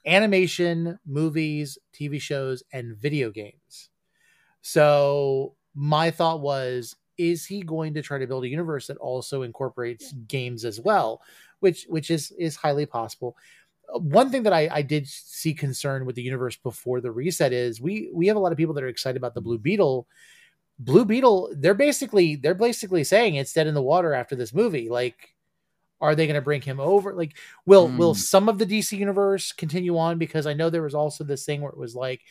[0.06, 3.90] animation, movies, TV shows, and video games.
[4.62, 9.44] So my thought was, is he going to try to build a universe that also
[9.44, 11.22] incorporates games as well,
[11.60, 13.38] which which is is highly possible.
[13.94, 17.54] Uh, One thing that I, I did see concern with the universe before the reset
[17.54, 20.08] is we we have a lot of people that are excited about the Blue Beetle.
[20.80, 24.90] Blue Beetle, they're basically they're basically saying it's dead in the water after this movie.
[24.90, 25.36] Like,
[26.02, 27.14] are they going to bring him over?
[27.14, 28.18] Like, will will Hmm.
[28.18, 30.18] some of the DC universe continue on?
[30.18, 32.22] Because I know there was also this thing where it was like,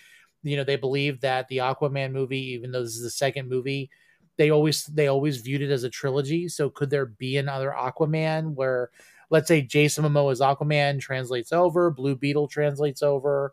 [0.43, 3.91] you know, they believe that the Aquaman movie, even though this is the second movie,
[4.37, 6.49] they always they always viewed it as a trilogy.
[6.49, 8.91] So could there be another Aquaman where,
[9.31, 13.53] let's say, Jason Momoa's Aquaman translates over, Blue Beetle translates over,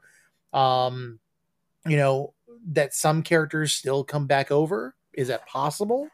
[0.54, 1.20] um,
[1.86, 2.34] you know,
[2.68, 4.96] that some characters still come back over?
[5.14, 6.08] Is that possible?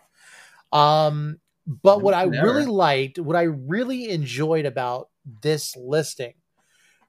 [0.71, 2.45] Um, but what I Never.
[2.45, 5.09] really liked, what I really enjoyed about
[5.41, 6.33] this listing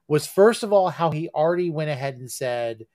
[0.07, 2.85] was first of all how he already went ahead and said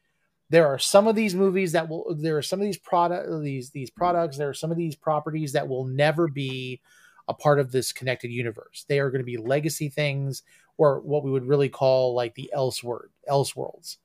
[0.51, 3.71] there are some of these movies that will there are some of these product these
[3.71, 6.81] these products there are some of these properties that will never be
[7.29, 10.43] a part of this connected universe they are going to be legacy things
[10.77, 13.97] or what we would really call like the else word elseword elseworlds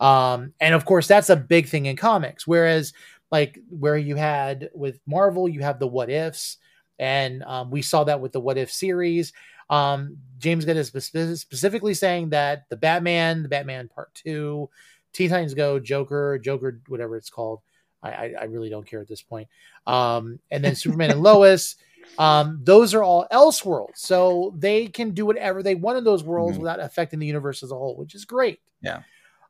[0.00, 2.92] um and of course that's a big thing in comics whereas
[3.30, 6.58] like where you had with marvel you have the what ifs
[7.00, 9.32] and um, we saw that with the what if series
[9.70, 14.70] um, James Gunn is spe- specifically saying that the Batman, the Batman Part Two,
[15.12, 17.60] Teen Titans Go, Joker, Joker, whatever it's called.
[18.02, 19.46] I, I, I really don't care at this point.
[19.86, 21.76] Um, and then Superman and Lois.
[22.16, 26.56] Um, those are all Elseworlds, so they can do whatever they want in those worlds
[26.56, 26.60] Mhm.
[26.62, 28.60] without affecting the universe as a whole, which is great.
[28.80, 29.02] Yeah.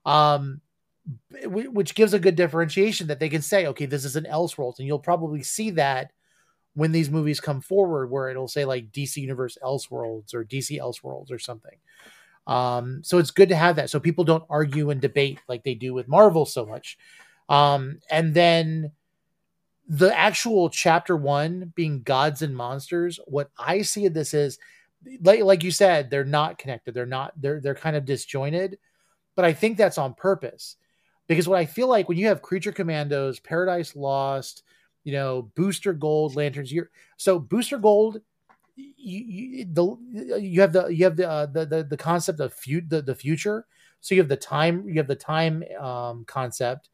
[0.05, 0.61] Um,
[1.45, 4.87] which gives a good differentiation that they can say, okay, this is an Elseworlds, and
[4.87, 6.13] you'll probably see that
[6.75, 11.33] when these movies come forward, where it'll say like DC Universe Elseworlds or DC Elseworlds
[11.33, 11.77] or something.
[12.47, 15.75] Um, so it's good to have that, so people don't argue and debate like they
[15.75, 16.99] do with Marvel so much.
[17.49, 18.93] Um, and then
[19.89, 23.19] the actual chapter one being gods and monsters.
[23.27, 24.59] What I see of this is,
[25.23, 26.95] like like you said, they're not connected.
[26.95, 27.33] They're not.
[27.41, 28.79] They're they're kind of disjointed,
[29.39, 30.75] but I think that's on purpose
[31.29, 34.65] because what I feel like when you have Creature Commandos, Paradise Lost,
[35.05, 38.21] you know, Booster Gold, Lanterns, you're so Booster Gold.
[38.75, 42.53] You, you the you have the you have the uh, the, the the concept of
[42.53, 43.65] fu- the the future.
[44.01, 46.89] So you have the time you have the time um, concept.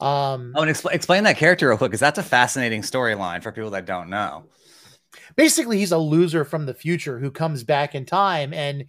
[0.00, 3.52] Um, Oh, and expl- explain that character real quick because that's a fascinating storyline for
[3.52, 4.46] people that don't know.
[5.36, 8.84] basically he's a loser from the future who comes back in time and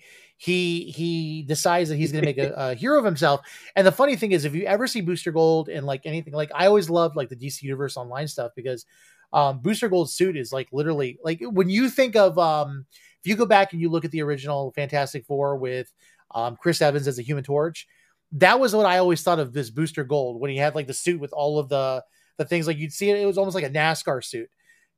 [0.46, 3.42] he he decides that he's going to make a, a hero of himself.
[3.76, 6.52] And the funny thing is if you ever see booster gold and like anything like
[6.54, 8.86] i always loved like the dc universe online stuff because
[9.34, 12.86] um booster gold's suit is like literally like when you think of um
[13.24, 15.92] if you go back and you look at the original fantastic four with
[16.34, 17.88] um chris evans as a human torch
[18.32, 20.94] that was what i always thought of this booster gold when he had like the
[20.94, 22.04] suit with all of the
[22.38, 22.68] the things.
[22.68, 24.50] Like you'd see it it was almost like a nascar suit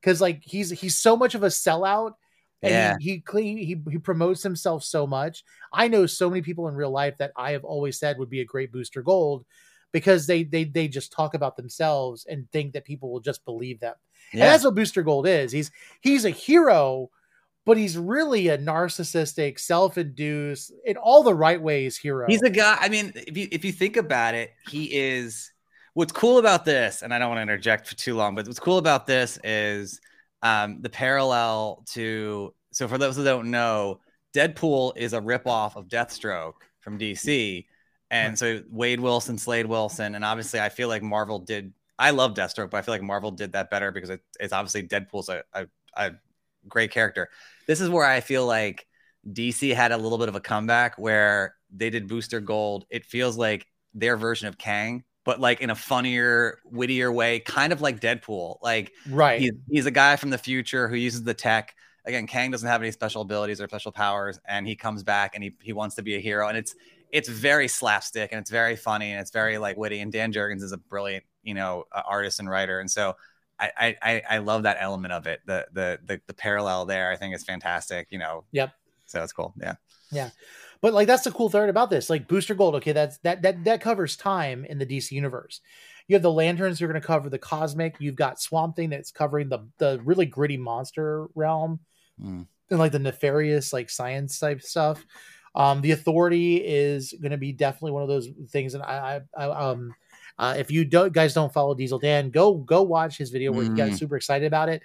[0.02, 2.14] because like he's he's so much of a sellout
[2.62, 2.96] and Yeah.
[3.00, 5.44] he, he clean he he promotes himself so much.
[5.72, 8.42] I know so many people in real life that I have always said would be
[8.42, 9.46] a great booster gold
[9.92, 13.80] because they they they just talk about themselves and think that people will just believe
[13.80, 13.96] them.
[14.34, 14.48] And Yeah.
[14.52, 15.52] that's what Booster Gold is.
[15.52, 15.72] He's
[16.02, 17.10] he's a hero,
[17.66, 22.26] but he's really a narcissistic, self-induced, in all the right ways hero.
[22.28, 22.78] He's a guy.
[22.80, 25.52] I mean, if you if you think about it, he is.
[25.94, 28.60] What's cool about this, and I don't want to interject for too long, but what's
[28.60, 30.00] cool about this is
[30.42, 32.54] um, the parallel to.
[32.72, 34.02] So for those who don't know,
[34.36, 37.66] Deadpool is a ripoff of Deathstroke from DC,
[38.12, 41.74] and so Wade Wilson, Slade Wilson, and obviously I feel like Marvel did.
[42.00, 44.84] I love Deathstroke, but I feel like Marvel did that better because it, it's obviously
[44.84, 45.66] Deadpool's a, a,
[45.96, 46.12] a
[46.68, 47.30] great character.
[47.66, 48.86] This is where I feel like
[49.32, 52.86] DC had a little bit of a comeback where they did Booster Gold.
[52.90, 57.74] It feels like their version of Kang, but like in a funnier, wittier way, kind
[57.74, 58.60] of like Deadpool.
[58.62, 59.42] Like right.
[59.42, 61.76] he's, he's a guy from the future who uses the tech.
[62.06, 65.44] Again, Kang doesn't have any special abilities or special powers, and he comes back and
[65.44, 66.48] he, he wants to be a hero.
[66.48, 66.76] And it's
[67.12, 70.00] it's very slapstick and it's very funny and it's very like witty.
[70.00, 72.80] And Dan Jurgens is a brilliant, you know, uh, artist and writer.
[72.80, 73.18] And so
[73.60, 75.42] I, I I I love that element of it.
[75.46, 78.08] The the the the parallel there, I think, is fantastic.
[78.12, 78.46] You know.
[78.54, 78.72] Yep.
[79.08, 79.54] So it's cool.
[79.62, 79.76] Yeah.
[80.10, 80.30] Yeah.
[80.82, 82.10] But like that's the cool thing about this.
[82.10, 85.62] Like Booster Gold, okay, that's that that that covers time in the DC universe.
[86.08, 87.96] You have the lanterns who are going to cover the cosmic.
[88.00, 91.80] You've got Swamp Thing that's covering the the really gritty monster realm
[92.20, 92.48] Mm.
[92.72, 95.06] and like the nefarious like science type stuff.
[95.54, 98.74] Um, the Authority is going to be definitely one of those things.
[98.74, 99.94] And I, I, I um,
[100.40, 103.64] uh, if you don't guys don't follow Diesel Dan, go go watch his video where
[103.64, 103.98] he got Mm.
[103.98, 104.82] super excited about it.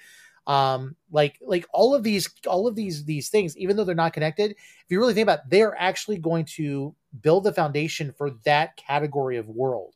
[0.47, 4.13] Um like like all of these all of these these things even though they're not
[4.13, 8.31] connected if you really think about it, they're actually going to build the foundation for
[8.45, 9.95] that category of world.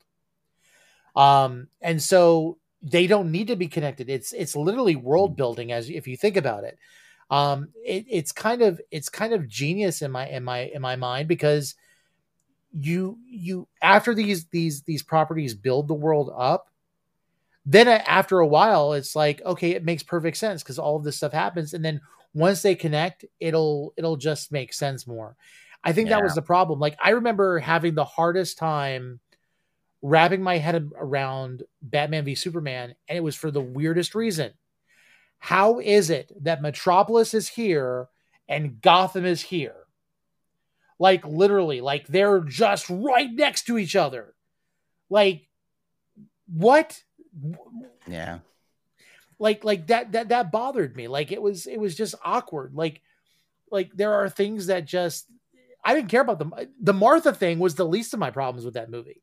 [1.17, 4.09] Um and so they don't need to be connected.
[4.09, 6.79] It's it's literally world building as if you think about it.
[7.29, 10.95] Um it, it's kind of it's kind of genius in my in my in my
[10.95, 11.75] mind because
[12.73, 16.69] you you after these these these properties build the world up
[17.67, 21.17] then after a while it's like okay it makes perfect sense because all of this
[21.17, 22.01] stuff happens and then
[22.33, 25.37] once they connect it'll it'll just make sense more.
[25.85, 29.21] I think that was the problem like i remember having the hardest time
[30.03, 34.53] wrapping my head around batman v superman and it was for the weirdest reason.
[35.39, 38.09] How is it that metropolis is here
[38.49, 39.77] and gotham is here?
[40.99, 44.35] Like literally like they're just right next to each other.
[45.11, 45.49] Like
[46.47, 47.03] what
[48.07, 48.39] Yeah.
[49.39, 51.09] like like that that that bothered me.
[51.09, 52.75] Like it was it was just awkward.
[52.75, 53.01] Like
[53.71, 55.27] like there are things that just
[55.85, 56.55] i didn't care about them.
[56.81, 59.23] The martha thing was the least of my problems with that movie.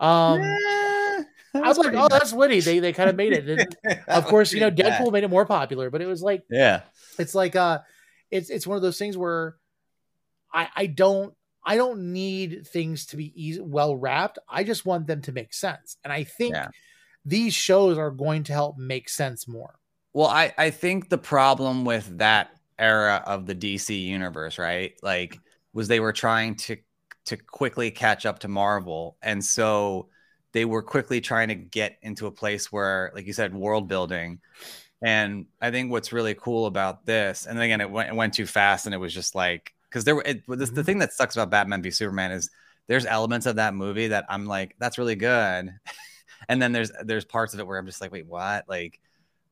[0.00, 1.24] Um i
[1.54, 2.60] was like oh that's witty.
[2.60, 3.48] They they kind of made it.
[3.84, 6.82] And of course you know deadpool made it more popular but it was like Yeah.
[7.18, 7.80] it's like uh
[8.30, 9.56] it's it's one of those things where
[10.52, 11.32] i i don't
[11.64, 14.38] i don't need things to be easy, well wrapped.
[14.48, 15.96] I just want them to make sense.
[16.04, 16.68] And i think Yeah.
[17.26, 19.74] These shows are going to help make sense more
[20.14, 24.94] Well, I, I think the problem with that era of the DC universe, right?
[25.02, 25.38] Like,
[25.72, 26.76] was they were trying to
[27.26, 30.08] to quickly catch up to Marvel, and so
[30.52, 34.40] they were quickly trying to get into a place where, like you said, world building.
[35.02, 38.34] And I think what's really cool about this, and then again, it went, it went
[38.34, 40.86] too fast, and it was just like because there were it, this, the mm-hmm.
[40.86, 42.50] thing that sucks about Batman v Superman is
[42.86, 45.74] there's elements of that movie that I'm like that's really good,
[46.48, 48.68] and then there's there's parts of it where I'm just like wait what?
[48.68, 49.00] Like,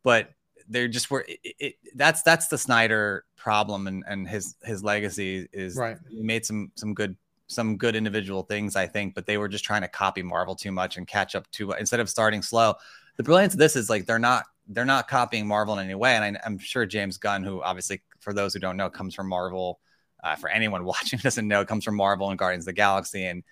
[0.03, 0.31] but
[0.69, 5.47] they're just were it, it, that's that's the Snyder problem and and his his legacy
[5.53, 5.99] is Right.
[6.09, 7.17] he made some some good
[7.47, 10.73] some good individual things I think but they were just trying to copy Marvel too
[10.73, 12.75] much and catch up too instead of starting slow.
[13.17, 16.15] The brilliance of this is like they're not they're not copying Marvel in any way.
[16.15, 19.29] And I, I'm sure James Gunn who obviously for those who don't know comes from
[19.29, 19.79] Marvel
[20.23, 23.27] uh, for anyone watching doesn't know comes from Marvel and Guardians of the Galaxy.
[23.27, 23.45] And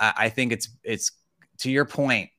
[0.00, 1.12] I, I think it's it's
[1.58, 2.30] to your point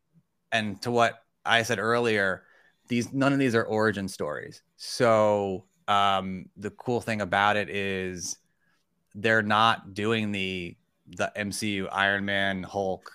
[0.55, 2.43] and to what I said earlier
[2.87, 4.61] these none of these are origin stories.
[4.77, 8.37] So um, the cool thing about it is
[9.13, 10.75] they're not doing the
[11.07, 13.11] the MCU Iron Man, Hulk,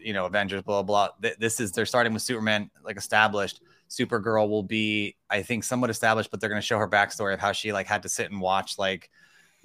[0.00, 1.08] you know, Avengers, blah blah.
[1.08, 1.14] blah.
[1.22, 3.60] Th- This is they're starting with Superman, like established.
[3.90, 7.40] Supergirl will be, I think, somewhat established, but they're going to show her backstory of
[7.40, 9.10] how she like had to sit and watch like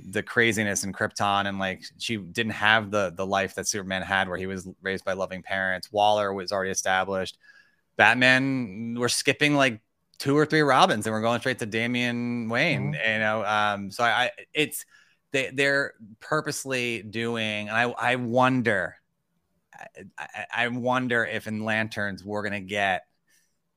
[0.08, 4.30] the craziness in Krypton and like she didn't have the the life that Superman had,
[4.30, 5.92] where he was raised by loving parents.
[5.92, 7.38] Waller was already established.
[7.98, 9.82] Batman, we're skipping like
[10.20, 12.94] two or three Robins and we're going straight to Damian Wayne.
[12.94, 14.86] You know, um, so I, I it's
[15.32, 18.96] they they're purposely doing, and I I wonder,
[20.18, 23.04] I, I- wonder if in Lanterns we're gonna get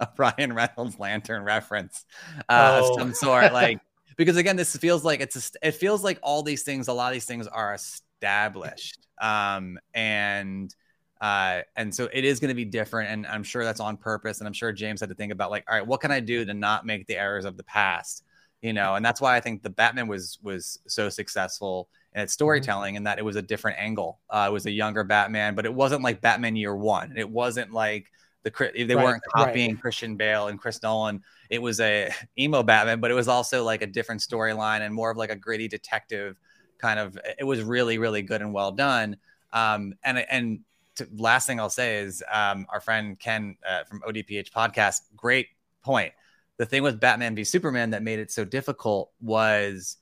[0.01, 2.05] a Ryan Reynolds Lantern reference
[2.49, 2.99] uh, of Oh.
[2.99, 3.81] some sort, like
[4.16, 7.09] because again, this feels like it's a, it feels like all these things, a lot
[7.09, 10.74] of these things are established, um, and
[11.20, 14.40] uh, and so it is going to be different, and I'm sure that's on purpose,
[14.40, 16.44] and I'm sure James had to think about like, all right, what can I do
[16.44, 18.24] to not make the errors of the past,
[18.60, 22.32] you know, and that's why I think the Batman was was so successful in its
[22.32, 24.18] storytelling, and that it was a different angle.
[24.30, 27.14] Uh, it was a younger Batman, but it wasn't like Batman Year One.
[27.16, 28.10] It wasn't like
[28.43, 29.47] the they Right, weren't right.
[29.47, 31.22] copying Christian Bale and Chris Nolan.
[31.52, 35.10] It was a emo Batman, but it was also like a different storyline and more
[35.10, 36.40] of like a gritty detective
[36.78, 37.18] kind of.
[37.38, 39.18] It was really really good and well done.
[39.52, 40.60] Um, and and
[40.96, 45.48] to, last thing I'll say is um, our friend Ken uh, from ODPH podcast, great
[45.82, 46.12] point.
[46.56, 49.98] The thing with Batman v Superman that made it so difficult was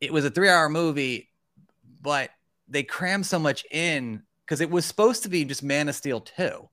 [0.00, 1.30] it was a three hour movie,
[2.02, 2.30] but
[2.68, 6.20] they crammed so much in because it was supposed to be just Man of Steel
[6.20, 6.68] 2.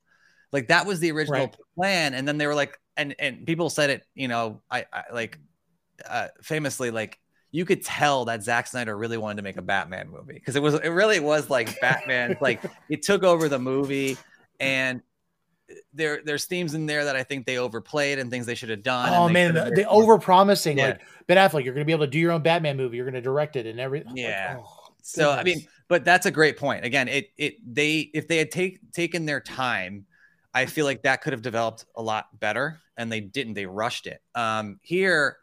[0.52, 1.58] Like that was the original Right.
[1.76, 2.14] plan.
[2.14, 5.38] And then they were like, and and people said it, you know, I, I like
[6.10, 7.20] uh famously, like
[7.52, 10.62] you could tell that Zack Snyder really wanted to make a Batman movie because it
[10.62, 14.18] was it really was like Batman, like it took over the movie
[14.60, 15.02] and
[15.94, 18.84] there there's themes in there that I think they overplayed and things they should have
[18.84, 19.14] done.
[19.14, 20.88] Oh man, the, the over promising Yeah.
[20.88, 22.98] like Ben Affleck, you're going to be able to do your own Batman movie.
[22.98, 24.10] You're going to direct it and everything.
[24.10, 24.58] Like, Yeah.
[24.60, 26.86] oh, So I mean, but that's a great point.
[26.86, 30.06] Again, it it they if they had take taken their time,
[30.54, 33.54] I feel like that could have developed a lot better, and they didn't.
[33.54, 34.22] They rushed it.
[34.36, 35.38] Um, here,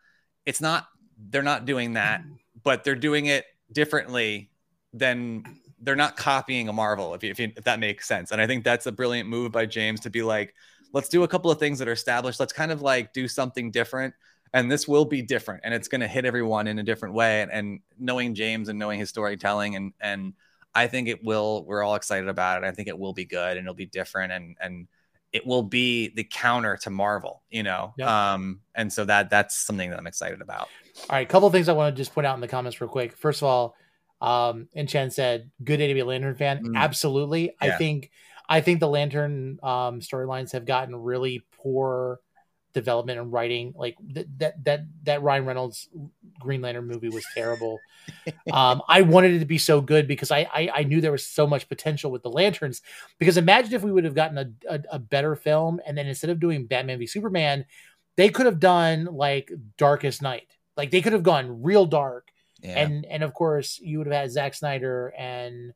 [0.47, 0.86] it's not.
[1.31, 2.22] They're not doing that,
[2.62, 4.51] but they're doing it differently
[4.93, 5.44] than
[5.81, 7.14] they're not copying a Marvel.
[7.14, 9.52] If you, if, you, if that makes sense, and I think that's a brilliant move
[9.52, 10.55] by James to be like,
[10.93, 12.40] let's do a couple of things that are established.
[12.40, 14.14] Let's kind of like do something different.
[14.55, 17.43] and this will be different and it's going to hit everyone in a different way
[17.43, 20.32] and, and knowing james and knowing his storytelling and and
[20.74, 23.56] i think it will we're all excited about it i think it will be good
[23.56, 24.86] and it'll be different and and
[25.35, 28.09] it will be the counter to marvel you know Yep.
[28.09, 30.69] um and so that that's something that i'm excited about
[31.11, 32.81] All right, a couple of things I want to just point out in the comments
[32.81, 33.16] real quick.
[33.16, 33.74] First of all,
[34.20, 36.77] um, and Chen said, "Good day to be a Lantern fan." Mm.
[36.77, 38.11] Absolutely, I think
[38.48, 42.20] I think the Lantern um, storylines have gotten really poor
[42.74, 43.72] development and writing.
[43.76, 45.88] Like th- that that that Ryan Reynolds
[46.38, 47.78] Green Lantern movie was terrible.
[48.52, 51.26] um, I wanted it to be so good because I, I I knew there was
[51.26, 52.82] so much potential with the Lanterns.
[53.18, 56.30] Because imagine if we would have gotten a, a, a better film, and then instead
[56.30, 57.64] of doing Batman v Superman,
[58.16, 60.48] they could have done like Darkest Night.
[60.76, 62.30] Like they could have gone real dark,
[62.60, 65.72] yeah and and of course you would have had Zack Snyder and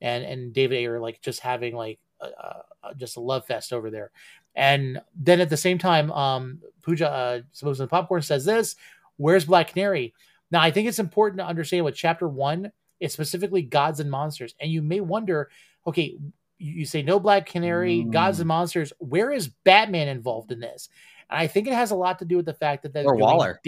[0.00, 3.90] and and David Ayer like just having like a, a, just a love fest over
[3.90, 4.10] there.
[4.54, 8.76] And then at the same time, um, Pooja, uh, Suppose the Popcorn says this:
[9.16, 10.14] Where's Black Canary?
[10.50, 12.70] Now I think it's important to understand what Chapter One
[13.00, 15.50] is specifically gods and monsters, and you may wonder,
[15.86, 16.16] okay.
[16.58, 18.42] You say no Black Canary, gods Mm.
[18.42, 18.92] and monsters.
[18.98, 20.88] Where is Batman involved in this?
[21.28, 23.16] And I think it has a lot to do with the fact that they're Or
[23.16, 23.58] Waller.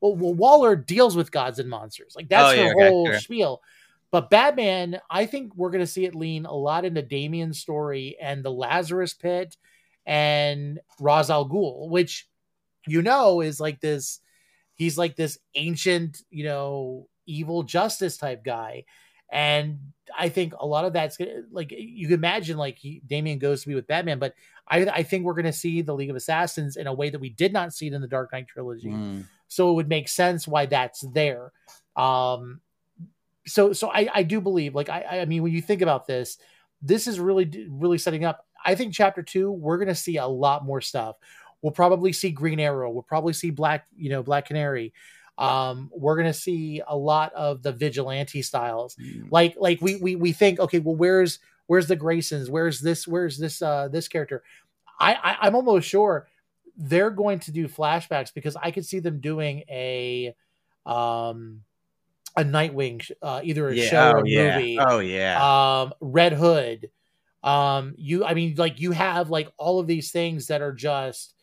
[0.00, 2.14] Well, well, Waller deals with gods and monsters.
[2.16, 3.18] Like that's Oh, yeah, her okay, whole sure.
[3.20, 3.62] spiel.
[4.10, 8.16] But Batman, I think we're going to see it lean a lot into Damian's story
[8.18, 9.58] and the Lazarus Pit
[10.06, 12.28] and Ra's al Ghul, which
[12.86, 14.20] you know is like this.
[14.74, 18.84] He's like this ancient, you know, evil justice type guy,
[19.30, 19.78] and
[20.18, 23.62] I think a lot of that's gonna like you can imagine like he, Damian goes
[23.62, 24.34] to be with Batman, but
[24.68, 27.20] I I think we're going to see the League of Assassins in a way that
[27.20, 29.24] we did not see it in the Dark Knight trilogy Mm.
[29.48, 31.52] so it would make sense why that's there
[31.96, 32.60] um
[33.46, 36.38] so so i i do believe like i i mean when you think about this
[36.80, 40.64] this is really really setting up i think chapter two we're gonna see a lot
[40.64, 41.16] more stuff.
[41.62, 42.90] We'll probably see green arrow.
[42.90, 44.92] We'll probably see black you know black canary.
[45.38, 48.96] Um we're gonna see a lot of the vigilante styles.
[48.96, 49.28] Mm.
[49.30, 52.48] like like we we, we think okay well where's where's the graysons?
[52.48, 54.42] Where's this where's this uh this character?
[55.00, 56.28] I, I i'm almost sure
[56.76, 60.34] they're going to do flashbacks because i could see them doing a
[60.86, 61.62] um
[62.36, 64.56] a nightwing uh either a yeah show or oh a yeah.
[64.56, 64.78] movie.
[64.80, 65.82] Oh yeah.
[65.82, 66.90] Um red hood
[67.42, 71.34] um you i mean like you have like all of these things that are just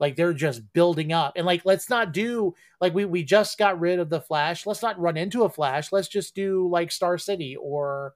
[0.00, 1.34] like they're just building up.
[1.36, 4.66] And like let's not do like we we just got rid of the flash.
[4.66, 5.92] Let's not run into a flash.
[5.92, 8.14] Let's just do like star city or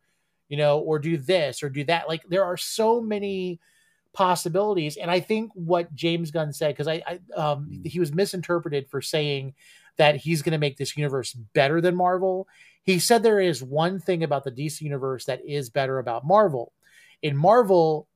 [0.48, 2.08] you know or do this or do that.
[2.08, 3.60] Like there are so many
[4.12, 4.96] possibilities.
[4.96, 9.00] And i think what james gunn said because I, I um he was misinterpreted for
[9.00, 9.54] saying
[9.96, 12.48] that he's going to make this universe better than marvel.
[12.82, 16.72] He said there is one thing about the dc universe that is better about marvel
[17.22, 18.08] in marvel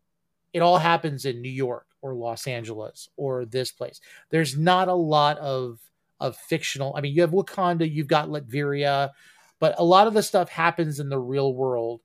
[0.52, 4.00] it all happens in new york or los angeles or this place
[4.30, 5.78] there's not a lot of
[6.20, 9.10] of fictional i mean you have wakanda you've got latveria
[9.58, 12.00] but a lot of the stuff happens in the real world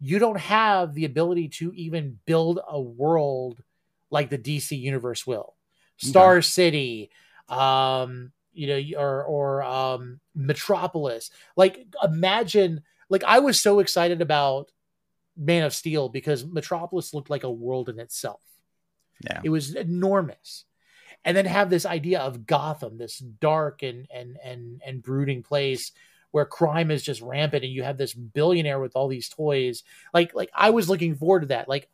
[0.00, 3.62] you don't have the ability to even build a world
[4.10, 5.54] like the DC universe will.
[5.96, 7.10] Star City,
[7.48, 11.30] um, you know, or or um, Metropolis.
[11.56, 12.82] Like, imagine.
[13.10, 14.72] Like, I was so excited about
[15.36, 18.40] Man of Steel because Metropolis looked like a world in itself.
[19.24, 20.64] yeah It was enormous.
[21.24, 25.92] And then have this idea of Gotham, this dark and and and and brooding place
[26.32, 29.84] where crime is just rampant and you have this billionaire with all these toys.
[30.12, 31.68] Like like I was looking forward to that.
[31.68, 31.88] Like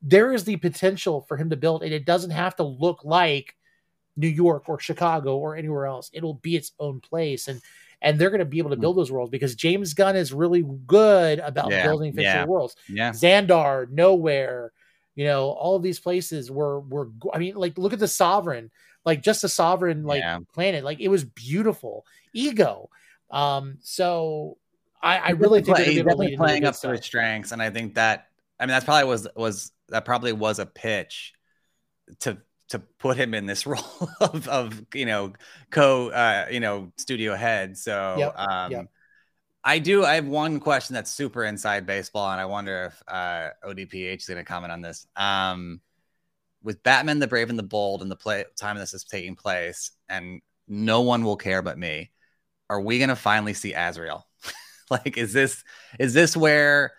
[0.00, 3.56] there is the potential for him to build and it doesn't have to look like
[4.16, 6.10] New York or Chicago or anywhere else.
[6.12, 7.60] It'll be its own place and
[8.02, 10.64] and they're going to be able to build those worlds because James Gunn is really
[10.86, 12.46] good about Yeah, building fictional yeah.
[12.46, 12.76] worlds.
[12.88, 14.70] yeah Xandar, Knowhere,
[15.14, 18.70] you know, all of these places were were I mean, like look at the Sovereign,
[19.04, 20.38] like just the Sovereign like Yeah.
[20.52, 22.04] planet, like it was beautiful.
[22.32, 22.90] Ego.
[23.30, 24.58] Um, so
[25.02, 26.90] I, I really think definitely they're he's gonna be able to definitely playing up to
[26.90, 30.58] his strengths, and I think that I mean that's probably was was that probably was
[30.58, 31.34] a pitch
[32.20, 32.38] to
[32.72, 35.32] to put him in this role of of you know
[35.70, 37.78] co uh, you know studio head.
[37.78, 38.86] So Yep, um, yep.
[39.64, 40.04] I do.
[40.04, 44.26] I have one question that's super inside baseball, and I wonder if uh, ODPH is
[44.26, 45.06] going to comment on this.
[45.16, 45.80] Um,
[46.62, 49.92] with Batman, the Brave and the Bold, and the play time this is taking place,
[50.08, 52.10] and no one will care but me.
[52.70, 54.26] Are we going to finally see Azrael?
[54.90, 55.62] like, is this
[55.98, 56.92] is this where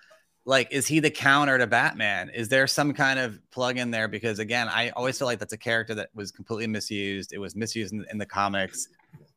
[0.45, 2.29] like is he the counter to Batman?
[2.29, 4.07] Is there some kind of plug in there?
[4.07, 7.31] Because again, I always feel like that's a character that was completely misused.
[7.33, 8.87] It was misused in, in the comics.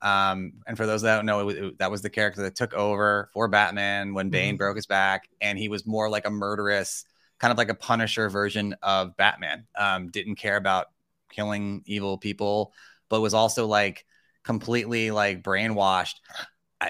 [0.03, 2.55] Um, and for those that don't know, it, was- it- that was the character that
[2.57, 4.59] took over for Batman when Bane Mhm.
[4.59, 7.05] broke his back, and he was more like a murderous,
[7.39, 9.67] kind of like a Punisher version of Batman.
[9.79, 10.87] Um, didn't care about
[11.31, 12.73] killing evil people,
[13.09, 14.05] but was also like
[14.43, 16.15] completely like brainwashed.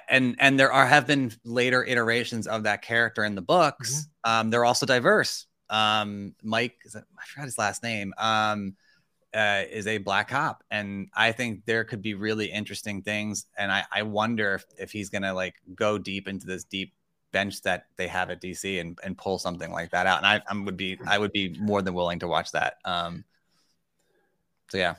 [0.09, 4.09] And and there are have been later iterations of that character in the books.
[4.25, 5.47] Um, they're also diverse.
[5.71, 8.13] Um, Mike, it, I forgot his last name.
[8.19, 8.77] Um,
[9.35, 13.47] uh, is a black cop, and I think there could be really interesting things.
[13.59, 16.95] And I, I wonder if, if he's gonna like go deep into this deep
[17.33, 20.19] bench that they have at DC and, and pull something like that out.
[20.19, 22.79] And I, I would be I would be more than willing to watch that.
[22.85, 23.25] Um,
[24.71, 24.95] so yeah.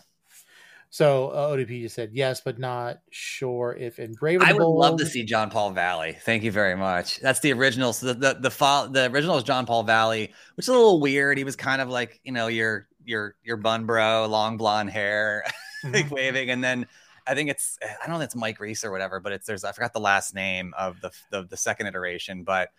[0.89, 4.41] So uh, ODP just said yes, but not sure if in Brave.
[4.41, 6.17] I would love to see John Paul Valley.
[6.23, 7.19] Thank you very much.
[7.19, 7.91] That's the original.
[7.93, 10.99] So the the the, fo- the original is John Paul Valley, which is a little
[11.01, 11.37] weird.
[11.37, 15.43] He was kind of like you know your your your bun bro, long blonde hair,
[15.83, 16.11] like Mhm.
[16.11, 16.87] waving, and then
[17.27, 19.65] I think it's I don't know if it's Mike Reese or whatever, but it's there's
[19.65, 22.69] I forgot the last name of the the, the second iteration, but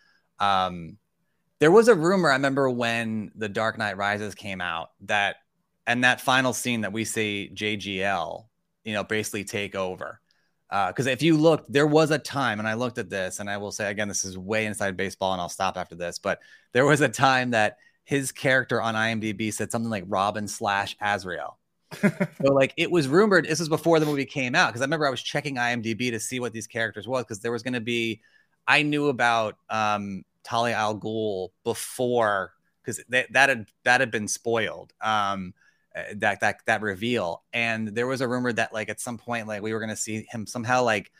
[0.41, 0.97] um
[1.61, 5.37] there was a rumor I remember when The Dark Knight Rises came out that
[5.89, 8.45] and that final scene that we see JGL,
[8.85, 10.21] you know, basically take over.
[10.71, 13.57] Because if you look, there was a time, and I looked at this, and I
[13.57, 16.19] will say again, this is way inside baseball, and I'll stop after this.
[16.19, 16.41] But
[16.75, 21.59] there was a time that his character on IMDb said something like Robin slash Azrael.
[21.95, 22.13] so
[22.43, 23.47] like it was rumored.
[23.47, 26.21] This was before the movie came out because I remember I was checking IMDb to
[26.21, 28.21] see what these characters was because there was going to be.
[28.67, 32.53] I knew about um, Talia al Ghul before
[32.83, 34.93] because that that had that had been spoiled.
[35.01, 35.67] Um, uh,
[36.17, 39.63] that that that reveal, and there was a rumor that like at some point like
[39.63, 41.11] we were going to see him somehow like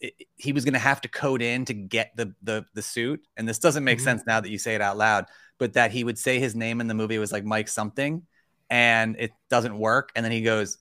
[0.00, 3.20] it- he was going to have to code in to get the the the suit.
[3.36, 4.04] And this doesn't make Mhm.
[4.04, 5.26] sense now that you say it out loud
[5.58, 8.26] but that he would say his name in the movie was like Mike something
[8.70, 10.10] and it doesn't work.
[10.16, 10.78] And then he goes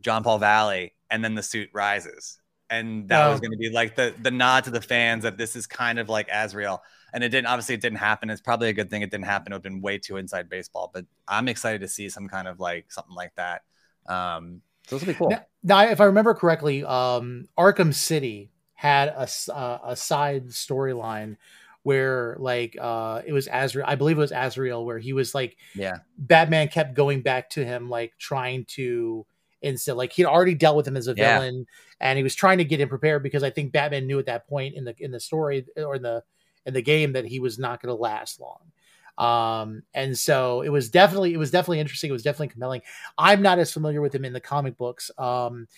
[0.00, 2.38] John Paul Valley and then the suit rises.
[2.70, 3.40] And that was Oh.
[3.40, 6.08] going to be like the the nod to the fans that this is kind of
[6.08, 6.82] like Azrael
[7.12, 9.52] and it didn't obviously it didn't happen it's probably a good thing it didn't happen
[9.52, 12.48] it would have been way too inside baseball but I'm excited to see some kind
[12.48, 13.62] of like something like that
[14.06, 18.50] um so this will be cool Now, now, if I remember correctly, um, Arkham City
[18.74, 21.36] had a, uh, a side storyline
[21.84, 23.86] where like uh, it was Azrael.
[23.88, 27.64] I believe it was Azrael, where he was like yeah Batman kept going back to
[27.64, 29.26] him, like trying to
[29.60, 31.34] instead, like he'd already dealt with him as a Yeah.
[31.34, 31.66] villain,
[32.00, 34.48] and he was trying to get him prepared because I think Batman knew at that
[34.48, 36.22] point in the in the story or in the
[36.66, 38.60] in the game that he was not going to last long.
[39.18, 42.08] Um, and so it was definitely it was definitely interesting.
[42.10, 42.82] It was definitely compelling.
[43.18, 45.10] I'm not as familiar with him in the comic books.
[45.18, 45.68] Um,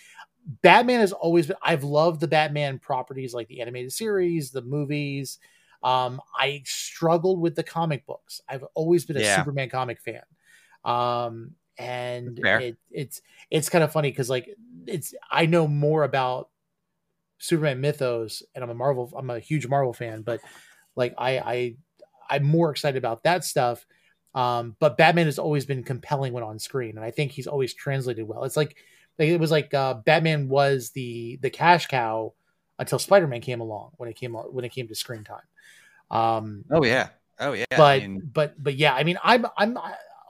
[0.63, 1.57] Batman has always been.
[1.63, 5.39] I've loved the Batman properties, like the animated series, the movies.
[5.83, 8.41] Um, I struggled with the comic books.
[8.49, 9.37] I've always been a Yeah.
[9.39, 10.23] Superman comic fan.
[10.85, 13.21] Um, and it, it's
[13.51, 14.49] it's kind of funny because like
[14.87, 16.51] it's I know more about
[17.39, 19.13] Superman mythos, and I'm a Marvel.
[19.17, 20.41] I'm a huge Marvel fan, but
[20.97, 21.77] like I I
[22.29, 23.87] I'm more excited about that stuff.
[24.35, 27.73] Um, but Batman has always been compelling when on screen, and I think he's always
[27.73, 28.45] translated well.
[28.45, 28.77] It's like
[29.19, 32.35] like, it was like uh, Batman was the the cash cow
[32.79, 35.39] until Spider Man came along when it came when it came to screen time.
[36.11, 37.09] Um, oh yeah
[37.39, 39.79] oh yeah I but mean, but but yeah, I mean, I'm I'm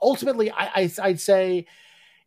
[0.02, 1.66] ultimately I, I I'd say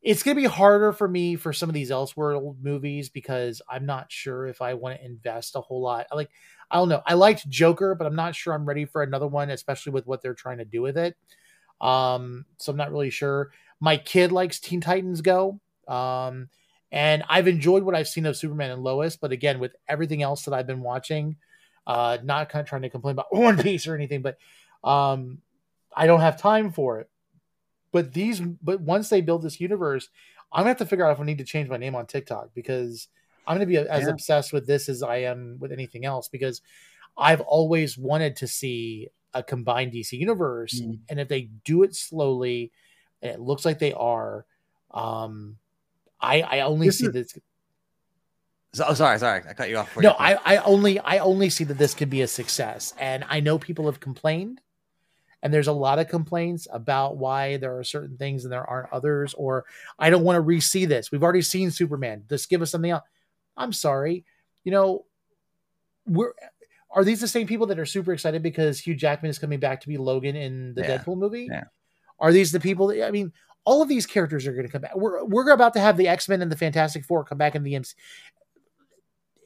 [0.01, 4.11] it's gonna be harder for me for some of these Elseworld movies because I'm not
[4.11, 6.07] sure if I want to invest a whole lot.
[6.13, 6.29] Like
[6.69, 7.01] I don't know.
[7.05, 10.21] I liked Joker, but I'm not sure I'm ready for another one, especially with what
[10.21, 11.15] they're trying to do with it.
[11.79, 13.51] Um, so I'm not really sure.
[13.79, 15.59] My kid likes Teen Titans Go.
[15.87, 16.49] Um,
[16.91, 20.43] and I've enjoyed what I've seen of Superman and Lois, but again, with everything else
[20.45, 21.35] that I've been watching,
[21.85, 24.37] uh, not kind of trying to complain about One Piece or anything, but
[24.83, 25.39] um,
[25.95, 27.09] I don't have time for it.
[27.91, 30.09] But these, but once they build this universe,
[30.51, 32.49] I'm gonna have to figure out if I need to change my name on TikTok
[32.53, 33.07] because
[33.47, 34.09] I'm gonna be as Yeah.
[34.09, 36.61] obsessed with this as I am with anything else because
[37.17, 40.99] I've always wanted to see a combined DC universe, Mm.
[41.09, 42.71] and if they do it slowly,
[43.21, 44.45] and it looks like they are,
[44.91, 45.57] um,
[46.19, 47.37] I I only This see is- this.
[48.73, 51.49] so, oh sorry sorry I cut you off No, you I, I only I only
[51.49, 54.61] see that this could be a success, and I know people have complained,
[55.41, 58.91] and there's a lot of complaints about why there are certain things and there aren't
[58.91, 59.65] others, or
[59.99, 61.11] I don't want to re-see this.
[61.11, 62.25] We've already seen Superman.
[62.29, 63.03] Just give us something else.
[63.57, 64.25] I'm sorry,
[64.63, 65.05] you know,
[66.05, 66.33] we're
[66.91, 69.81] are these the same people that are super excited because Hugh Jackman is coming back
[69.81, 70.97] to be Logan in the Yeah.
[70.97, 71.47] Deadpool movie?
[71.51, 71.65] Yeah.
[72.19, 73.33] Are these the people that I mean?
[73.65, 74.95] All of these characters are going to come back.
[74.95, 77.63] We're we're about to have the X Men and the Fantastic Four come back in
[77.63, 77.95] the MC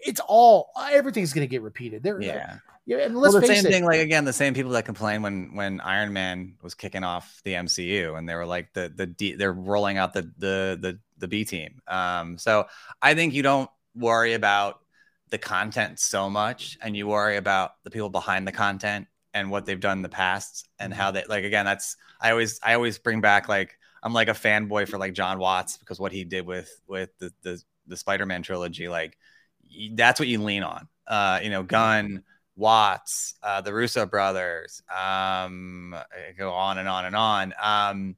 [0.03, 2.03] it's all everything's going to get repeated.
[2.03, 2.97] There, yeah yeah.
[2.99, 3.71] And let's the face same it.
[3.71, 7.41] thing, like again, the same people that complained when when Iron Man was kicking off
[7.43, 10.99] the MCU, and they were like the the D, they're rolling out the the the
[11.19, 11.81] the B team.
[11.87, 12.67] Um, so
[13.01, 14.79] I think you don't worry about
[15.29, 19.65] the content so much, and you worry about the people behind the content and what
[19.65, 21.65] they've done in the past, and how they like again.
[21.65, 25.39] That's I always I always bring back like I'm like a fanboy for like Jon
[25.39, 29.17] Watts because what he did with with the the the Spider-Man trilogy, like
[29.93, 30.87] that's what you lean on.
[31.07, 32.23] Uh, you know, Gunn,
[32.55, 35.95] Watts, uh, the Russo brothers, um,
[36.37, 37.53] go on and on and on.
[37.61, 38.15] Um,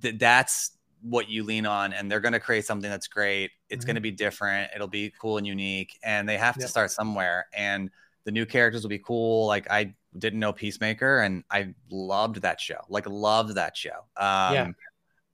[0.00, 3.50] th- that's what you lean on, and they're going to create something that's great.
[3.68, 3.86] It's mm-hmm.
[3.86, 4.70] going to be different.
[4.74, 7.46] It'll be cool and unique, and they have to start somewhere.
[7.52, 7.90] And
[8.24, 9.46] the new characters will be cool.
[9.46, 12.80] Like I didn't know Peacemaker, and I loved that show.
[12.88, 14.06] Like loved that show.
[14.16, 14.68] Um, yeah.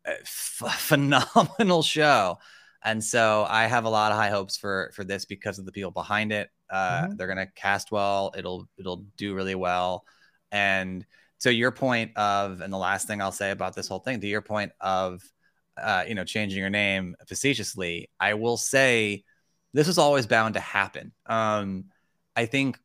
[0.04, 2.38] F- phenomenal show.
[2.84, 5.72] And so I have a lot of high hopes for for this because of the
[5.72, 6.50] people behind it.
[6.68, 7.16] Uh, mm-hmm.
[7.16, 8.32] They're gonna cast well.
[8.36, 10.04] It'll it'll do really well.
[10.50, 11.06] And
[11.42, 14.28] so your point of, and the last thing I'll say about this whole thing, to
[14.28, 15.22] your point of,
[15.76, 19.24] uh, you know, changing your name facetiously, I will say
[19.72, 21.12] this is always bound to happen.
[21.26, 21.86] Um,
[22.36, 22.78] I think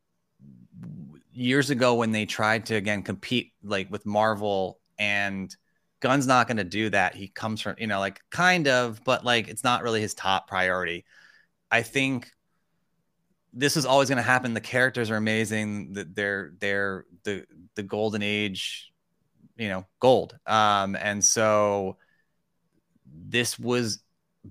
[1.32, 5.54] years ago when they tried to again compete like with Marvel and
[6.00, 7.14] Gunn's not going to do that.
[7.14, 10.48] He comes from, you know, like kind of, but like it's not really his top
[10.48, 11.04] priority.
[11.70, 12.30] I think
[13.52, 14.54] this is always going to happen.
[14.54, 15.94] The characters are amazing.
[16.14, 17.44] They're they're the
[17.74, 18.92] the golden age,
[19.56, 20.38] you know, gold.
[20.46, 21.96] Um, and so
[23.12, 24.02] this was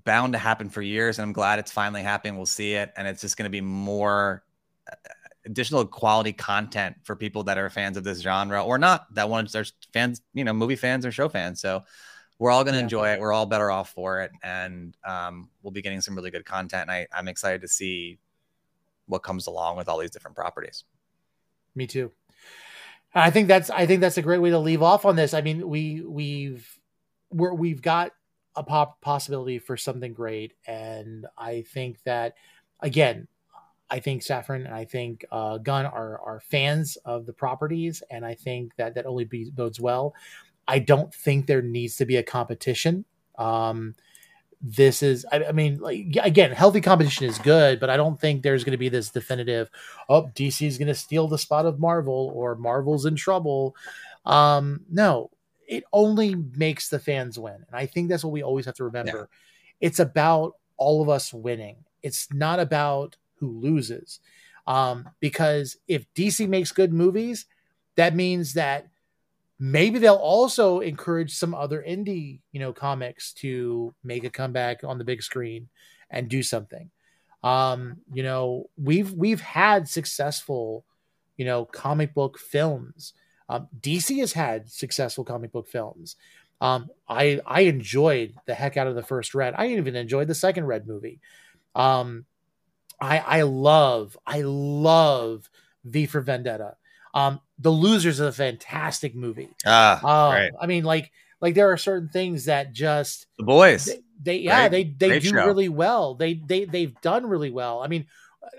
[0.04, 2.36] bound to happen for years, and I'm glad it's finally happening.
[2.36, 4.42] We'll see it, and it's just going to be more
[5.48, 9.56] additional quality content for people that are fans of this genre or not that ones
[9.56, 9.64] are
[9.94, 11.60] fans you know movie fans or show fans.
[11.60, 11.84] So
[12.38, 12.84] we're all going to yeah.
[12.84, 13.20] enjoy it.
[13.20, 16.82] We're all better off for it and um, we'll be getting some really good content
[16.82, 18.18] and I, i'm excited to see
[19.06, 20.84] what comes along with all these different properties.
[21.74, 22.12] Me too.
[23.14, 25.32] I think that's i think that's a great way to leave off on this.
[25.32, 26.78] I mean we we've
[27.30, 28.12] we're, we've got
[28.58, 32.34] a pop possibility for something great and i think that
[32.80, 33.28] again
[33.90, 38.24] I think Safran and I think uh, Gunn are are fans of the properties, and
[38.24, 40.14] I think that that only be, bodes well.
[40.66, 43.06] I don't think there needs to be a competition.
[43.38, 43.94] Um,
[44.60, 48.42] this is, I, I, mean, like again, healthy competition is good, but I don't think
[48.42, 49.70] there's going to be this definitive.
[50.08, 53.74] Oh, DC is going to steal the spot of Marvel, or Marvel's in trouble.
[54.26, 55.30] Um, no,
[55.68, 58.84] it only makes the fans win, and I think that's what we always have to
[58.84, 59.28] remember.
[59.30, 59.86] Yeah.
[59.86, 61.76] It's about all of us winning.
[62.02, 64.20] It's not about who loses.
[64.66, 67.46] Um, because if DC makes good movies,
[67.96, 68.88] that means that
[69.58, 74.98] maybe they'll also encourage some other indie, you know, comics to make a comeback on
[74.98, 75.68] the big screen
[76.10, 76.90] and do something.
[77.42, 80.84] Um, you know, we've we've had successful,
[81.36, 83.14] you know, comic book films.
[83.48, 86.16] Um, DC has had successful comic book films.
[86.60, 89.54] Um, I I enjoyed the heck out of the first Red.
[89.56, 91.20] I even enjoyed the second Red movie.
[91.74, 92.24] Um,
[93.00, 95.48] I I love I love
[95.84, 96.76] V for Vendetta.
[97.14, 99.48] Um, The Losers is a fantastic movie.
[99.64, 100.52] Ah, um, right.
[100.60, 101.10] I mean, like
[101.40, 103.86] like there are certain things that just the boys.
[103.86, 105.46] They, they yeah they they Great do show.
[105.46, 106.14] really well.
[106.14, 107.80] They they they've done really well.
[107.82, 108.06] I mean,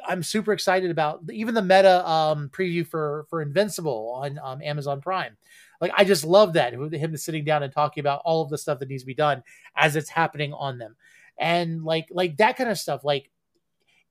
[0.07, 5.01] I'm super excited about even the meta um, preview for for Invincible on um, Amazon
[5.01, 5.37] Prime.
[5.81, 8.79] Like I just love that him sitting down and talking about all of the stuff
[8.79, 9.43] that needs to be done
[9.75, 10.95] as it's happening on them,
[11.37, 13.03] and like like that kind of stuff.
[13.03, 13.29] Like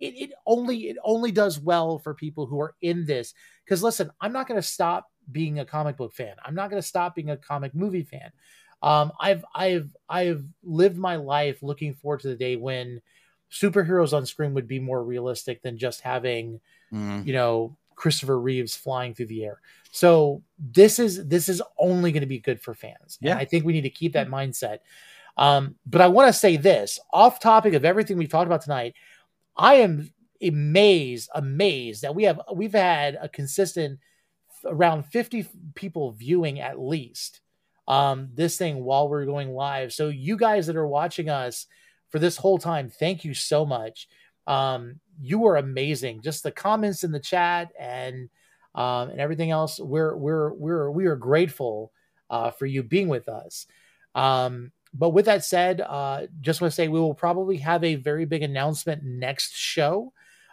[0.01, 3.35] it, it only it only does well for people who are in this
[3.65, 6.81] because listen i'm not going to stop being a comic book fan i'm not going
[6.81, 8.31] to stop being a comic movie fan
[8.83, 13.01] um, i've i've i've lived my life looking forward to the day when
[13.51, 16.61] superheroes on screen would be more realistic than just having
[16.93, 17.25] mm.
[17.27, 19.61] you know christopher reeves flying through the air
[19.91, 23.45] so this is this is only going to be good for fans yeah and i
[23.45, 24.79] think we need to keep that mindset
[25.37, 28.95] um, but i want to say this off topic of everything we've talked about tonight
[29.59, 30.11] I am
[30.41, 33.99] amazed, amazed that we have we've had a consistent
[34.65, 37.41] around 50 people viewing at least
[37.89, 39.93] um, this thing while we're going live.
[39.93, 41.67] So you guys that are watching us
[42.11, 44.09] for this whole time, thank you so much.
[44.47, 46.23] Um, you are amazing.
[46.23, 48.29] Just the comments in the chat and
[48.75, 49.79] um, and everything else.
[49.79, 51.93] We're we're we're we are grateful
[52.31, 53.67] uh, for you being with us.
[54.15, 57.97] Um, but with that said, uh, just want to say we will probably have a
[57.97, 60.13] very big announcement next show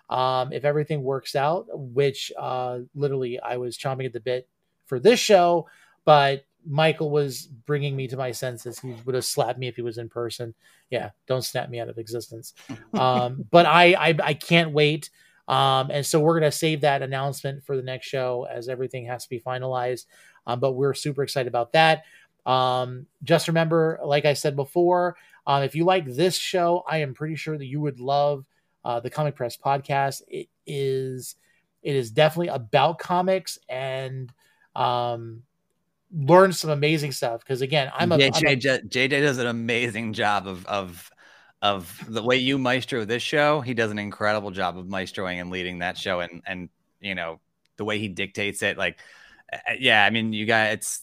[0.09, 1.67] um, if everything works out.
[1.69, 4.49] Which uh, literally I was chomping at the bit
[4.87, 5.67] for this show,
[6.03, 8.79] but Michael was bringing me to my senses.
[8.79, 10.53] He would have slapped me if he was in person.
[10.89, 12.53] Yeah, don't snap me out of existence.
[12.93, 15.09] Um, but I, I, I can't wait.
[15.49, 19.23] Um, and so we're gonna save that announcement for the next show as everything has
[19.23, 20.05] to be finalized.
[20.47, 22.03] Um, but we're super excited about that.
[22.45, 27.13] Um, just remember, like I said before, uh, if you like this show, I am
[27.13, 28.45] pretty sure that you would love
[28.83, 30.21] uh, the Comic Press podcast.
[30.27, 31.35] It is
[31.83, 34.31] it is definitely about comics and
[34.75, 35.43] um,
[36.11, 37.41] learn some amazing stuff.
[37.41, 41.09] Because again, I'm a, JJ, I'm a JJ does an amazing job of of
[41.61, 43.61] of the way you maestro this show.
[43.61, 46.69] He does an incredible job of maestroing and leading that show, and and
[46.99, 47.39] you know
[47.77, 48.77] the way he dictates it.
[48.77, 48.99] Like,
[49.79, 51.01] yeah, I mean, you guys, it's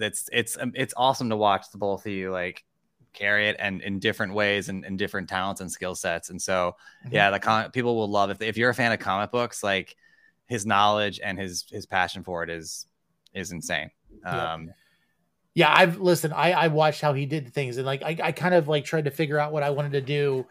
[0.00, 2.64] it's it's um, it's awesome to watch the both of you like
[3.12, 6.30] carry it and in different ways and, in different talents and skill sets.
[6.30, 7.14] And so, mm-hmm.
[7.14, 9.96] yeah, the com- people will love if if you're a fan of comic books, like
[10.46, 12.86] his knowledge and his his passion for it is
[13.32, 13.90] is insane.
[14.24, 14.70] Um,
[15.54, 16.34] yeah, I've listened.
[16.34, 19.06] I I watched how he did things, and like I, I kind of like tried
[19.06, 20.46] to figure out what I wanted to do.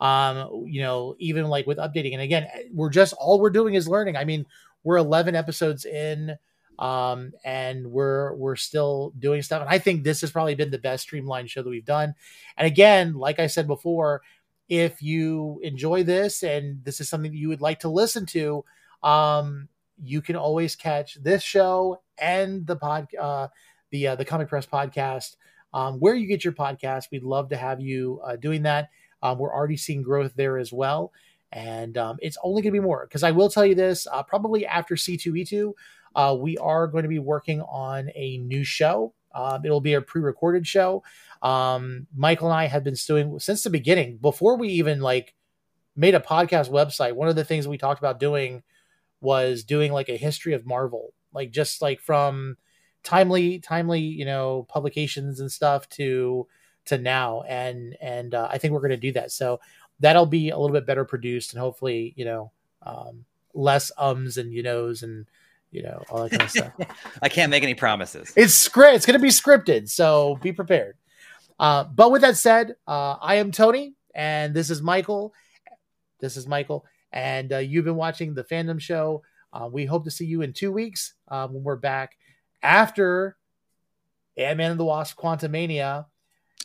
[0.00, 3.88] Um, you know, even like with updating, and again, we're just all we're doing is
[3.88, 4.16] learning.
[4.16, 4.44] I mean,
[4.84, 6.36] we're 11 episodes in,
[6.78, 9.62] um, and we're we're still doing stuff.
[9.62, 12.14] And I think this has probably been the best streamlined show that we've done.
[12.56, 14.22] And again, like I said before,
[14.68, 18.64] if you enjoy this and this is something that you would like to listen to,
[19.02, 19.68] um,
[20.02, 23.08] you can always catch this show and the pod.
[23.18, 23.48] Uh,
[23.92, 25.36] the uh, the Comic Press podcast,
[25.72, 27.10] um, where you get your podcast.
[27.12, 28.88] We'd love to have you uh, doing that.
[29.22, 31.12] Um, we're already seeing growth there as well,
[31.52, 33.06] and um, it's only going to be more.
[33.06, 35.76] Because I will tell you this: uh, probably after C two E two,
[36.16, 39.12] uh, we are going to be working on a new show.
[39.34, 41.02] Um, it'll be a pre-recorded show.
[41.42, 45.34] Um, Michael and I have been doing since the beginning, before we even like
[45.96, 47.14] made a podcast website.
[47.14, 48.62] One of the things we talked about doing
[49.22, 52.58] was doing like a history of Marvel, like just like from
[53.04, 56.46] timely timely you know publications and stuff to
[56.84, 57.42] to now.
[57.42, 59.30] And and uh, i think we're going to do that.
[59.30, 59.60] So
[60.00, 62.50] that'll be a little bit better produced and hopefully you know
[62.82, 63.24] um,
[63.54, 65.26] less ums and you knows and
[65.70, 66.72] you know all that kind of stuff.
[67.22, 68.32] I can't make any promises.
[68.36, 70.96] It's script it's going to be scripted so be prepared.
[71.58, 75.32] Uh, but with that said uh, i am tony and this is michael.
[76.18, 79.22] This is michael and uh, you've been watching the fandom show
[79.52, 82.16] uh, we hope to see you in two weeks uh, when we're back
[82.62, 83.36] after
[84.36, 86.06] Ant Man and the Wasp Quantumania.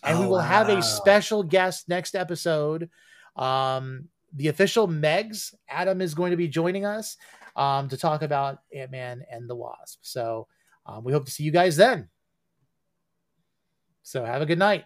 [0.04, 0.42] And oh, we will wow.
[0.42, 2.90] have a special guest next episode.
[3.36, 7.18] Um, the official Megs, Adam is going to be joining us
[7.56, 10.00] um, to talk about Ant Man and the Wasp.
[10.02, 10.48] So
[10.86, 12.08] um, we hope to see you guys then.
[14.04, 14.86] So have a good night.